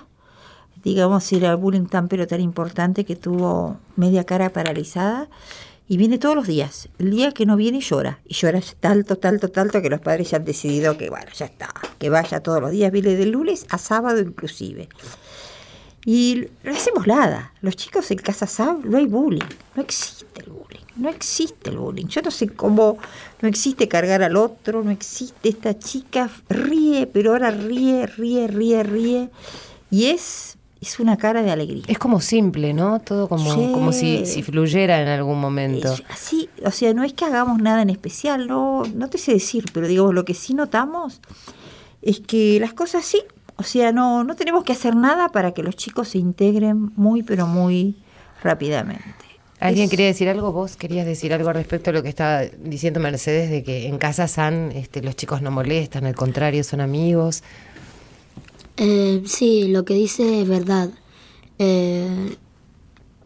digamos 0.82 1.26
si 1.26 1.36
era 1.36 1.56
bullying 1.56 1.88
tan 1.88 2.08
pero 2.08 2.26
tan 2.26 2.40
importante 2.40 3.04
que 3.04 3.18
tuvo 3.18 3.78
media 3.98 4.24
cara 4.24 4.50
paralizada 4.50 5.28
y 5.90 5.98
viene 5.98 6.20
todos 6.20 6.38
los 6.38 6.48
días. 6.48 6.88
El 7.00 7.12
día 7.12 7.34
que 7.34 7.46
no 7.46 7.58
viene 7.58 7.82
llora 7.82 8.20
y 8.26 8.34
llora 8.34 8.62
tanto, 8.80 9.18
tanto, 9.18 9.50
tanto 9.50 9.82
que 9.82 9.90
los 9.90 10.00
padres 10.00 10.32
ya 10.32 10.38
han 10.38 10.46
decidido 10.46 10.98
que 10.98 11.10
bueno, 11.10 11.30
ya 11.36 11.46
está, 11.46 11.74
que 12.00 12.10
vaya 12.10 12.40
todos 12.40 12.62
los 12.62 12.72
días, 12.72 12.94
viene 12.94 13.14
de 13.16 13.26
lunes 13.26 13.66
a 13.70 13.78
sábado 13.78 14.22
inclusive. 14.22 14.88
Y 16.06 16.48
no 16.64 16.72
hacemos 16.72 17.06
nada. 17.08 17.52
Los 17.60 17.76
chicos 17.76 18.10
en 18.12 18.20
Casa 18.20 18.48
Sam 18.48 18.84
no 18.86 18.98
hay 18.98 19.08
bullying. 19.08 19.44
No 19.76 19.82
existe 19.82 20.26
el 20.40 20.52
bullying. 20.52 20.57
No 20.98 21.10
existe 21.10 21.70
el 21.70 21.78
bullying. 21.78 22.08
Yo 22.08 22.22
no 22.22 22.32
sé 22.32 22.48
cómo 22.50 22.98
no 23.42 23.48
existe 23.48 23.88
cargar 23.88 24.24
al 24.24 24.36
otro. 24.36 24.84
No 24.84 24.92
existe. 24.92 25.50
Esta 25.50 25.78
chica 25.78 26.30
ríe, 26.50 27.08
pero 27.08 27.32
ahora 27.32 27.52
ríe, 27.52 28.06
ríe, 28.08 28.48
ríe, 28.48 28.84
ríe. 28.84 29.30
Y 29.92 30.06
es, 30.08 30.58
es 30.82 31.00
una 31.00 31.18
cara 31.18 31.44
de 31.44 31.52
alegría. 31.52 31.84
Es 31.88 31.98
como 32.00 32.20
simple, 32.22 32.74
¿no? 32.74 33.00
Todo 33.00 33.28
como, 33.30 33.54
Sí. 33.54 33.70
como 33.74 33.92
si, 33.94 34.26
si 34.26 34.44
fluyera 34.44 35.02
en 35.02 35.08
algún 35.08 35.40
momento. 35.40 35.94
Es 35.94 36.04
así, 36.10 36.50
o 36.66 36.72
sea, 36.72 36.94
no 36.94 37.04
es 37.04 37.14
que 37.14 37.26
hagamos 37.26 37.60
nada 37.62 37.82
en 37.82 37.90
especial, 37.90 38.48
no, 38.48 38.84
no 38.94 39.10
te 39.10 39.18
sé 39.18 39.34
decir, 39.34 39.66
pero 39.74 39.88
digamos, 39.88 40.14
lo 40.14 40.26
que 40.26 40.34
sí 40.34 40.54
notamos 40.54 41.22
es 42.02 42.20
que 42.20 42.60
las 42.60 42.74
cosas 42.74 43.06
sí, 43.06 43.22
o 43.56 43.64
sea, 43.64 43.92
no, 43.92 44.24
no 44.24 44.36
tenemos 44.36 44.64
que 44.64 44.74
hacer 44.74 44.96
nada 44.96 45.30
para 45.30 45.52
que 45.54 45.64
los 45.64 45.76
chicos 45.76 46.10
se 46.10 46.18
integren 46.18 46.92
muy, 46.96 47.24
pero 47.24 47.48
muy 47.48 47.96
rápidamente. 48.44 49.26
¿Alguien 49.60 49.86
Es- 49.86 49.90
quería 49.92 50.06
decir 50.08 50.30
algo? 50.30 50.52
¿Vos 50.52 50.78
querías 50.78 51.06
decir 51.06 51.34
algo 51.34 51.52
respecto 51.52 51.90
a 51.90 51.94
lo 51.94 52.04
que 52.04 52.10
estaba 52.10 52.44
diciendo 52.64 53.00
Mercedes 53.00 53.50
de 53.50 53.64
que 53.64 53.88
en 53.88 53.98
casa 53.98 54.28
San 54.28 54.72
este, 54.74 55.02
los 55.02 55.16
chicos 55.16 55.42
no 55.42 55.50
molestan, 55.52 56.06
al 56.06 56.16
contrario, 56.16 56.64
son 56.64 56.80
amigos? 56.82 57.44
Eh, 58.78 59.24
sí, 59.26 59.68
lo 59.70 59.84
que 59.86 59.96
dice 59.96 60.42
es 60.42 60.48
verdad. 60.48 60.90
Eh, 61.58 62.36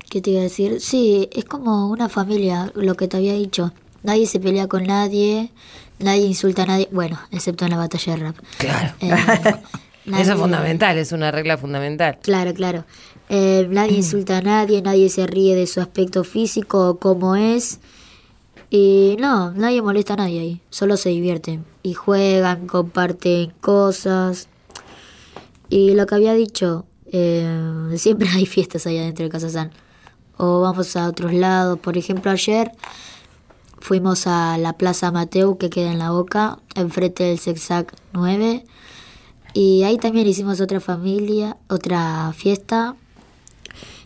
¿Qué 0.10 0.22
te 0.22 0.32
iba 0.32 0.40
a 0.40 0.44
decir? 0.44 0.80
Sí, 0.82 1.30
es 1.34 1.46
como 1.46 1.90
una 1.90 2.10
familia, 2.10 2.72
lo 2.76 2.96
que 2.96 3.08
te 3.08 3.18
había 3.18 3.34
dicho. 3.34 3.74
Nadie 4.04 4.26
se 4.28 4.40
pelea 4.40 4.68
con 4.68 4.84
nadie, 4.86 5.52
nadie 6.00 6.26
insulta 6.26 6.64
a 6.64 6.66
nadie, 6.66 6.88
bueno, 6.92 7.20
excepto 7.32 7.66
en 7.66 7.72
la 7.72 7.78
batalla 7.78 8.16
de 8.16 8.24
rap. 8.24 8.36
Claro. 8.58 8.94
Eh, 9.02 9.14
Eso 10.20 10.34
es 10.34 10.40
fundamental, 10.40 10.98
es 10.98 11.12
una 11.12 11.30
regla 11.32 11.58
fundamental. 11.58 12.18
Claro, 12.24 12.54
claro. 12.54 12.86
Eh, 13.34 13.66
nadie 13.70 13.96
insulta 13.96 14.40
a 14.40 14.42
nadie, 14.42 14.82
nadie 14.82 15.10
se 15.10 15.26
ríe 15.26 15.56
de 15.56 15.66
su 15.66 15.80
aspecto 15.80 16.26
físico 16.26 16.90
o 16.90 17.00
cómo 17.00 17.38
es. 17.38 17.80
Y 18.70 19.16
no, 19.22 19.52
nadie 19.52 19.82
molesta 19.82 20.16
a 20.16 20.18
nadie 20.18 20.42
ahí, 20.42 20.62
solo 20.70 20.98
se 20.98 21.10
divierten. 21.12 21.64
Y 21.82 21.94
juegan, 21.94 22.68
comparten 22.68 23.54
cosas. 23.62 24.50
Y 25.70 25.94
lo 25.94 26.08
que 26.08 26.16
había 26.16 26.34
dicho, 26.34 26.86
eh, 27.06 27.94
siempre 27.96 28.28
hay 28.34 28.46
fiestas 28.46 28.86
ahí 28.86 28.98
adentro 28.98 29.24
de 29.24 29.32
Casa 29.32 29.50
San. 29.50 29.72
O 30.36 30.60
vamos 30.60 30.98
a 30.98 31.08
otros 31.08 31.32
lados. 31.32 31.80
Por 31.80 31.98
ejemplo, 31.98 32.32
ayer 32.32 32.74
fuimos 33.80 34.28
a 34.28 34.58
la 34.58 34.74
Plaza 34.74 35.10
Mateu 35.10 35.58
que 35.58 35.70
queda 35.70 35.94
en 35.94 36.00
la 36.00 36.12
Boca, 36.12 36.60
enfrente 36.76 37.24
del 37.24 37.40
Sexac 37.40 37.96
9. 38.12 38.66
Y 39.54 39.84
ahí 39.84 39.98
también 39.98 40.28
hicimos 40.28 40.60
otra 40.60 40.82
familia, 40.82 41.56
otra 41.70 42.34
fiesta. 42.36 42.98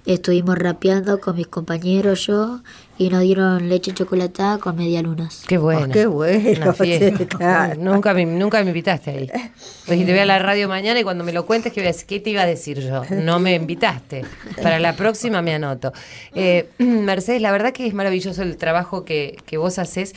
Estuvimos 0.06 0.56
rapeando 0.58 1.20
con 1.20 1.36
mis 1.36 1.48
compañeros, 1.48 2.28
yo, 2.28 2.62
y 3.00 3.10
nos 3.10 3.22
dieron 3.22 3.70
leche 3.70 3.92
chocolatada 3.92 4.60
con 4.60 4.76
media 4.76 5.02
lunas. 5.02 5.44
Qué 5.48 5.58
bueno. 5.58 5.88
Oh, 5.90 5.92
qué 5.92 6.06
bueno, 6.06 6.62
Una 6.62 6.74
fiesta. 6.74 7.26
claro. 7.26 7.82
nunca, 7.82 8.14
me, 8.14 8.24
nunca 8.26 8.62
me 8.62 8.70
invitaste 8.70 9.10
ahí. 9.10 9.32
Dijiste, 9.88 10.12
voy 10.12 10.20
a 10.20 10.26
la 10.26 10.38
radio 10.38 10.70
mañana 10.70 11.00
y 11.00 11.04
cuando 11.04 11.24
me 11.24 11.34
lo 11.34 11.48
cuentes, 11.48 11.74
¿qué, 11.74 11.82
voy 11.82 11.88
a 11.88 11.92
decir? 11.92 12.06
¿qué 12.06 12.20
te 12.20 12.30
iba 12.30 12.44
a 12.44 12.46
decir 12.46 12.80
yo? 12.82 13.02
No 13.10 13.40
me 13.40 13.56
invitaste. 13.56 14.24
Para 14.62 14.78
la 14.78 14.96
próxima 14.96 15.42
me 15.42 15.56
anoto. 15.56 15.92
Eh, 16.36 16.70
Mercedes, 16.78 17.42
la 17.42 17.52
verdad 17.52 17.74
que 17.74 17.88
es 17.88 17.94
maravilloso 17.96 18.44
el 18.44 18.58
trabajo 18.58 19.06
que, 19.06 19.38
que 19.48 19.58
vos 19.58 19.80
haces. 19.80 20.14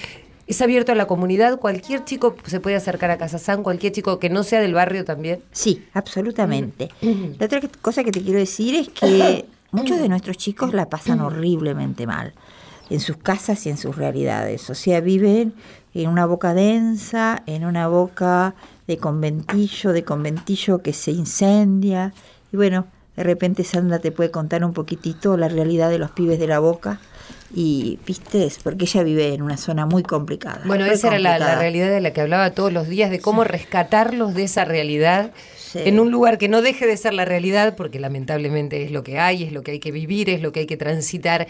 Es 0.46 0.60
abierto 0.62 0.92
a 0.92 0.94
la 0.94 1.06
comunidad, 1.06 1.58
cualquier 1.58 2.04
chico 2.04 2.34
se 2.46 2.60
puede 2.60 2.76
acercar 2.76 3.10
a 3.10 3.18
Casa 3.18 3.38
San, 3.38 3.62
cualquier 3.62 3.92
chico 3.92 4.18
que 4.18 4.30
no 4.30 4.42
sea 4.42 4.60
del 4.60 4.72
barrio 4.72 5.04
también. 5.04 5.40
Sí, 5.52 5.84
absolutamente. 5.92 6.88
La 7.38 7.46
otra 7.46 7.60
cosa 7.82 8.02
que 8.02 8.12
te 8.12 8.22
quiero 8.22 8.38
decir 8.38 8.74
es 8.74 8.88
que 8.88 9.44
muchos 9.70 9.98
de 9.98 10.08
nuestros 10.08 10.36
chicos 10.36 10.74
la 10.74 10.88
pasan 10.88 11.20
horriblemente 11.20 12.06
mal 12.06 12.32
en 12.90 13.00
sus 13.00 13.16
casas 13.16 13.66
y 13.66 13.70
en 13.70 13.76
sus 13.76 13.96
realidades. 13.96 14.70
O 14.70 14.74
sea, 14.74 15.00
viven 15.00 15.54
en 15.94 16.08
una 16.08 16.26
boca 16.26 16.54
densa, 16.54 17.42
en 17.46 17.64
una 17.64 17.88
boca 17.88 18.54
de 18.86 18.96
conventillo, 18.98 19.92
de 19.92 20.04
conventillo 20.04 20.82
que 20.82 20.92
se 20.92 21.10
incendia. 21.10 22.12
Y 22.52 22.56
bueno, 22.56 22.86
de 23.16 23.24
repente 23.24 23.64
Sandra 23.64 23.98
te 23.98 24.12
puede 24.12 24.30
contar 24.30 24.64
un 24.64 24.72
poquitito 24.72 25.36
la 25.36 25.48
realidad 25.48 25.90
de 25.90 25.98
los 25.98 26.10
pibes 26.12 26.38
de 26.38 26.46
la 26.46 26.58
boca, 26.60 27.00
Y, 27.54 27.98
viste, 28.06 28.44
es 28.44 28.58
porque 28.58 28.84
ella 28.84 29.02
vive 29.02 29.32
en 29.32 29.40
una 29.40 29.56
zona 29.56 29.86
muy 29.86 30.02
complicada. 30.02 30.60
Bueno, 30.66 30.84
esa 30.84 31.08
era 31.08 31.38
la, 31.38 31.58
realidad 31.58 31.88
de 31.88 32.00
la 32.02 32.12
que 32.12 32.20
hablaba 32.20 32.50
todos 32.50 32.72
los 32.72 32.88
días, 32.88 33.10
de 33.10 33.20
cómo 33.20 33.42
rescatarlos 33.42 34.34
de 34.34 34.44
esa 34.44 34.66
realidad 34.66 35.32
en 35.74 36.00
un 36.00 36.10
lugar 36.10 36.38
que 36.38 36.48
no 36.48 36.62
deje 36.62 36.86
de 36.86 36.96
ser 36.96 37.14
la 37.14 37.24
realidad, 37.24 37.76
porque 37.76 38.00
lamentablemente 38.00 38.82
es 38.84 38.90
lo 38.90 39.02
que 39.02 39.18
hay, 39.18 39.44
es 39.44 39.52
lo 39.52 39.62
que 39.62 39.72
hay 39.72 39.78
que 39.80 39.92
vivir, 39.92 40.30
es 40.30 40.42
lo 40.42 40.52
que 40.52 40.60
hay 40.60 40.66
que 40.66 40.76
transitar, 40.76 41.46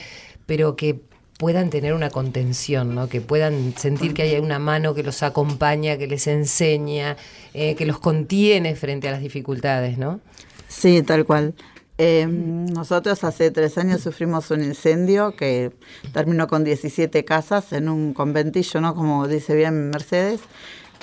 pero 0.47 0.77
que 0.77 1.01
puedan 1.39 1.71
tener 1.71 1.95
una 1.95 2.11
contención, 2.11 2.95
¿no? 2.95 3.09
que 3.09 3.21
puedan 3.21 3.73
sentir 3.77 4.13
que 4.13 4.23
hay 4.23 4.37
una 4.39 4.59
mano 4.59 4.93
que 4.93 5.05
los 5.05 5.23
acompaña, 5.23 5.97
que 5.97 6.09
les 6.09 6.27
enseña, 6.27 7.17
eh, 7.55 7.77
que 7.77 7.87
los 7.87 8.01
contiene 8.01 8.75
frente 8.75 9.09
a 9.09 9.13
las 9.13 9.21
dificultades, 9.21 9.99
¿no? 9.99 10.21
Sí, 10.67 11.03
tal 11.03 11.25
cual. 11.25 11.55
Eh, 11.97 12.27
nosotros 12.29 13.25
hace 13.25 13.51
tres 13.51 13.79
años 13.79 14.03
sufrimos 14.03 14.51
un 14.51 14.63
incendio 14.63 15.35
que 15.35 15.73
terminó 16.13 16.47
con 16.47 16.63
17 16.63 17.25
casas 17.25 17.73
en 17.73 17.89
un 17.89 18.15
conventillo, 18.15 18.81
¿no? 18.81 18.95
Como 18.95 19.27
dice 19.27 19.55
bien 19.55 19.91
Mercedes. 19.91 20.41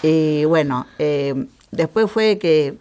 Y 0.04 0.46
bueno, 0.46 0.86
eh, 1.00 1.48
después 1.72 2.12
fue 2.12 2.38
que 2.38 2.76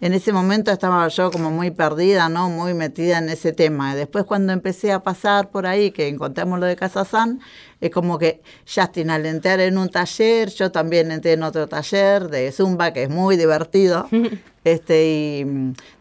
en 0.00 0.12
ese 0.12 0.32
momento 0.32 0.70
estaba 0.70 1.08
yo 1.08 1.30
como 1.30 1.50
muy 1.50 1.70
perdida, 1.70 2.28
¿no? 2.28 2.50
Muy 2.50 2.74
metida 2.74 3.18
en 3.18 3.28
ese 3.30 3.52
tema. 3.52 3.94
Después 3.94 4.24
cuando 4.24 4.52
empecé 4.52 4.92
a 4.92 5.02
pasar 5.02 5.50
por 5.50 5.66
ahí, 5.66 5.90
que 5.90 6.08
encontramos 6.08 6.60
lo 6.60 6.66
de 6.66 6.76
Casa 6.76 7.04
San, 7.04 7.40
es 7.80 7.90
como 7.90 8.18
que 8.18 8.42
Justin 8.66 9.10
al 9.10 9.24
entrar 9.24 9.60
en 9.60 9.78
un 9.78 9.88
taller, 9.88 10.50
yo 10.50 10.70
también 10.70 11.10
entré 11.10 11.32
en 11.32 11.42
otro 11.42 11.66
taller 11.66 12.28
de 12.28 12.52
Zumba, 12.52 12.92
que 12.92 13.04
es 13.04 13.10
muy 13.10 13.36
divertido. 13.36 14.08
Este, 14.66 15.06
y 15.06 15.44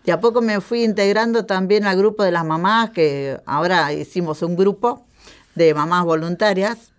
de 0.04 0.12
a 0.12 0.20
poco 0.20 0.42
me 0.42 0.60
fui 0.60 0.84
integrando 0.84 1.46
también 1.46 1.86
al 1.86 1.98
grupo 1.98 2.24
de 2.24 2.32
las 2.32 2.44
mamás, 2.44 2.90
que 2.90 3.40
ahora 3.46 3.94
hicimos 3.94 4.42
un 4.42 4.56
grupo 4.56 5.06
de 5.54 5.76
mamás 5.76 6.04
voluntarias 6.04 6.92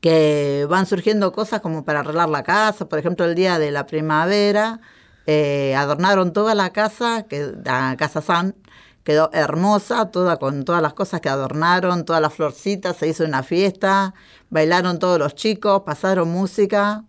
que 0.00 0.66
van 0.68 0.86
surgiendo 0.86 1.30
cosas 1.30 1.60
como 1.60 1.84
para 1.84 2.00
arreglar 2.00 2.28
la 2.28 2.42
casa, 2.42 2.88
por 2.88 2.98
ejemplo, 2.98 3.24
el 3.24 3.36
día 3.36 3.60
de 3.60 3.70
la 3.70 3.86
primavera, 3.86 4.80
eh, 5.26 5.74
adornaron 5.76 6.32
toda 6.32 6.54
la 6.54 6.70
casa, 6.70 7.24
que 7.28 7.52
la 7.64 7.96
casa 7.98 8.20
San 8.22 8.54
quedó 9.04 9.30
hermosa, 9.32 10.10
toda 10.10 10.38
con 10.38 10.64
todas 10.64 10.82
las 10.82 10.94
cosas 10.94 11.20
que 11.20 11.28
adornaron, 11.28 12.04
todas 12.04 12.22
las 12.22 12.34
florcitas, 12.34 12.96
se 12.96 13.08
hizo 13.08 13.24
una 13.24 13.42
fiesta, 13.42 14.14
bailaron 14.50 14.98
todos 14.98 15.18
los 15.18 15.34
chicos, 15.34 15.82
pasaron 15.84 16.30
música. 16.30 17.04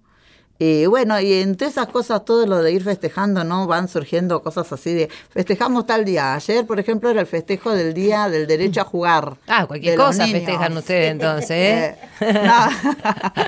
Y 0.57 0.85
bueno, 0.85 1.19
y 1.19 1.33
entre 1.33 1.67
esas 1.67 1.87
cosas, 1.87 2.23
todo 2.23 2.45
lo 2.47 2.63
de 2.63 2.71
ir 2.71 2.81
festejando, 2.81 3.43
¿no? 3.43 3.67
Van 3.67 3.89
surgiendo 3.89 4.41
cosas 4.41 4.71
así 4.71 4.93
de, 4.93 5.09
festejamos 5.29 5.85
tal 5.85 6.05
día. 6.05 6.33
Ayer, 6.33 6.65
por 6.65 6.79
ejemplo, 6.79 7.09
era 7.09 7.19
el 7.19 7.27
festejo 7.27 7.71
del 7.71 7.93
Día 7.93 8.29
del 8.29 8.47
Derecho 8.47 8.81
a 8.81 8.85
Jugar. 8.85 9.35
Ah, 9.47 9.65
cualquier 9.67 9.97
cosa 9.97 10.25
festejan 10.27 10.77
ustedes 10.77 11.11
entonces, 11.11 11.51
¿eh? 11.51 11.95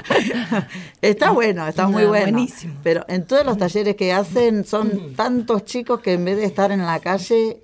Está 1.01 1.31
bueno, 1.31 1.67
está 1.67 1.87
muy 1.87 2.03
No, 2.03 2.09
bueno. 2.09 2.31
buenísimo. 2.31 2.73
Pero 2.83 3.05
en 3.07 3.25
todos 3.25 3.45
los 3.45 3.57
talleres 3.57 3.95
que 3.95 4.11
hacen 4.13 4.65
son 4.65 5.13
tantos 5.15 5.65
chicos 5.65 5.99
que 6.01 6.13
en 6.13 6.25
vez 6.25 6.37
de 6.37 6.45
estar 6.45 6.71
en 6.71 6.85
la 6.85 6.99
calle 6.99 7.57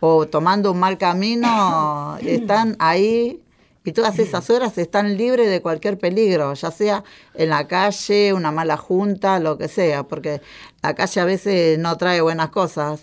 o 0.00 0.26
tomando 0.26 0.72
un 0.72 0.78
mal 0.78 0.98
camino, 0.98 2.18
están 2.22 2.76
ahí 2.78 3.40
y 3.84 3.92
todas 3.92 4.18
esas 4.18 4.50
horas 4.50 4.76
están 4.78 5.16
libres 5.16 5.48
de 5.48 5.62
cualquier 5.62 5.98
peligro, 5.98 6.52
ya 6.54 6.70
sea 6.70 7.04
en 7.34 7.48
la 7.48 7.66
calle, 7.66 8.32
una 8.34 8.52
mala 8.52 8.76
junta, 8.76 9.40
lo 9.40 9.56
que 9.56 9.68
sea, 9.68 10.02
porque 10.02 10.42
la 10.82 10.94
calle 10.94 11.20
a 11.20 11.24
veces 11.24 11.78
no 11.78 11.96
trae 11.96 12.20
buenas 12.20 12.50
cosas, 12.50 13.00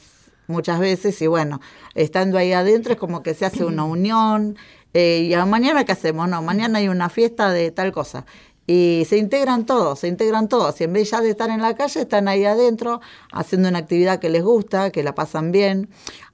muchas 0.47 0.79
veces, 0.79 1.19
y 1.21 1.27
bueno, 1.27 1.61
estando 1.95 2.37
ahí 2.37 2.53
adentro 2.53 2.93
es 2.93 2.99
como 2.99 3.23
que 3.23 3.33
se 3.33 3.45
hace 3.45 3.65
una 3.65 3.83
unión, 3.85 4.55
eh, 4.93 5.29
y 5.31 5.35
mañana 5.47 5.83
qué 5.83 5.91
hacemos, 5.91 6.29
no, 6.29 6.41
mañana 6.41 6.79
hay 6.79 6.87
una 6.87 7.09
fiesta 7.09 7.51
de 7.51 7.71
tal 7.71 7.91
cosa. 7.91 8.25
Y 8.69 9.05
se 9.07 9.17
integran 9.17 9.65
todos, 9.65 9.99
se 9.99 10.09
integran 10.09 10.49
todos. 10.49 10.79
Y 10.81 10.83
en 10.83 10.91
vez 10.93 11.09
ya 11.09 11.21
de 11.21 11.29
estar 11.29 11.49
en 11.49 11.61
la 11.61 11.73
calle, 11.75 12.01
están 12.01 12.27
ahí 12.27 12.43
adentro 12.43 12.99
haciendo 13.31 13.69
una 13.69 13.79
actividad 13.79 14.19
que 14.19 14.29
les 14.29 14.43
gusta, 14.43 14.91
que 14.91 15.03
la 15.03 15.15
pasan 15.15 15.53
bien. 15.53 15.87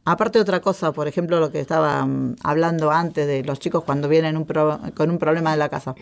Aparte 0.04 0.40
otra 0.40 0.60
cosa, 0.60 0.92
por 0.94 1.08
ejemplo, 1.08 1.40
lo 1.40 1.52
que 1.52 1.60
estaba 1.60 2.04
mm, 2.06 2.38
hablando 2.44 2.90
antes 2.90 3.28
de 3.28 3.44
los 3.44 3.60
chicos 3.60 3.84
cuando 3.84 4.10
vienen 4.10 4.36
un 4.36 4.46
pro- 4.46 4.80
con 4.96 5.12
un 5.12 5.20
problema 5.20 5.52
de 5.52 5.58
la 5.58 5.70
casa. 5.70 5.94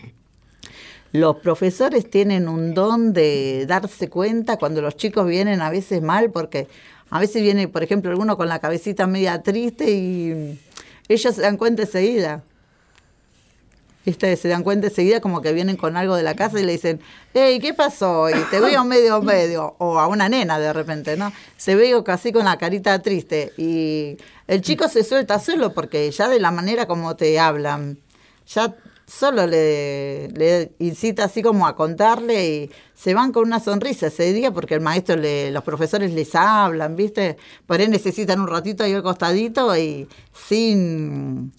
Los 1.12 1.36
profesores 1.36 2.08
tienen 2.08 2.48
un 2.48 2.72
don 2.72 3.12
de 3.12 3.66
darse 3.66 4.08
cuenta 4.08 4.56
cuando 4.56 4.80
los 4.80 4.96
chicos 4.96 5.26
vienen 5.26 5.60
a 5.60 5.68
veces 5.68 6.00
mal, 6.00 6.30
porque 6.30 6.66
a 7.10 7.20
veces 7.20 7.42
viene, 7.42 7.68
por 7.68 7.82
ejemplo, 7.82 8.10
alguno 8.10 8.38
con 8.38 8.48
la 8.48 8.58
cabecita 8.58 9.06
media 9.06 9.42
triste 9.42 9.90
y 9.90 10.58
ellos 11.08 11.34
se 11.34 11.42
dan 11.42 11.58
cuenta 11.58 11.82
enseguida. 11.82 12.42
¿Viste? 14.04 14.36
Se 14.36 14.48
dan 14.48 14.64
cuenta 14.64 14.88
enseguida 14.88 15.20
como 15.20 15.40
que 15.42 15.52
vienen 15.52 15.76
con 15.76 15.96
algo 15.96 16.16
de 16.16 16.24
la 16.24 16.34
casa 16.34 16.60
y 16.60 16.64
le 16.64 16.72
dicen, 16.72 17.00
hey, 17.34 17.58
¿qué 17.60 17.72
pasó? 17.72 18.28
Y 18.30 18.42
te 18.50 18.58
veo 18.60 18.84
medio 18.84 19.22
medio, 19.22 19.76
o 19.78 19.98
a 19.98 20.08
una 20.08 20.28
nena 20.28 20.58
de 20.58 20.72
repente, 20.72 21.16
¿no? 21.16 21.32
Se 21.56 21.76
veo 21.76 22.02
casi 22.02 22.32
con 22.32 22.44
la 22.44 22.58
carita 22.58 23.00
triste 23.00 23.52
y 23.56 24.16
el 24.48 24.60
chico 24.60 24.88
se 24.88 25.04
suelta 25.04 25.38
solo 25.38 25.72
porque 25.72 26.10
ya 26.10 26.28
de 26.28 26.40
la 26.40 26.50
manera 26.50 26.86
como 26.86 27.14
te 27.14 27.38
hablan, 27.38 27.98
ya 28.46 28.74
solo 29.06 29.46
le, 29.46 30.28
le 30.28 30.72
incita 30.78 31.24
así 31.24 31.42
como 31.42 31.66
a 31.66 31.76
contarle 31.76 32.46
y 32.46 32.70
se 32.94 33.14
van 33.14 33.32
con 33.32 33.44
una 33.44 33.60
sonrisa 33.60 34.06
ese 34.06 34.32
día 34.32 34.52
porque 34.52 34.74
el 34.74 34.80
maestro, 34.80 35.16
le, 35.16 35.50
los 35.50 35.62
profesores 35.64 36.12
les 36.12 36.34
hablan, 36.34 36.96
¿viste? 36.96 37.36
Por 37.66 37.80
ahí 37.80 37.88
necesitan 37.88 38.40
un 38.40 38.48
ratito 38.48 38.84
ahí 38.84 38.94
al 38.94 39.02
costadito 39.02 39.76
y 39.76 40.08
sin, 40.32 41.52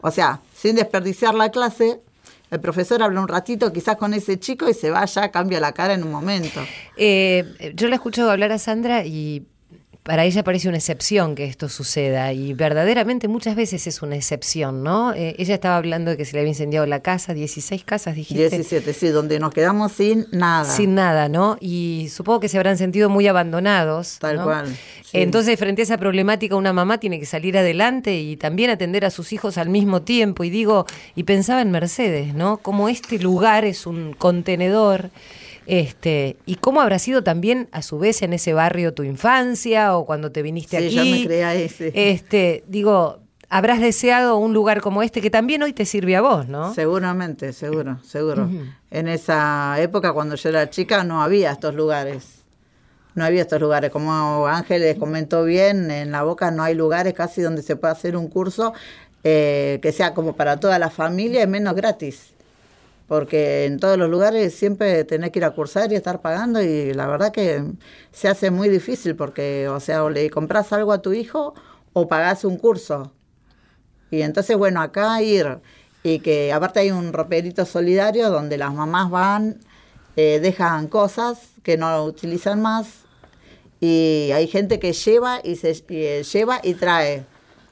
o 0.00 0.10
sea, 0.10 0.40
sin 0.60 0.76
desperdiciar 0.76 1.34
la 1.34 1.50
clase, 1.50 2.02
el 2.50 2.60
profesor 2.60 3.02
habla 3.02 3.20
un 3.20 3.28
ratito 3.28 3.72
quizás 3.72 3.96
con 3.96 4.12
ese 4.12 4.38
chico 4.38 4.68
y 4.68 4.74
se 4.74 4.90
va 4.90 5.06
ya, 5.06 5.30
cambia 5.30 5.58
la 5.58 5.72
cara 5.72 5.94
en 5.94 6.02
un 6.02 6.10
momento. 6.10 6.60
Eh, 6.98 7.72
yo 7.74 7.88
la 7.88 7.94
escucho 7.94 8.30
hablar 8.30 8.52
a 8.52 8.58
Sandra 8.58 9.06
y 9.06 9.46
para 10.02 10.24
ella 10.24 10.42
parece 10.42 10.68
una 10.68 10.78
excepción 10.78 11.34
que 11.34 11.44
esto 11.44 11.68
suceda 11.68 12.32
y 12.32 12.54
verdaderamente 12.54 13.28
muchas 13.28 13.54
veces 13.54 13.86
es 13.86 14.00
una 14.00 14.16
excepción, 14.16 14.82
¿no? 14.82 15.12
Eh, 15.12 15.34
ella 15.38 15.54
estaba 15.54 15.76
hablando 15.76 16.10
de 16.10 16.16
que 16.16 16.24
se 16.24 16.32
le 16.32 16.40
había 16.40 16.50
incendiado 16.50 16.86
la 16.86 17.00
casa, 17.00 17.34
16 17.34 17.84
casas, 17.84 18.14
dijiste. 18.14 18.48
17, 18.48 18.94
sí, 18.94 19.08
donde 19.08 19.38
nos 19.38 19.52
quedamos 19.52 19.92
sin 19.92 20.26
nada. 20.32 20.64
Sin 20.64 20.94
nada, 20.94 21.28
¿no? 21.28 21.58
Y 21.60 22.08
supongo 22.10 22.40
que 22.40 22.48
se 22.48 22.56
habrán 22.56 22.78
sentido 22.78 23.10
muy 23.10 23.26
abandonados. 23.28 24.18
Tal 24.20 24.36
¿no? 24.36 24.44
cual, 24.44 24.74
sí. 25.04 25.20
Entonces, 25.20 25.58
frente 25.58 25.82
a 25.82 25.84
esa 25.84 25.98
problemática, 25.98 26.56
una 26.56 26.72
mamá 26.72 26.98
tiene 26.98 27.20
que 27.20 27.26
salir 27.26 27.58
adelante 27.58 28.18
y 28.18 28.36
también 28.36 28.70
atender 28.70 29.04
a 29.04 29.10
sus 29.10 29.34
hijos 29.34 29.58
al 29.58 29.68
mismo 29.68 30.00
tiempo. 30.00 30.44
Y 30.44 30.50
digo, 30.50 30.86
y 31.14 31.24
pensaba 31.24 31.60
en 31.60 31.70
Mercedes, 31.70 32.34
¿no? 32.34 32.56
Como 32.56 32.88
este 32.88 33.18
lugar 33.18 33.66
es 33.66 33.86
un 33.86 34.14
contenedor. 34.14 35.10
Este, 35.66 36.36
y 36.46 36.56
cómo 36.56 36.80
habrá 36.80 36.98
sido 36.98 37.22
también 37.22 37.68
a 37.72 37.82
su 37.82 37.98
vez 37.98 38.22
en 38.22 38.32
ese 38.32 38.52
barrio 38.52 38.94
tu 38.94 39.02
infancia 39.02 39.96
o 39.96 40.06
cuando 40.06 40.32
te 40.32 40.42
viniste 40.42 40.78
Sí, 40.78 40.98
aquí. 40.98 41.22
ya 41.22 41.28
me 41.28 41.44
ahí, 41.44 41.68
sí. 41.68 41.90
Este, 41.94 42.64
digo, 42.66 43.18
habrás 43.48 43.80
deseado 43.80 44.36
un 44.38 44.52
lugar 44.52 44.80
como 44.80 45.02
este 45.02 45.20
que 45.20 45.30
también 45.30 45.62
hoy 45.62 45.72
te 45.72 45.84
sirve 45.84 46.16
a 46.16 46.22
vos, 46.22 46.48
¿no? 46.48 46.74
Seguramente, 46.74 47.52
seguro, 47.52 47.98
seguro. 48.02 48.48
En 48.90 49.08
esa 49.08 49.76
época, 49.80 50.12
cuando 50.12 50.34
yo 50.36 50.48
era 50.48 50.70
chica, 50.70 51.04
no 51.04 51.22
había 51.22 51.52
estos 51.52 51.74
lugares. 51.74 52.36
No 53.14 53.24
había 53.24 53.42
estos 53.42 53.60
lugares. 53.60 53.90
Como 53.90 54.46
Ángeles 54.46 54.96
comentó 54.98 55.44
bien, 55.44 55.90
en 55.90 56.12
la 56.12 56.22
boca 56.22 56.50
no 56.50 56.62
hay 56.62 56.74
lugares 56.74 57.12
casi 57.12 57.42
donde 57.42 57.62
se 57.62 57.74
pueda 57.76 57.92
hacer 57.92 58.16
un 58.16 58.28
curso 58.28 58.72
eh, 59.24 59.78
que 59.82 59.92
sea 59.92 60.14
como 60.14 60.34
para 60.36 60.58
toda 60.58 60.78
la 60.78 60.90
familia 60.90 61.42
y 61.42 61.46
menos 61.46 61.74
gratis. 61.74 62.32
Porque 63.10 63.64
en 63.64 63.80
todos 63.80 63.98
los 63.98 64.08
lugares 64.08 64.54
siempre 64.54 65.02
tenés 65.02 65.32
que 65.32 65.40
ir 65.40 65.44
a 65.44 65.50
cursar 65.50 65.90
y 65.90 65.96
estar 65.96 66.20
pagando 66.20 66.62
y 66.62 66.94
la 66.94 67.08
verdad 67.08 67.32
que 67.32 67.60
se 68.12 68.28
hace 68.28 68.52
muy 68.52 68.68
difícil 68.68 69.16
porque, 69.16 69.66
o 69.66 69.80
sea, 69.80 70.04
o 70.04 70.10
le 70.10 70.30
compras 70.30 70.72
algo 70.72 70.92
a 70.92 71.02
tu 71.02 71.12
hijo 71.12 71.54
o 71.92 72.06
pagás 72.06 72.44
un 72.44 72.56
curso. 72.56 73.12
Y 74.12 74.22
entonces, 74.22 74.56
bueno, 74.56 74.80
acá 74.80 75.20
ir 75.22 75.58
y 76.04 76.20
que 76.20 76.52
aparte 76.52 76.78
hay 76.78 76.92
un 76.92 77.12
roperito 77.12 77.66
solidario 77.66 78.30
donde 78.30 78.56
las 78.56 78.72
mamás 78.72 79.10
van, 79.10 79.58
eh, 80.14 80.38
dejan 80.40 80.86
cosas 80.86 81.48
que 81.64 81.76
no 81.76 82.04
utilizan 82.04 82.62
más 82.62 82.86
y 83.80 84.30
hay 84.32 84.46
gente 84.46 84.78
que 84.78 84.92
lleva 84.92 85.40
y 85.42 85.56
se 85.56 85.72
y, 85.72 85.84
eh, 85.88 86.22
lleva 86.22 86.60
y 86.62 86.74
trae 86.74 87.24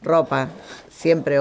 ropa 0.02 0.48
siempre. 0.90 1.38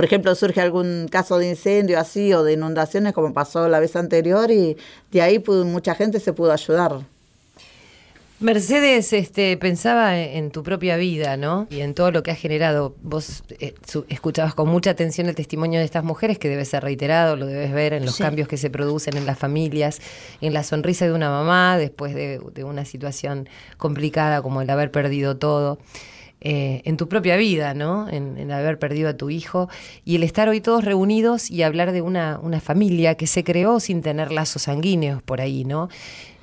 Por 0.00 0.06
ejemplo, 0.06 0.34
surge 0.34 0.62
algún 0.62 1.08
caso 1.10 1.36
de 1.36 1.50
incendio 1.50 1.98
así 2.00 2.32
o 2.32 2.42
de 2.42 2.54
inundaciones 2.54 3.12
como 3.12 3.34
pasó 3.34 3.68
la 3.68 3.80
vez 3.80 3.96
anterior 3.96 4.50
y 4.50 4.78
de 5.12 5.20
ahí 5.20 5.38
pudo- 5.38 5.66
mucha 5.66 5.94
gente 5.94 6.20
se 6.20 6.32
pudo 6.32 6.52
ayudar. 6.52 7.00
Mercedes, 8.38 9.12
este, 9.12 9.58
pensaba 9.58 10.18
en 10.18 10.50
tu 10.50 10.62
propia 10.62 10.96
vida, 10.96 11.36
¿no? 11.36 11.66
Y 11.68 11.80
en 11.80 11.92
todo 11.92 12.10
lo 12.12 12.22
que 12.22 12.30
has 12.30 12.38
generado. 12.38 12.94
Vos 13.02 13.42
eh, 13.60 13.74
su- 13.86 14.06
escuchabas 14.08 14.54
con 14.54 14.66
mucha 14.70 14.88
atención 14.92 15.28
el 15.28 15.34
testimonio 15.34 15.78
de 15.80 15.84
estas 15.84 16.02
mujeres, 16.04 16.38
que 16.38 16.48
debe 16.48 16.64
ser 16.64 16.82
reiterado, 16.82 17.36
lo 17.36 17.44
debes 17.44 17.70
ver 17.74 17.92
en 17.92 18.06
los 18.06 18.14
Sí. 18.14 18.22
cambios 18.22 18.48
que 18.48 18.56
se 18.56 18.70
producen 18.70 19.18
en 19.18 19.26
las 19.26 19.38
familias, 19.38 20.00
en 20.40 20.54
la 20.54 20.62
sonrisa 20.62 21.04
de 21.04 21.12
una 21.12 21.28
mamá 21.28 21.76
después 21.76 22.14
de, 22.14 22.40
de 22.54 22.64
una 22.64 22.86
situación 22.86 23.46
complicada 23.76 24.40
como 24.40 24.62
el 24.62 24.70
haber 24.70 24.90
perdido 24.90 25.36
todo. 25.36 25.78
Eh, 26.42 26.80
en 26.84 26.96
tu 26.96 27.08
propia 27.08 27.36
vida, 27.36 27.74
¿no? 27.74 28.08
En, 28.08 28.50
haber 28.50 28.78
perdido 28.78 29.10
a 29.10 29.14
tu 29.14 29.30
hijo 29.30 29.68
y 30.04 30.16
el 30.16 30.22
estar 30.22 30.48
hoy 30.48 30.60
todos 30.60 30.84
reunidos 30.84 31.50
y 31.50 31.62
hablar 31.62 31.92
de 31.92 32.00
una, 32.00 32.38
una 32.42 32.60
familia 32.60 33.14
que 33.14 33.26
se 33.26 33.44
creó 33.44 33.78
sin 33.78 34.00
tener 34.00 34.32
lazos 34.32 34.62
sanguíneos 34.62 35.22
por 35.22 35.40
ahí, 35.40 35.64
¿no? 35.64 35.88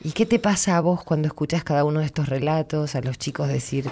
¿Y 0.04 0.12
qué 0.12 0.26
te 0.26 0.40
pasa 0.40 0.78
a 0.78 0.82
vos 0.82 1.04
cuando 1.04 1.28
escuchás 1.28 1.64
cada 1.64 1.84
uno 1.84 2.02
de 2.02 2.06
estos 2.06 2.30
relatos, 2.30 2.96
a 2.96 3.02
los 3.02 3.18
chicos 3.18 3.48
decir, 3.48 3.90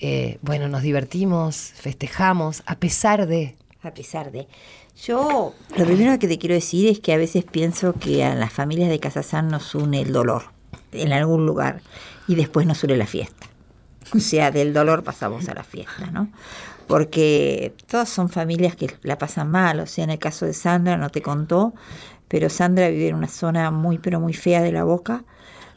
eh, 0.00 0.38
bueno, 0.42 0.68
nos 0.68 0.82
divertimos, 0.82 1.56
festejamos, 1.56 2.62
a 2.66 2.76
pesar 2.76 3.26
de... 3.26 3.54
A 3.82 3.92
pesar 3.92 4.32
de... 4.32 4.48
Yo 5.04 5.54
lo 5.76 5.84
primero 5.84 6.18
que 6.18 6.26
te 6.26 6.38
quiero 6.38 6.54
decir 6.54 6.88
es 6.88 7.00
que 7.00 7.12
a 7.12 7.18
veces 7.18 7.44
pienso 7.44 7.92
que 7.92 8.24
a 8.24 8.34
las 8.34 8.52
familias 8.52 8.88
de 8.88 8.98
Casasán 8.98 9.48
nos 9.48 9.74
une 9.74 10.00
el 10.00 10.12
dolor 10.12 10.44
en 10.92 11.12
algún 11.12 11.46
lugar 11.46 11.82
y 12.26 12.34
después 12.34 12.66
nos 12.66 12.82
une 12.82 12.96
la 12.96 13.06
fiesta. 13.06 13.46
O 14.14 14.20
sea, 14.20 14.50
del 14.50 14.72
dolor 14.72 15.02
pasamos 15.02 15.48
a 15.48 15.54
la 15.54 15.64
fiesta, 15.64 16.06
¿no? 16.12 16.28
Porque 16.86 17.74
todas 17.88 18.08
son 18.08 18.28
familias 18.28 18.76
que 18.76 18.88
la 19.02 19.18
pasan 19.18 19.50
mal. 19.50 19.80
O 19.80 19.86
sea, 19.86 20.04
en 20.04 20.10
el 20.10 20.18
caso 20.18 20.46
de 20.46 20.52
Sandra 20.54 20.96
no 20.96 21.10
te 21.10 21.22
contó, 21.22 21.74
pero 22.28 22.48
Sandra 22.48 22.88
vive 22.88 23.08
en 23.08 23.16
una 23.16 23.28
zona 23.28 23.70
muy, 23.70 23.98
pero 23.98 24.20
muy 24.20 24.32
fea 24.32 24.62
de 24.62 24.72
la 24.72 24.84
boca, 24.84 25.24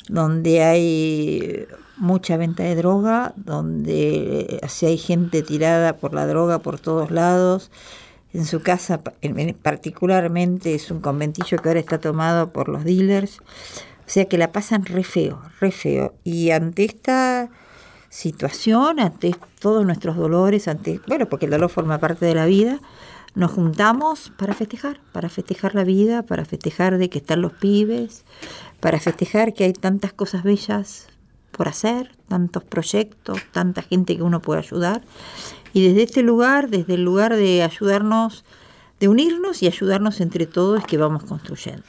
donde 0.07 0.63
hay 0.63 1.65
mucha 1.97 2.37
venta 2.37 2.63
de 2.63 2.75
droga, 2.75 3.33
donde 3.35 4.59
o 4.63 4.69
sea, 4.69 4.89
hay 4.89 4.97
gente 4.97 5.41
tirada 5.41 5.97
por 5.97 6.13
la 6.13 6.25
droga 6.27 6.59
por 6.59 6.79
todos 6.79 7.11
lados. 7.11 7.71
En 8.31 8.45
su 8.45 8.61
casa, 8.61 9.01
en- 9.21 9.39
en- 9.39 9.55
particularmente, 9.55 10.75
es 10.75 10.91
un 10.91 11.01
conventillo 11.01 11.57
que 11.57 11.67
ahora 11.69 11.79
está 11.79 11.99
tomado 11.99 12.51
por 12.53 12.69
los 12.69 12.83
dealers. 12.83 13.39
O 13.39 14.11
sea 14.11 14.25
que 14.25 14.37
la 14.37 14.51
pasan 14.51 14.85
re 14.85 15.03
feo, 15.03 15.41
re 15.59 15.71
feo. 15.71 16.13
Y 16.23 16.51
ante 16.51 16.85
esta 16.85 17.49
situación, 18.09 18.99
ante 18.99 19.35
todos 19.59 19.85
nuestros 19.85 20.17
dolores, 20.17 20.67
ante, 20.67 20.99
bueno, 21.07 21.27
porque 21.27 21.45
el 21.45 21.51
dolor 21.51 21.69
forma 21.69 21.99
parte 21.99 22.25
de 22.25 22.35
la 22.35 22.45
vida, 22.45 22.79
nos 23.35 23.51
juntamos 23.51 24.31
para 24.37 24.53
festejar, 24.53 24.99
para 25.11 25.29
festejar 25.29 25.75
la 25.75 25.83
vida, 25.83 26.23
para 26.23 26.45
festejar 26.45 26.97
de 26.97 27.09
que 27.09 27.19
están 27.19 27.41
los 27.41 27.53
pibes, 27.53 28.25
para 28.79 28.99
festejar 28.99 29.53
que 29.53 29.65
hay 29.65 29.73
tantas 29.73 30.13
cosas 30.13 30.43
bellas 30.43 31.07
por 31.51 31.67
hacer, 31.67 32.15
tantos 32.27 32.63
proyectos, 32.63 33.39
tanta 33.51 33.81
gente 33.81 34.15
que 34.15 34.23
uno 34.23 34.41
puede 34.41 34.59
ayudar. 34.59 35.01
Y 35.73 35.87
desde 35.87 36.03
este 36.03 36.21
lugar, 36.23 36.69
desde 36.69 36.95
el 36.95 37.03
lugar 37.03 37.35
de 37.35 37.63
ayudarnos, 37.63 38.45
de 38.99 39.07
unirnos 39.07 39.61
y 39.61 39.67
ayudarnos 39.67 40.21
entre 40.21 40.45
todos, 40.45 40.83
que 40.85 40.97
vamos 40.97 41.23
construyendo. 41.23 41.83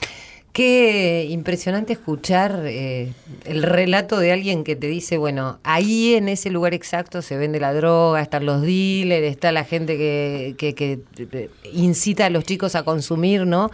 Qué 0.52 1.28
impresionante 1.30 1.92
escuchar 1.92 2.62
eh, 2.64 3.12
el 3.44 3.62
relato 3.62 4.18
de 4.18 4.32
alguien 4.32 4.64
que 4.64 4.74
te 4.74 4.88
dice, 4.88 5.16
bueno, 5.16 5.60
ahí 5.62 6.14
en 6.14 6.28
ese 6.28 6.50
lugar 6.50 6.74
exacto 6.74 7.22
se 7.22 7.36
vende 7.36 7.60
la 7.60 7.72
droga, 7.72 8.20
están 8.20 8.46
los 8.46 8.60
dealers, 8.62 9.26
está 9.30 9.52
la 9.52 9.64
gente 9.64 9.96
que, 9.96 10.56
que- 10.58 10.74
que, 10.74 10.98
eh, 11.32 11.50
incita 11.72 12.26
a 12.26 12.30
los 12.30 12.42
chicos 12.44 12.74
a 12.74 12.82
consumir, 12.82 13.46
¿no? 13.46 13.70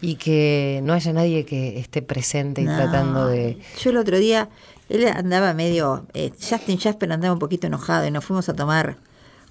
Y 0.00 0.14
que 0.16 0.80
no 0.84 0.94
haya 0.94 1.12
nadie 1.12 1.44
que 1.44 1.78
esté 1.78 2.00
presente 2.00 2.62
y 2.62 2.64
No. 2.64 2.76
tratando 2.76 3.28
de... 3.28 3.58
Yo 3.82 3.90
el 3.90 3.98
otro 3.98 4.18
día, 4.18 4.48
él 4.88 5.06
andaba 5.08 5.52
medio, 5.52 6.06
eh, 6.14 6.30
Justin 6.40 6.78
Jasper 6.78 7.12
andaba 7.12 7.34
un 7.34 7.38
poquito 7.40 7.66
enojado 7.66 8.06
y 8.06 8.10
nos 8.10 8.24
fuimos 8.24 8.48
a 8.48 8.54
tomar 8.54 8.96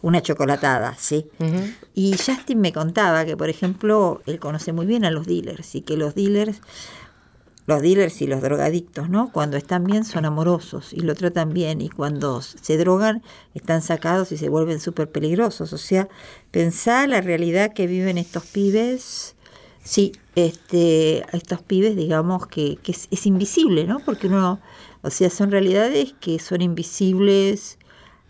una 0.05 0.21
chocolatada, 0.21 0.95
¿sí? 0.99 1.31
Y 1.95 2.15
Justin 2.15 2.61
me 2.61 2.71
contaba 2.71 3.25
que, 3.25 3.35
por 3.35 3.49
ejemplo, 3.49 4.21
él 4.27 4.37
conoce 4.37 4.71
muy 4.71 4.85
bien 4.85 5.03
a 5.03 5.09
los 5.09 5.25
dealers 5.25 5.73
y 5.73 5.81
que 5.81 5.97
los 5.97 6.13
dealers, 6.13 6.61
los 7.65 7.81
dealers 7.81 8.21
y 8.21 8.27
los 8.27 8.39
drogadictos, 8.39 9.09
¿no? 9.09 9.31
Cuando 9.31 9.57
están 9.57 9.83
bien 9.83 10.05
son 10.05 10.25
amorosos 10.25 10.93
y 10.93 10.99
lo 10.99 11.15
tratan 11.15 11.55
bien 11.55 11.81
y 11.81 11.89
cuando 11.89 12.43
se 12.43 12.77
drogan 12.77 13.23
están 13.55 13.81
sacados 13.81 14.31
y 14.31 14.37
se 14.37 14.47
vuelven 14.47 14.79
súper 14.79 15.09
peligrosos. 15.09 15.73
O 15.73 15.79
sea, 15.79 16.07
pensá 16.51 17.07
la 17.07 17.21
realidad 17.21 17.73
que 17.73 17.87
viven 17.87 18.19
estos 18.19 18.45
pibes. 18.45 19.35
Sí, 19.83 20.11
este, 20.35 21.25
a 21.33 21.35
estos 21.35 21.63
pibes, 21.63 21.95
digamos 21.95 22.45
que, 22.45 22.77
que 22.83 22.91
es, 22.91 23.07
es 23.09 23.25
invisible, 23.25 23.85
¿no? 23.85 23.99
Porque 24.05 24.27
uno, 24.27 24.59
o 25.01 25.09
sea, 25.09 25.31
son 25.31 25.49
realidades 25.49 26.13
que 26.19 26.37
son 26.37 26.61
invisibles 26.61 27.79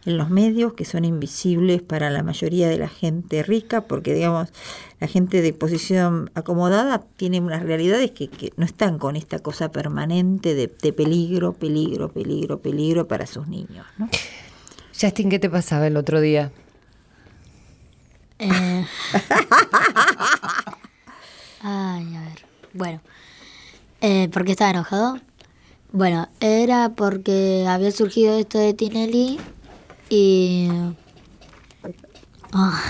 en 0.06 0.18
los 0.18 0.30
medios, 0.30 0.74
que 0.74 0.86
son 0.86 1.06
invisibles 1.06 1.82
para 1.82 2.10
la 2.10 2.24
mayoría 2.24 2.70
de 2.70 2.78
la 2.78 2.88
gente 2.88 3.44
rica, 3.44 3.82
porque 3.82 4.14
digamos, 4.14 4.50
la 5.00 5.08
gente 5.08 5.42
de 5.42 5.54
posición 5.54 6.32
acomodada 6.36 7.04
tiene 7.18 7.40
unas 7.40 7.64
realidades 7.64 8.12
que, 8.12 8.28
que 8.28 8.54
no 8.58 8.66
están 8.66 9.00
con 9.00 9.16
esta 9.16 9.40
cosa 9.40 9.72
permanente 9.72 10.54
de, 10.54 10.68
de 10.68 10.94
peligro, 10.94 11.54
peligro, 11.54 12.12
peligro, 12.12 12.60
peligro 12.60 13.08
para 13.08 13.26
sus 13.26 13.48
niños, 13.48 13.86
¿no? 13.98 14.10
Justin, 15.00 15.30
¿qué 15.30 15.40
te 15.40 15.50
pasaba 15.50 15.88
el 15.88 15.98
otro 15.98 16.22
día? 16.22 16.52
Eh, 18.40 18.86
Ay, 21.62 22.16
a 22.16 22.22
ver. 22.22 22.46
Bueno, 22.74 23.02
eh, 24.02 24.30
¿por 24.30 24.46
qué 24.46 24.52
estaba 24.52 24.72
enojado? 24.72 25.20
Bueno, 25.92 26.28
era 26.40 26.90
porque 26.90 27.66
había 27.68 27.92
surgido 27.92 28.38
esto 28.38 28.60
de 28.60 28.74
Tinelli 28.74 29.40
y. 30.16 30.70
Ah. 32.54 32.82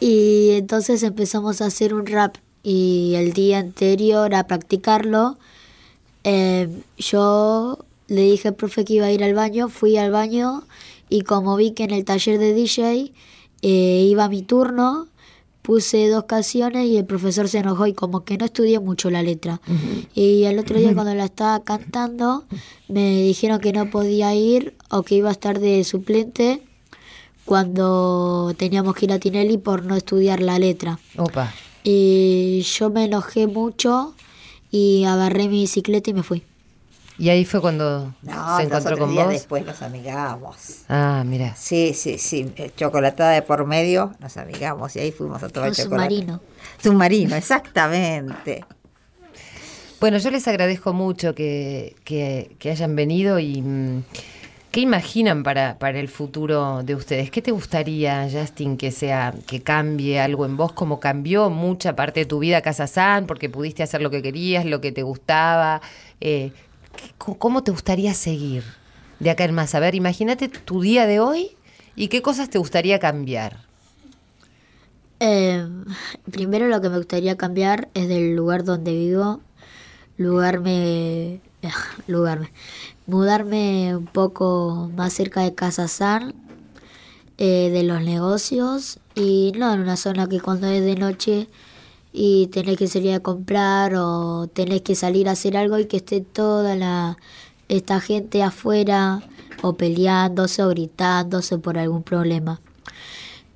y 0.00 0.50
entonces 0.52 1.02
empezamos 1.02 1.60
a 1.60 1.66
hacer 1.66 1.92
un 1.92 2.06
rap 2.06 2.36
y 2.62 3.12
el 3.16 3.32
día 3.34 3.58
anterior 3.58 4.34
a 4.34 4.46
practicarlo, 4.46 5.36
eh, 6.24 6.68
yo 6.96 7.78
le 8.08 8.22
dije 8.22 8.48
al 8.48 8.54
profe 8.54 8.84
que 8.84 8.94
iba 8.94 9.06
a 9.06 9.12
ir 9.12 9.22
al 9.22 9.34
baño, 9.34 9.68
fui 9.68 9.98
al 9.98 10.10
baño 10.10 10.64
y 11.10 11.20
como 11.22 11.56
vi 11.56 11.72
que 11.72 11.84
en 11.84 11.90
el 11.90 12.04
taller 12.04 12.38
de 12.38 12.54
DJ 12.54 13.12
eh, 13.62 14.06
iba 14.08 14.28
mi 14.28 14.42
turno, 14.42 15.08
puse 15.66 16.08
dos 16.08 16.26
canciones 16.26 16.86
y 16.86 16.96
el 16.96 17.04
profesor 17.04 17.48
se 17.48 17.58
enojó 17.58 17.88
y 17.88 17.92
como 17.92 18.22
que 18.24 18.38
no 18.38 18.44
estudié 18.44 18.78
mucho 18.78 19.10
la 19.10 19.20
letra. 19.20 19.60
Y 20.14 20.44
el 20.44 20.60
otro 20.60 20.78
día 20.78 20.94
cuando 20.94 21.12
la 21.12 21.24
estaba 21.24 21.64
cantando 21.64 22.44
me 22.86 23.22
dijeron 23.22 23.58
que 23.58 23.72
no 23.72 23.90
podía 23.90 24.32
ir 24.32 24.76
o 24.90 25.02
que 25.02 25.16
iba 25.16 25.28
a 25.28 25.32
estar 25.32 25.58
de 25.58 25.82
suplente 25.82 26.62
cuando 27.44 28.54
teníamos 28.56 28.94
que 28.94 29.06
ir 29.06 29.12
a 29.12 29.18
Tinelli 29.18 29.58
por 29.58 29.84
no 29.84 29.96
estudiar 29.96 30.40
la 30.40 30.60
letra. 30.60 31.00
Opa. 31.16 31.52
Y 31.82 32.60
yo 32.60 32.90
me 32.90 33.06
enojé 33.06 33.48
mucho 33.48 34.14
y 34.70 35.02
agarré 35.02 35.48
mi 35.48 35.62
bicicleta 35.62 36.10
y 36.10 36.14
me 36.14 36.22
fui. 36.22 36.44
Y 37.18 37.30
ahí 37.30 37.44
fue 37.46 37.60
cuando 37.62 38.14
No, 38.22 38.56
se 38.58 38.64
encontró 38.64 38.98
con 38.98 39.10
días 39.10 39.24
vos. 39.24 39.32
después 39.32 39.64
nos 39.64 39.80
amigamos. 39.80 40.82
Ah, 40.88 41.22
mira. 41.26 41.54
Sí, 41.56 41.94
sí, 41.94 42.18
sí. 42.18 42.52
eh, 42.56 42.70
Chocolatada 42.76 43.30
de 43.32 43.42
por 43.42 43.64
medio, 43.66 44.12
nos 44.20 44.36
amigamos 44.36 44.94
y 44.96 45.00
ahí 45.00 45.12
fuimos 45.12 45.42
a 45.42 45.48
tomar 45.48 45.70
Un 45.70 45.74
chocolate. 45.74 46.14
submarino. 46.14 46.40
Submarino, 46.82 47.36
exactamente. 47.36 48.64
Bueno, 50.00 50.18
yo 50.18 50.30
les 50.30 50.46
agradezco 50.46 50.92
mucho 50.92 51.34
que, 51.34 51.96
que- 52.04 52.54
que 52.58 52.70
hayan 52.70 52.94
venido 52.96 53.38
y 53.38 53.62
mm, 53.62 54.02
¿qué 54.70 54.80
imaginan 54.80 55.42
para, 55.42 55.78
para 55.78 55.98
el 55.98 56.08
futuro 56.08 56.82
de 56.82 56.94
ustedes? 56.94 57.30
¿Qué 57.30 57.40
te 57.40 57.50
gustaría, 57.50 58.28
Justin, 58.30 58.76
que 58.76 58.90
sea, 58.90 59.32
que 59.46 59.62
cambie 59.62 60.20
algo 60.20 60.44
en 60.44 60.58
vos, 60.58 60.72
como 60.72 61.00
cambió 61.00 61.48
mucha 61.48 61.96
parte 61.96 62.20
de 62.20 62.26
tu 62.26 62.40
vida 62.40 62.60
Casa 62.60 62.86
San, 62.86 63.26
porque 63.26 63.48
pudiste 63.48 63.82
hacer 63.82 64.02
lo 64.02 64.10
que 64.10 64.20
querías, 64.20 64.66
lo 64.66 64.82
que 64.82 64.92
te 64.92 65.02
gustaba? 65.02 65.80
Eh, 66.20 66.52
¿qué- 66.52 66.58
co- 66.58 66.75
¿Cómo 67.18 67.62
te 67.62 67.70
gustaría 67.70 68.14
seguir 68.14 68.64
de 69.20 69.30
acá 69.30 69.44
en 69.44 69.54
más? 69.54 69.74
A 69.74 69.80
ver, 69.80 69.94
imagínate 69.94 70.48
tu 70.48 70.80
día 70.80 71.06
de 71.06 71.20
hoy 71.20 71.56
y 71.94 72.08
qué 72.08 72.22
cosas 72.22 72.50
te 72.50 72.58
gustaría 72.58 72.98
cambiar. 72.98 73.64
Eh, 75.18 75.66
primero 76.30 76.68
lo 76.68 76.80
que 76.80 76.90
me 76.90 76.98
gustaría 76.98 77.36
cambiar 77.36 77.88
es 77.94 78.08
del 78.08 78.36
lugar 78.36 78.64
donde 78.64 78.92
vivo, 78.92 79.40
lugarme, 80.18 81.40
lugarme, 82.06 82.52
mudarme 83.06 83.96
un 83.96 84.06
poco 84.06 84.90
más 84.94 85.14
cerca 85.14 85.40
de 85.42 85.54
Casa 85.54 85.88
San, 85.88 86.34
eh, 87.38 87.70
de 87.70 87.82
los 87.82 88.02
negocios 88.02 88.98
y 89.14 89.52
no 89.56 89.72
en 89.72 89.80
una 89.80 89.96
zona 89.96 90.28
que 90.28 90.40
cuando 90.40 90.68
es 90.68 90.84
de 90.84 90.96
noche 90.96 91.48
y 92.18 92.46
tenés 92.46 92.78
que 92.78 92.88
salir 92.88 93.12
a 93.12 93.20
comprar 93.20 93.94
o 93.94 94.46
tenés 94.46 94.80
que 94.80 94.94
salir 94.94 95.28
a 95.28 95.32
hacer 95.32 95.54
algo 95.54 95.78
y 95.78 95.84
que 95.84 95.98
esté 95.98 96.22
toda 96.22 96.74
la 96.74 97.18
esta 97.68 98.00
gente 98.00 98.42
afuera 98.42 99.22
o 99.62 99.74
peleándose 99.74 100.62
o 100.62 100.70
gritándose 100.70 101.58
por 101.58 101.76
algún 101.76 102.02
problema. 102.02 102.62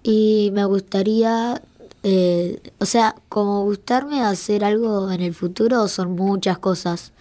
Y 0.02 0.50
me 0.52 0.66
gustaría, 0.66 1.62
eh, 2.02 2.60
o 2.78 2.84
sea, 2.84 3.16
como 3.30 3.64
gustarme 3.64 4.22
hacer 4.22 4.62
algo 4.62 5.10
en 5.10 5.22
el 5.22 5.32
futuro 5.32 5.88
son 5.88 6.14
muchas 6.14 6.58
cosas. 6.58 7.12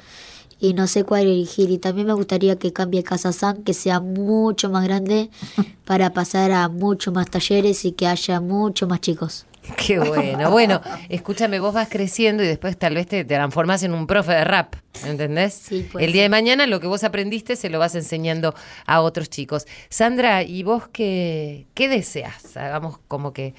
y 0.61 0.73
no 0.73 0.87
sé 0.87 1.05
cuál 1.05 1.21
elegir. 1.27 1.69
Y 1.71 1.77
también 1.77 2.07
me 2.07 2.13
gustaría 2.13 2.57
que 2.59 2.73
cambie 2.73 3.01
Casa 3.03 3.31
San, 3.31 3.63
que 3.63 3.73
sea 3.73 4.01
mucho 4.01 4.69
más 4.69 4.83
grande 4.83 5.29
para 5.85 6.11
pasar 6.11 6.51
a 6.51 6.67
mucho 6.67 7.13
más 7.13 7.29
talleres 7.29 7.85
y 7.85 7.93
que 7.93 8.07
haya 8.07 8.41
mucho 8.41 8.87
más 8.87 8.99
chicos. 8.99 9.45
Qué 9.87 9.99
bueno. 9.99 10.51
Bueno, 10.51 10.81
escúchame, 11.09 11.59
vos 11.59 11.73
vas 11.73 11.89
creciendo 11.89 12.43
y 12.43 12.47
después 12.47 12.77
tal 12.77 12.95
vez 12.95 13.07
te, 13.07 13.25
transformás 13.25 13.83
en 13.83 13.93
un 13.93 14.07
profe 14.07 14.33
de 14.33 14.43
rap, 14.43 14.75
¿entendés? 15.05 15.53
Sí, 15.53 15.87
puede 15.91 16.05
El 16.05 16.13
día 16.13 16.23
de 16.23 16.29
mañana 16.29 16.67
lo 16.67 16.79
que 16.79 16.87
vos 16.87 17.03
aprendiste 17.03 17.55
se 17.55 17.69
lo 17.69 17.79
vas 17.79 17.95
enseñando 17.95 18.53
a 18.85 19.01
otros 19.01 19.29
chicos. 19.29 19.65
Sandra, 19.89 20.43
¿y 20.43 20.63
vos 20.63 20.87
qué, 20.91 21.67
qué 21.73 21.87
deseas? 21.87 22.55
Hagamos 22.57 22.99
como 23.07 23.33
que, 23.33 23.53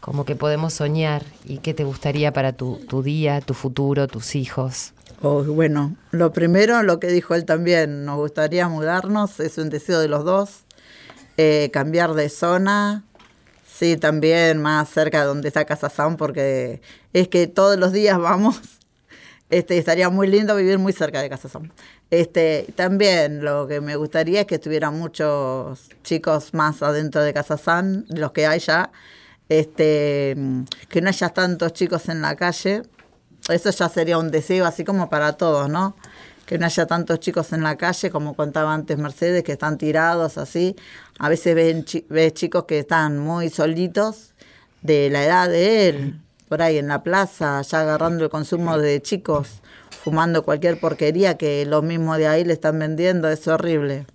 como 0.00 0.24
que 0.24 0.36
podemos 0.36 0.74
soñar 0.74 1.22
y 1.44 1.58
qué 1.58 1.74
te 1.74 1.84
gustaría 1.84 2.32
para 2.32 2.52
tu, 2.52 2.76
tu 2.88 3.02
día, 3.02 3.40
tu 3.40 3.54
futuro, 3.54 4.06
tus 4.06 4.34
hijos. 4.34 4.92
Oh, 5.22 5.42
bueno, 5.42 5.96
lo 6.12 6.32
primero, 6.32 6.82
lo 6.82 6.98
que 6.98 7.08
dijo 7.08 7.34
él 7.34 7.44
también, 7.44 8.06
nos 8.06 8.16
gustaría 8.16 8.68
mudarnos, 8.68 9.38
es 9.40 9.58
un 9.58 9.68
deseo 9.68 10.00
de 10.00 10.08
los 10.08 10.24
dos, 10.24 10.64
eh, 11.36 11.68
cambiar 11.72 12.14
de 12.14 12.30
zona, 12.30 13.04
sí, 13.80 13.96
también 13.96 14.60
más 14.60 14.90
cerca 14.90 15.20
de 15.20 15.26
donde 15.26 15.48
está 15.48 15.64
Casa 15.64 15.90
porque 16.18 16.82
es 17.14 17.28
que 17.28 17.46
todos 17.46 17.78
los 17.78 17.92
días 17.92 18.18
vamos, 18.20 18.60
este, 19.48 19.78
estaría 19.78 20.10
muy 20.10 20.26
lindo 20.28 20.54
vivir 20.54 20.78
muy 20.78 20.92
cerca 20.92 21.22
de 21.22 21.30
Casa. 21.30 21.48
Este, 22.10 22.66
también 22.76 23.42
lo 23.42 23.66
que 23.66 23.80
me 23.80 23.96
gustaría 23.96 24.42
es 24.42 24.46
que 24.46 24.56
estuvieran 24.56 24.98
muchos 24.98 25.88
chicos 26.04 26.52
más 26.52 26.82
adentro 26.82 27.22
de 27.22 27.32
Casa 27.32 27.56
de 27.82 28.20
los 28.20 28.32
que 28.32 28.46
hay 28.46 28.60
ya, 28.60 28.92
este, 29.48 30.36
que 30.88 31.00
no 31.00 31.08
haya 31.08 31.30
tantos 31.30 31.72
chicos 31.72 32.08
en 32.10 32.20
la 32.20 32.36
calle, 32.36 32.82
eso 33.48 33.70
ya 33.70 33.88
sería 33.88 34.18
un 34.18 34.30
deseo 34.30 34.66
así 34.66 34.84
como 34.84 35.08
para 35.08 35.32
todos, 35.38 35.70
¿no? 35.70 35.96
Que 36.46 36.58
no 36.58 36.66
haya 36.66 36.86
tantos 36.86 37.18
chicos 37.20 37.52
en 37.52 37.62
la 37.62 37.76
calle, 37.76 38.10
como 38.10 38.34
contaba 38.34 38.74
antes 38.74 38.98
Mercedes, 38.98 39.42
que 39.42 39.52
están 39.52 39.78
tirados 39.78 40.36
así. 40.36 40.76
A 41.22 41.28
veces 41.28 41.54
ven, 41.54 41.84
chi- 41.84 42.06
ves 42.08 42.32
chicos 42.32 42.64
que 42.64 42.78
están 42.78 43.18
muy 43.18 43.50
solitos, 43.50 44.32
de 44.80 45.10
la 45.10 45.22
edad 45.24 45.48
de 45.50 45.88
él, 45.90 46.20
por 46.48 46.62
ahí 46.62 46.78
en 46.78 46.88
la 46.88 47.02
plaza, 47.02 47.60
ya 47.60 47.80
agarrando 47.82 48.24
el 48.24 48.30
consumo 48.30 48.78
de 48.78 49.02
chicos, 49.02 49.60
fumando 50.02 50.42
cualquier 50.42 50.80
porquería 50.80 51.36
que 51.36 51.66
los 51.66 51.82
mismos 51.82 52.16
de 52.16 52.26
ahí 52.26 52.44
le 52.44 52.54
están 52.54 52.78
vendiendo, 52.78 53.28
es 53.28 53.46
horrible. 53.46 54.06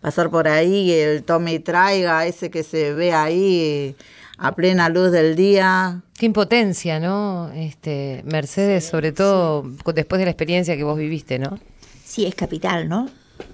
Pasar 0.00 0.30
por 0.30 0.48
ahí, 0.48 0.90
el 0.92 1.24
tome 1.24 1.52
y 1.52 1.58
traiga, 1.58 2.24
ese 2.26 2.50
que 2.50 2.62
se 2.62 2.94
ve 2.94 3.12
ahí 3.12 3.94
a 4.38 4.54
plena 4.54 4.88
luz 4.88 5.12
del 5.12 5.36
día, 5.36 6.00
Qué 6.18 6.26
impotencia, 6.26 7.00
¿no? 7.00 7.50
Este, 7.54 8.22
Mercedes, 8.26 8.86
sobre 8.86 9.12
todo 9.12 9.64
después 9.94 10.18
de 10.18 10.24
la 10.26 10.30
experiencia 10.30 10.76
que 10.76 10.84
vos 10.84 10.98
viviste, 10.98 11.38
¿no? 11.38 11.58
Sí, 12.04 12.26
es 12.26 12.34
capital, 12.34 12.88
¿no? 12.88 13.08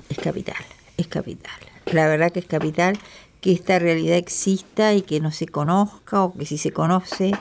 Es 0.09 0.18
capital, 0.18 0.57
es 0.96 1.07
capital. 1.09 1.52
La 1.93 2.09
verdad 2.09 2.32
que 2.32 2.41
es 2.41 2.47
capital 2.47 2.99
que 3.41 3.53
esta 3.53 3.78
realidad 3.78 4.16
exista 4.16 4.95
y 4.95 5.03
que 5.03 5.20
no 5.20 5.30
se 5.30 5.47
conozca 5.47 6.22
o 6.22 6.32
que 6.34 6.47
si 6.47 6.59
se 6.59 6.72
conoce, 6.72 7.32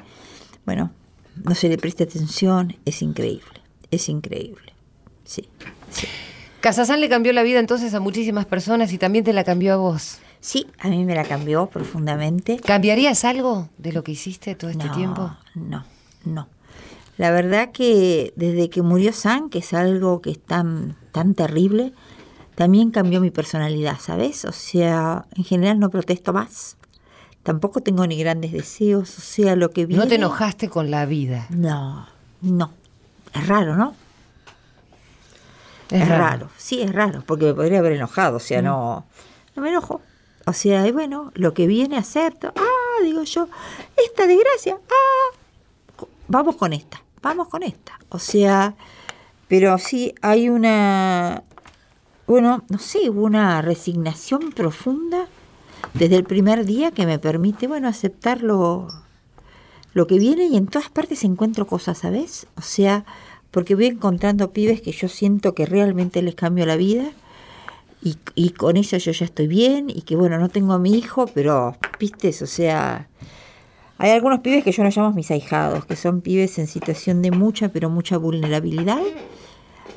bueno, 0.66 0.92
no 1.44 1.56
se 1.56 1.70
le 1.70 1.78
preste 1.78 2.04
atención, 2.04 2.76
es 2.86 3.02
increíble, 3.02 3.62
es 3.92 4.10
increíble. 4.10 4.74
Sí, 5.24 5.50
sí. 5.90 6.08
Casasán 6.62 7.02
le 7.02 7.10
cambió 7.10 7.32
la 7.34 7.44
vida 7.44 7.60
entonces 7.60 7.94
a 7.94 8.00
muchísimas 8.00 8.46
personas 8.46 8.92
y 8.92 8.98
también 8.98 9.24
te 9.24 9.34
la 9.34 9.44
cambió 9.44 9.74
a 9.74 9.78
vos. 9.78 10.20
Sí, 10.40 10.68
a 10.80 10.90
mí 10.90 11.06
me 11.06 11.16
la 11.16 11.24
cambió 11.24 11.68
profundamente. 11.68 12.58
¿Cambiarías 12.58 13.26
algo 13.26 13.70
de 13.78 13.92
lo 13.92 14.04
que 14.04 14.12
hiciste 14.12 14.56
todo 14.56 14.70
este 14.70 14.86
no, 14.86 14.96
tiempo? 14.96 15.38
No, 15.56 15.86
no. 16.24 16.48
La 17.18 17.32
verdad 17.32 17.72
que 17.72 18.34
desde 18.36 18.70
que 18.70 18.82
murió 18.82 19.14
San, 19.14 19.50
que 19.50 19.60
es 19.60 19.74
algo 19.74 20.22
que 20.22 20.32
es 20.32 20.40
tan, 20.40 20.98
tan 21.12 21.34
terrible, 21.34 21.94
también 22.56 22.92
cambió 22.92 23.20
mi 23.22 23.32
personalidad, 23.32 23.98
¿sabes? 24.00 24.46
O 24.46 24.52
sea, 24.52 25.26
en 25.36 25.44
general 25.44 25.80
no 25.80 25.90
protesto 25.90 26.34
más. 26.34 26.78
Tampoco 27.44 27.82
tengo 27.82 28.08
ni 28.08 28.18
grandes 28.18 28.52
deseos, 28.54 29.18
o 29.18 29.22
sea, 29.22 29.56
lo 29.56 29.70
que 29.70 29.86
viene... 29.86 30.02
No 30.04 30.10
te 30.10 30.16
enojaste 30.16 30.68
con 30.70 30.90
la 30.90 31.06
vida. 31.06 31.46
No, 31.50 32.08
no. 32.42 32.72
Es 33.34 33.48
raro, 33.48 33.76
¿no? 33.76 33.94
Es 35.92 36.02
Es, 36.02 36.10
raro. 36.10 36.24
raro. 36.24 36.50
sí, 36.58 36.82
es 36.82 36.92
raro, 36.92 37.24
porque 37.26 37.46
me 37.46 37.54
podría 37.54 37.80
haber 37.80 37.94
enojado, 37.94 38.38
o 38.38 38.40
sea, 38.40 38.62
no, 38.62 39.06
no 39.56 39.62
me 39.62 39.70
enojo. 39.70 40.02
O 40.48 40.54
sea, 40.54 40.88
y 40.88 40.92
bueno, 40.92 41.32
lo 41.36 41.54
que 41.54 41.68
viene 41.68 41.98
a 41.98 42.04
ser, 42.04 42.34
to- 42.36 42.54
ah, 42.56 43.04
digo 43.04 43.22
yo, 43.24 43.48
esta 44.04 44.26
desgracia, 44.26 44.78
ah, 44.90 46.06
vamos 46.28 46.56
con 46.56 46.74
esta, 46.74 47.02
vamos 47.22 47.48
con 47.50 47.62
esta. 47.62 48.00
O 48.10 48.18
sea, 48.20 48.74
pero 49.48 49.78
sí 49.78 50.16
hay 50.24 50.50
una, 50.50 51.44
bueno, 52.28 52.64
no 52.70 52.80
sé, 52.80 53.10
una 53.10 53.62
resignación 53.62 54.52
profunda 54.52 55.28
desde 55.94 56.16
el 56.16 56.24
primer 56.24 56.66
día 56.66 56.92
que 56.92 57.06
me 57.06 57.20
permite, 57.20 57.68
bueno, 57.68 57.88
aceptar 57.88 58.42
lo, 58.42 58.88
lo 59.94 60.08
que 60.08 60.18
viene 60.18 60.46
y 60.46 60.58
en 60.58 60.68
todas 60.68 60.90
partes 60.90 61.24
encuentro 61.24 61.68
cosas, 61.68 62.00
¿sabes? 62.00 62.48
O 62.58 62.62
sea, 62.62 63.06
porque 63.52 63.76
voy 63.76 63.86
encontrando 63.86 64.52
pibes 64.52 64.82
que 64.82 64.92
yo 64.92 65.08
siento 65.08 65.54
que 65.54 65.66
realmente 65.66 66.22
les 66.22 66.36
cambio 66.36 66.66
la 66.66 66.76
vida 66.76 67.06
y, 68.04 68.18
y 68.36 68.50
con 68.52 68.78
eso 68.78 68.98
yo 68.98 69.12
ya 69.12 69.26
estoy 69.26 69.48
bien 69.48 69.90
y 69.90 70.02
que 70.02 70.16
bueno, 70.16 70.38
no 70.38 70.50
tengo 70.50 70.74
a 70.74 70.80
mi 70.80 70.98
hijo, 70.98 71.28
pero, 71.28 71.78
viste, 72.00 72.30
o 72.30 72.48
sea, 72.48 73.08
hay 73.98 74.12
algunos 74.12 74.42
pibes 74.42 74.64
que 74.64 74.72
yo 74.72 74.84
los 74.84 74.96
llamo 74.96 75.14
mis 75.14 75.32
ahijados, 75.32 75.86
que 75.86 75.96
son 75.96 76.22
pibes 76.22 76.60
en 76.60 76.68
situación 76.68 77.22
de 77.22 77.32
mucha, 77.32 77.70
pero 77.70 77.90
mucha 77.90 78.18
vulnerabilidad. 78.18 79.02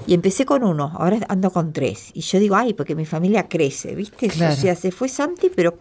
Y 0.06 0.14
empecé 0.14 0.46
con 0.46 0.64
uno, 0.64 0.92
ahora 0.98 1.18
ando 1.28 1.50
con 1.50 1.72
tres. 1.72 2.10
Y 2.14 2.20
yo 2.22 2.38
digo, 2.38 2.56
ay, 2.56 2.72
porque 2.72 2.94
mi 2.94 3.04
familia 3.04 3.48
crece, 3.48 3.94
¿viste? 3.94 4.28
Claro. 4.28 4.54
O 4.54 4.56
sea, 4.56 4.74
se 4.74 4.90
fue 4.90 5.08
Santi, 5.08 5.50
pero, 5.54 5.76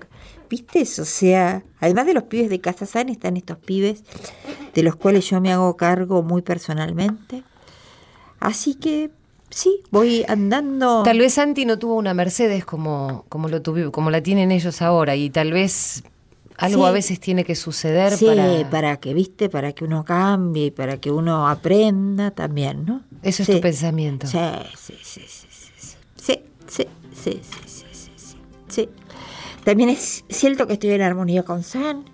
¿viste? 0.49 0.81
O 0.81 1.05
sea, 1.05 1.63
además 1.79 2.05
de 2.07 2.13
los 2.13 2.23
pibes 2.23 2.49
de 2.49 2.59
Casa 2.59 2.85
San, 2.85 3.07
están 3.09 3.37
estos 3.37 3.57
pibes 3.57 4.03
de 4.73 4.83
los 4.83 4.95
cuales 4.97 5.29
yo 5.29 5.39
me 5.39 5.53
hago 5.53 5.77
cargo 5.77 6.23
muy 6.23 6.41
personalmente. 6.41 7.43
Así 8.39 8.75
que, 8.75 9.11
sí, 9.49 9.81
voy 9.91 10.25
andando. 10.27 11.03
Tal 11.03 11.19
vez 11.19 11.35
Santi 11.35 11.65
no 11.65 11.79
tuvo 11.79 11.95
una 11.95 12.13
Mercedes 12.13 12.65
como, 12.65 13.25
como, 13.29 13.47
lo 13.47 13.63
tuvi- 13.63 13.91
como 13.91 14.11
la 14.11 14.21
tienen 14.21 14.51
ellos 14.51 14.81
ahora 14.81 15.15
y 15.15 15.29
tal 15.29 15.53
vez 15.53 16.03
algo 16.57 16.83
Sí. 16.83 16.89
a 16.89 16.91
veces 16.91 17.19
tiene 17.19 17.43
que 17.43 17.55
suceder 17.55 18.13
Sí, 18.17 18.25
para... 18.25 18.69
para... 18.69 18.97
que, 18.97 19.13
¿viste? 19.13 19.49
Para 19.49 19.73
que 19.73 19.83
uno 19.85 20.03
cambie 20.03 20.65
y 20.67 20.71
para 20.71 20.97
que 20.97 21.11
uno 21.11 21.47
aprenda 21.47 22.31
también, 22.31 22.85
¿no? 22.85 23.03
Eso 23.23 23.43
es 23.43 23.49
tu 23.49 23.61
pensamiento. 23.61 24.27
Sí, 24.27 24.37
sí, 24.75 24.93
sí, 25.03 25.21
sí, 25.27 25.47
sí, 25.49 25.93
sí, 26.15 26.33
sí, 26.67 26.67
sí, 26.67 26.87
sí, 27.13 27.41
sí, 27.41 27.41
sí, 27.65 27.85
sí, 27.93 28.11
sí, 28.15 28.37
sí. 28.67 28.89
También 29.63 29.89
es 29.89 30.23
cierto 30.29 30.65
que 30.67 30.73
estoy 30.73 30.91
en 30.91 31.01
armonía 31.01 31.43
con 31.43 31.63
San, 31.63 32.05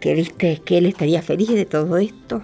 que 0.00 0.14
viste 0.14 0.60
que 0.64 0.78
él 0.78 0.86
estaría 0.86 1.22
feliz 1.22 1.48
de 1.50 1.64
todo 1.66 1.96
esto. 1.98 2.42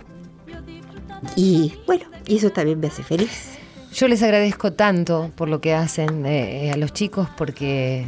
Y 1.37 1.75
bueno, 1.87 2.05
y 2.27 2.37
eso 2.37 2.51
también 2.51 2.81
me 2.81 2.89
hace 2.89 3.03
feliz. 3.03 3.59
Yo 3.95 4.09
les 4.09 4.23
agradezco 4.23 4.73
tanto 4.73 5.31
por 5.37 5.49
lo 5.49 5.61
que 5.61 5.75
hacen 5.75 6.25
eh, 6.27 6.71
a 6.73 6.77
los 6.77 6.93
chicos 6.93 7.29
porque 7.37 8.07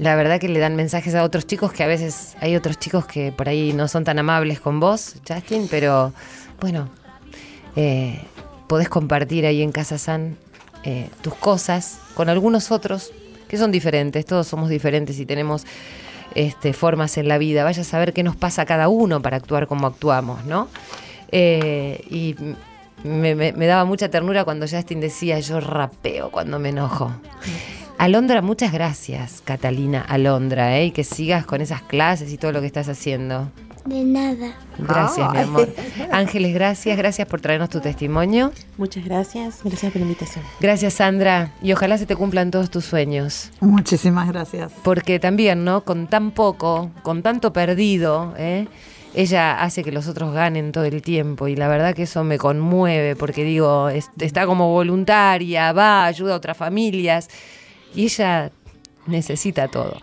la 0.00 0.16
verdad 0.16 0.40
que 0.40 0.48
le 0.48 0.58
dan 0.60 0.76
mensajes 0.76 1.14
a 1.14 1.22
otros 1.22 1.46
chicos 1.46 1.74
que 1.74 1.82
a 1.82 1.86
veces 1.86 2.34
hay 2.40 2.56
otros 2.56 2.78
chicos 2.78 3.04
que 3.04 3.32
por 3.32 3.50
ahí 3.50 3.74
no 3.74 3.86
son 3.86 4.02
tan 4.02 4.18
amables 4.18 4.58
con 4.58 4.80
vos, 4.80 5.16
Justin, 5.28 5.68
pero 5.70 6.14
bueno, 6.58 6.88
eh, 7.76 8.18
podés 8.66 8.88
compartir 8.88 9.44
ahí 9.44 9.60
en 9.60 9.72
Casa 9.72 9.98
San 9.98 10.38
eh, 10.84 11.10
tus 11.20 11.34
cosas 11.34 11.98
con 12.14 12.30
algunos 12.30 12.70
otros 12.70 13.12
que 13.46 13.58
son 13.58 13.70
diferentes, 13.70 14.24
todos 14.24 14.46
somos 14.46 14.70
diferentes 14.70 15.18
y 15.20 15.26
tenemos 15.26 15.66
este, 16.34 16.72
formas 16.72 17.18
en 17.18 17.28
la 17.28 17.36
vida. 17.36 17.62
Vaya 17.62 17.82
a 17.82 17.84
saber 17.84 18.14
qué 18.14 18.22
nos 18.22 18.36
pasa 18.36 18.62
a 18.62 18.64
cada 18.64 18.88
uno 18.88 19.20
para 19.20 19.36
actuar 19.36 19.66
como 19.66 19.86
actuamos, 19.86 20.46
¿no? 20.46 20.68
Eh, 21.30 22.06
y 22.08 22.36
me, 23.04 23.52
daba 23.66 23.84
mucha 23.84 24.08
ternura 24.08 24.44
cuando 24.44 24.66
Justin 24.66 25.00
decía 25.00 25.40
yo 25.40 25.60
rapeo 25.60 26.30
cuando 26.30 26.58
me 26.58 26.70
enojo. 26.70 27.12
Alondra, 28.04 28.40
muchas 28.40 28.72
gracias, 28.72 29.42
Catalina 29.44 30.00
Alondra, 30.00 30.78
¿eh? 30.78 30.86
y 30.86 30.90
que 30.90 31.04
sigas 31.04 31.44
con 31.44 31.60
esas 31.60 31.82
clases 31.82 32.32
y 32.32 32.38
todo 32.38 32.50
lo 32.50 32.60
que 32.62 32.66
estás 32.66 32.88
haciendo. 32.88 33.50
De 33.84 34.02
nada. 34.04 34.54
Gracias, 34.78 35.30
mi 35.32 35.36
Ay. 35.36 35.44
amor. 35.44 35.68
Ángeles, 36.10 36.54
gracias, 36.54 36.96
gracias 36.96 37.28
por 37.28 37.42
traernos 37.42 37.68
tu 37.68 37.80
testimonio. 37.80 38.52
Muchas 38.78 39.04
gracias, 39.04 39.60
gracias 39.62 39.92
por 39.92 40.00
la 40.00 40.06
invitación. 40.06 40.42
Gracias, 40.60 40.94
Sandra, 40.94 41.52
y 41.62 41.74
ojalá 41.74 41.98
se 41.98 42.06
te 42.06 42.16
cumplan 42.16 42.50
todos 42.50 42.70
tus 42.70 42.86
sueños. 42.86 43.50
Muchísimas 43.60 44.28
gracias. 44.28 44.72
Porque 44.82 45.18
también, 45.18 45.64
¿no? 45.66 45.82
Con 45.84 46.06
tan 46.06 46.30
poco, 46.30 46.90
con 47.02 47.22
tanto 47.22 47.52
perdido, 47.52 48.32
¿eh? 48.38 48.66
ella 49.14 49.60
hace 49.60 49.82
que 49.84 49.92
los 49.92 50.08
otros 50.08 50.32
ganen 50.32 50.72
todo 50.72 50.84
el 50.84 51.02
tiempo 51.02 51.48
y 51.48 51.56
la 51.56 51.68
verdad 51.68 51.94
que 51.94 52.04
eso 52.04 52.24
me 52.24 52.38
conmueve 52.38 53.14
porque 53.16 53.44
digo, 53.44 53.88
es- 53.90 54.08
está 54.20 54.46
como 54.46 54.70
voluntaria, 54.72 55.72
va, 55.72 56.06
ayuda 56.06 56.32
a 56.34 56.36
otras 56.36 56.56
familias 56.56 57.28
y 57.94 58.04
ella 58.04 58.50
necesita 59.06 59.68
todo. 59.68 59.96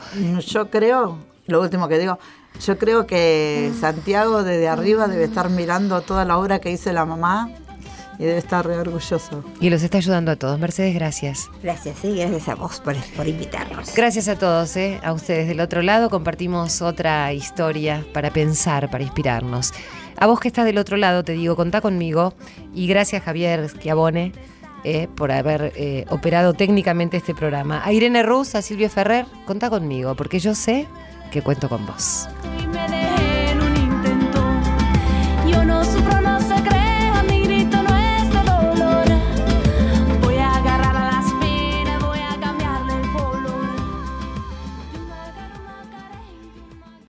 Yo 0.45 0.69
creo, 0.69 1.17
lo 1.47 1.61
último 1.61 1.88
que 1.88 1.97
digo, 1.99 2.19
yo 2.65 2.77
creo 2.77 3.05
que 3.05 3.71
Santiago 3.79 4.43
desde 4.43 4.67
arriba 4.67 5.07
debe 5.07 5.25
estar 5.25 5.49
mirando 5.49 6.01
toda 6.01 6.25
la 6.25 6.38
obra 6.38 6.59
que 6.59 6.71
hizo 6.71 6.91
la 6.91 7.05
mamá 7.05 7.49
y 8.19 8.23
debe 8.23 8.39
estar 8.39 8.65
re 8.65 8.77
orgulloso. 8.77 9.43
Y 9.59 9.69
los 9.69 9.83
está 9.83 9.99
ayudando 9.99 10.31
a 10.31 10.35
todos. 10.35 10.59
Mercedes, 10.59 10.95
gracias. 10.95 11.49
Gracias, 11.61 11.97
sí, 12.01 12.15
gracias 12.15 12.47
a 12.49 12.55
vos 12.55 12.79
por, 12.79 12.95
por 13.15 13.27
invitarnos. 13.27 13.93
Gracias 13.95 14.27
a 14.27 14.38
todos, 14.38 14.75
¿eh? 14.75 14.99
a 15.03 15.13
ustedes 15.13 15.47
del 15.47 15.59
otro 15.59 15.81
lado. 15.83 16.09
Compartimos 16.09 16.81
otra 16.81 17.31
historia 17.33 18.03
para 18.13 18.31
pensar, 18.31 18.89
para 18.89 19.03
inspirarnos. 19.03 19.71
A 20.17 20.25
vos 20.25 20.39
que 20.39 20.47
estás 20.47 20.65
del 20.65 20.79
otro 20.79 20.97
lado, 20.97 21.23
te 21.23 21.33
digo, 21.33 21.55
contá 21.55 21.79
conmigo. 21.79 22.33
Y 22.73 22.88
gracias, 22.88 23.23
Javier 23.23 23.69
Schiavone, 23.69 24.33
eh, 24.84 25.07
por 25.15 25.32
haber 25.32 25.73
eh, 25.75 26.05
operado 26.09 26.53
técnicamente 26.53 27.17
este 27.17 27.34
programa. 27.34 27.82
A 27.84 27.91
Irene 27.93 28.23
Rus, 28.23 28.55
a 28.55 28.61
Silvia 28.61 28.89
Ferrer, 28.89 29.25
contá 29.45 29.69
conmigo, 29.69 30.15
porque 30.15 30.39
yo 30.39 30.55
sé 30.55 30.88
que 31.32 31.41
cuento 31.41 31.69
con 31.69 31.86
vos. 31.86 32.28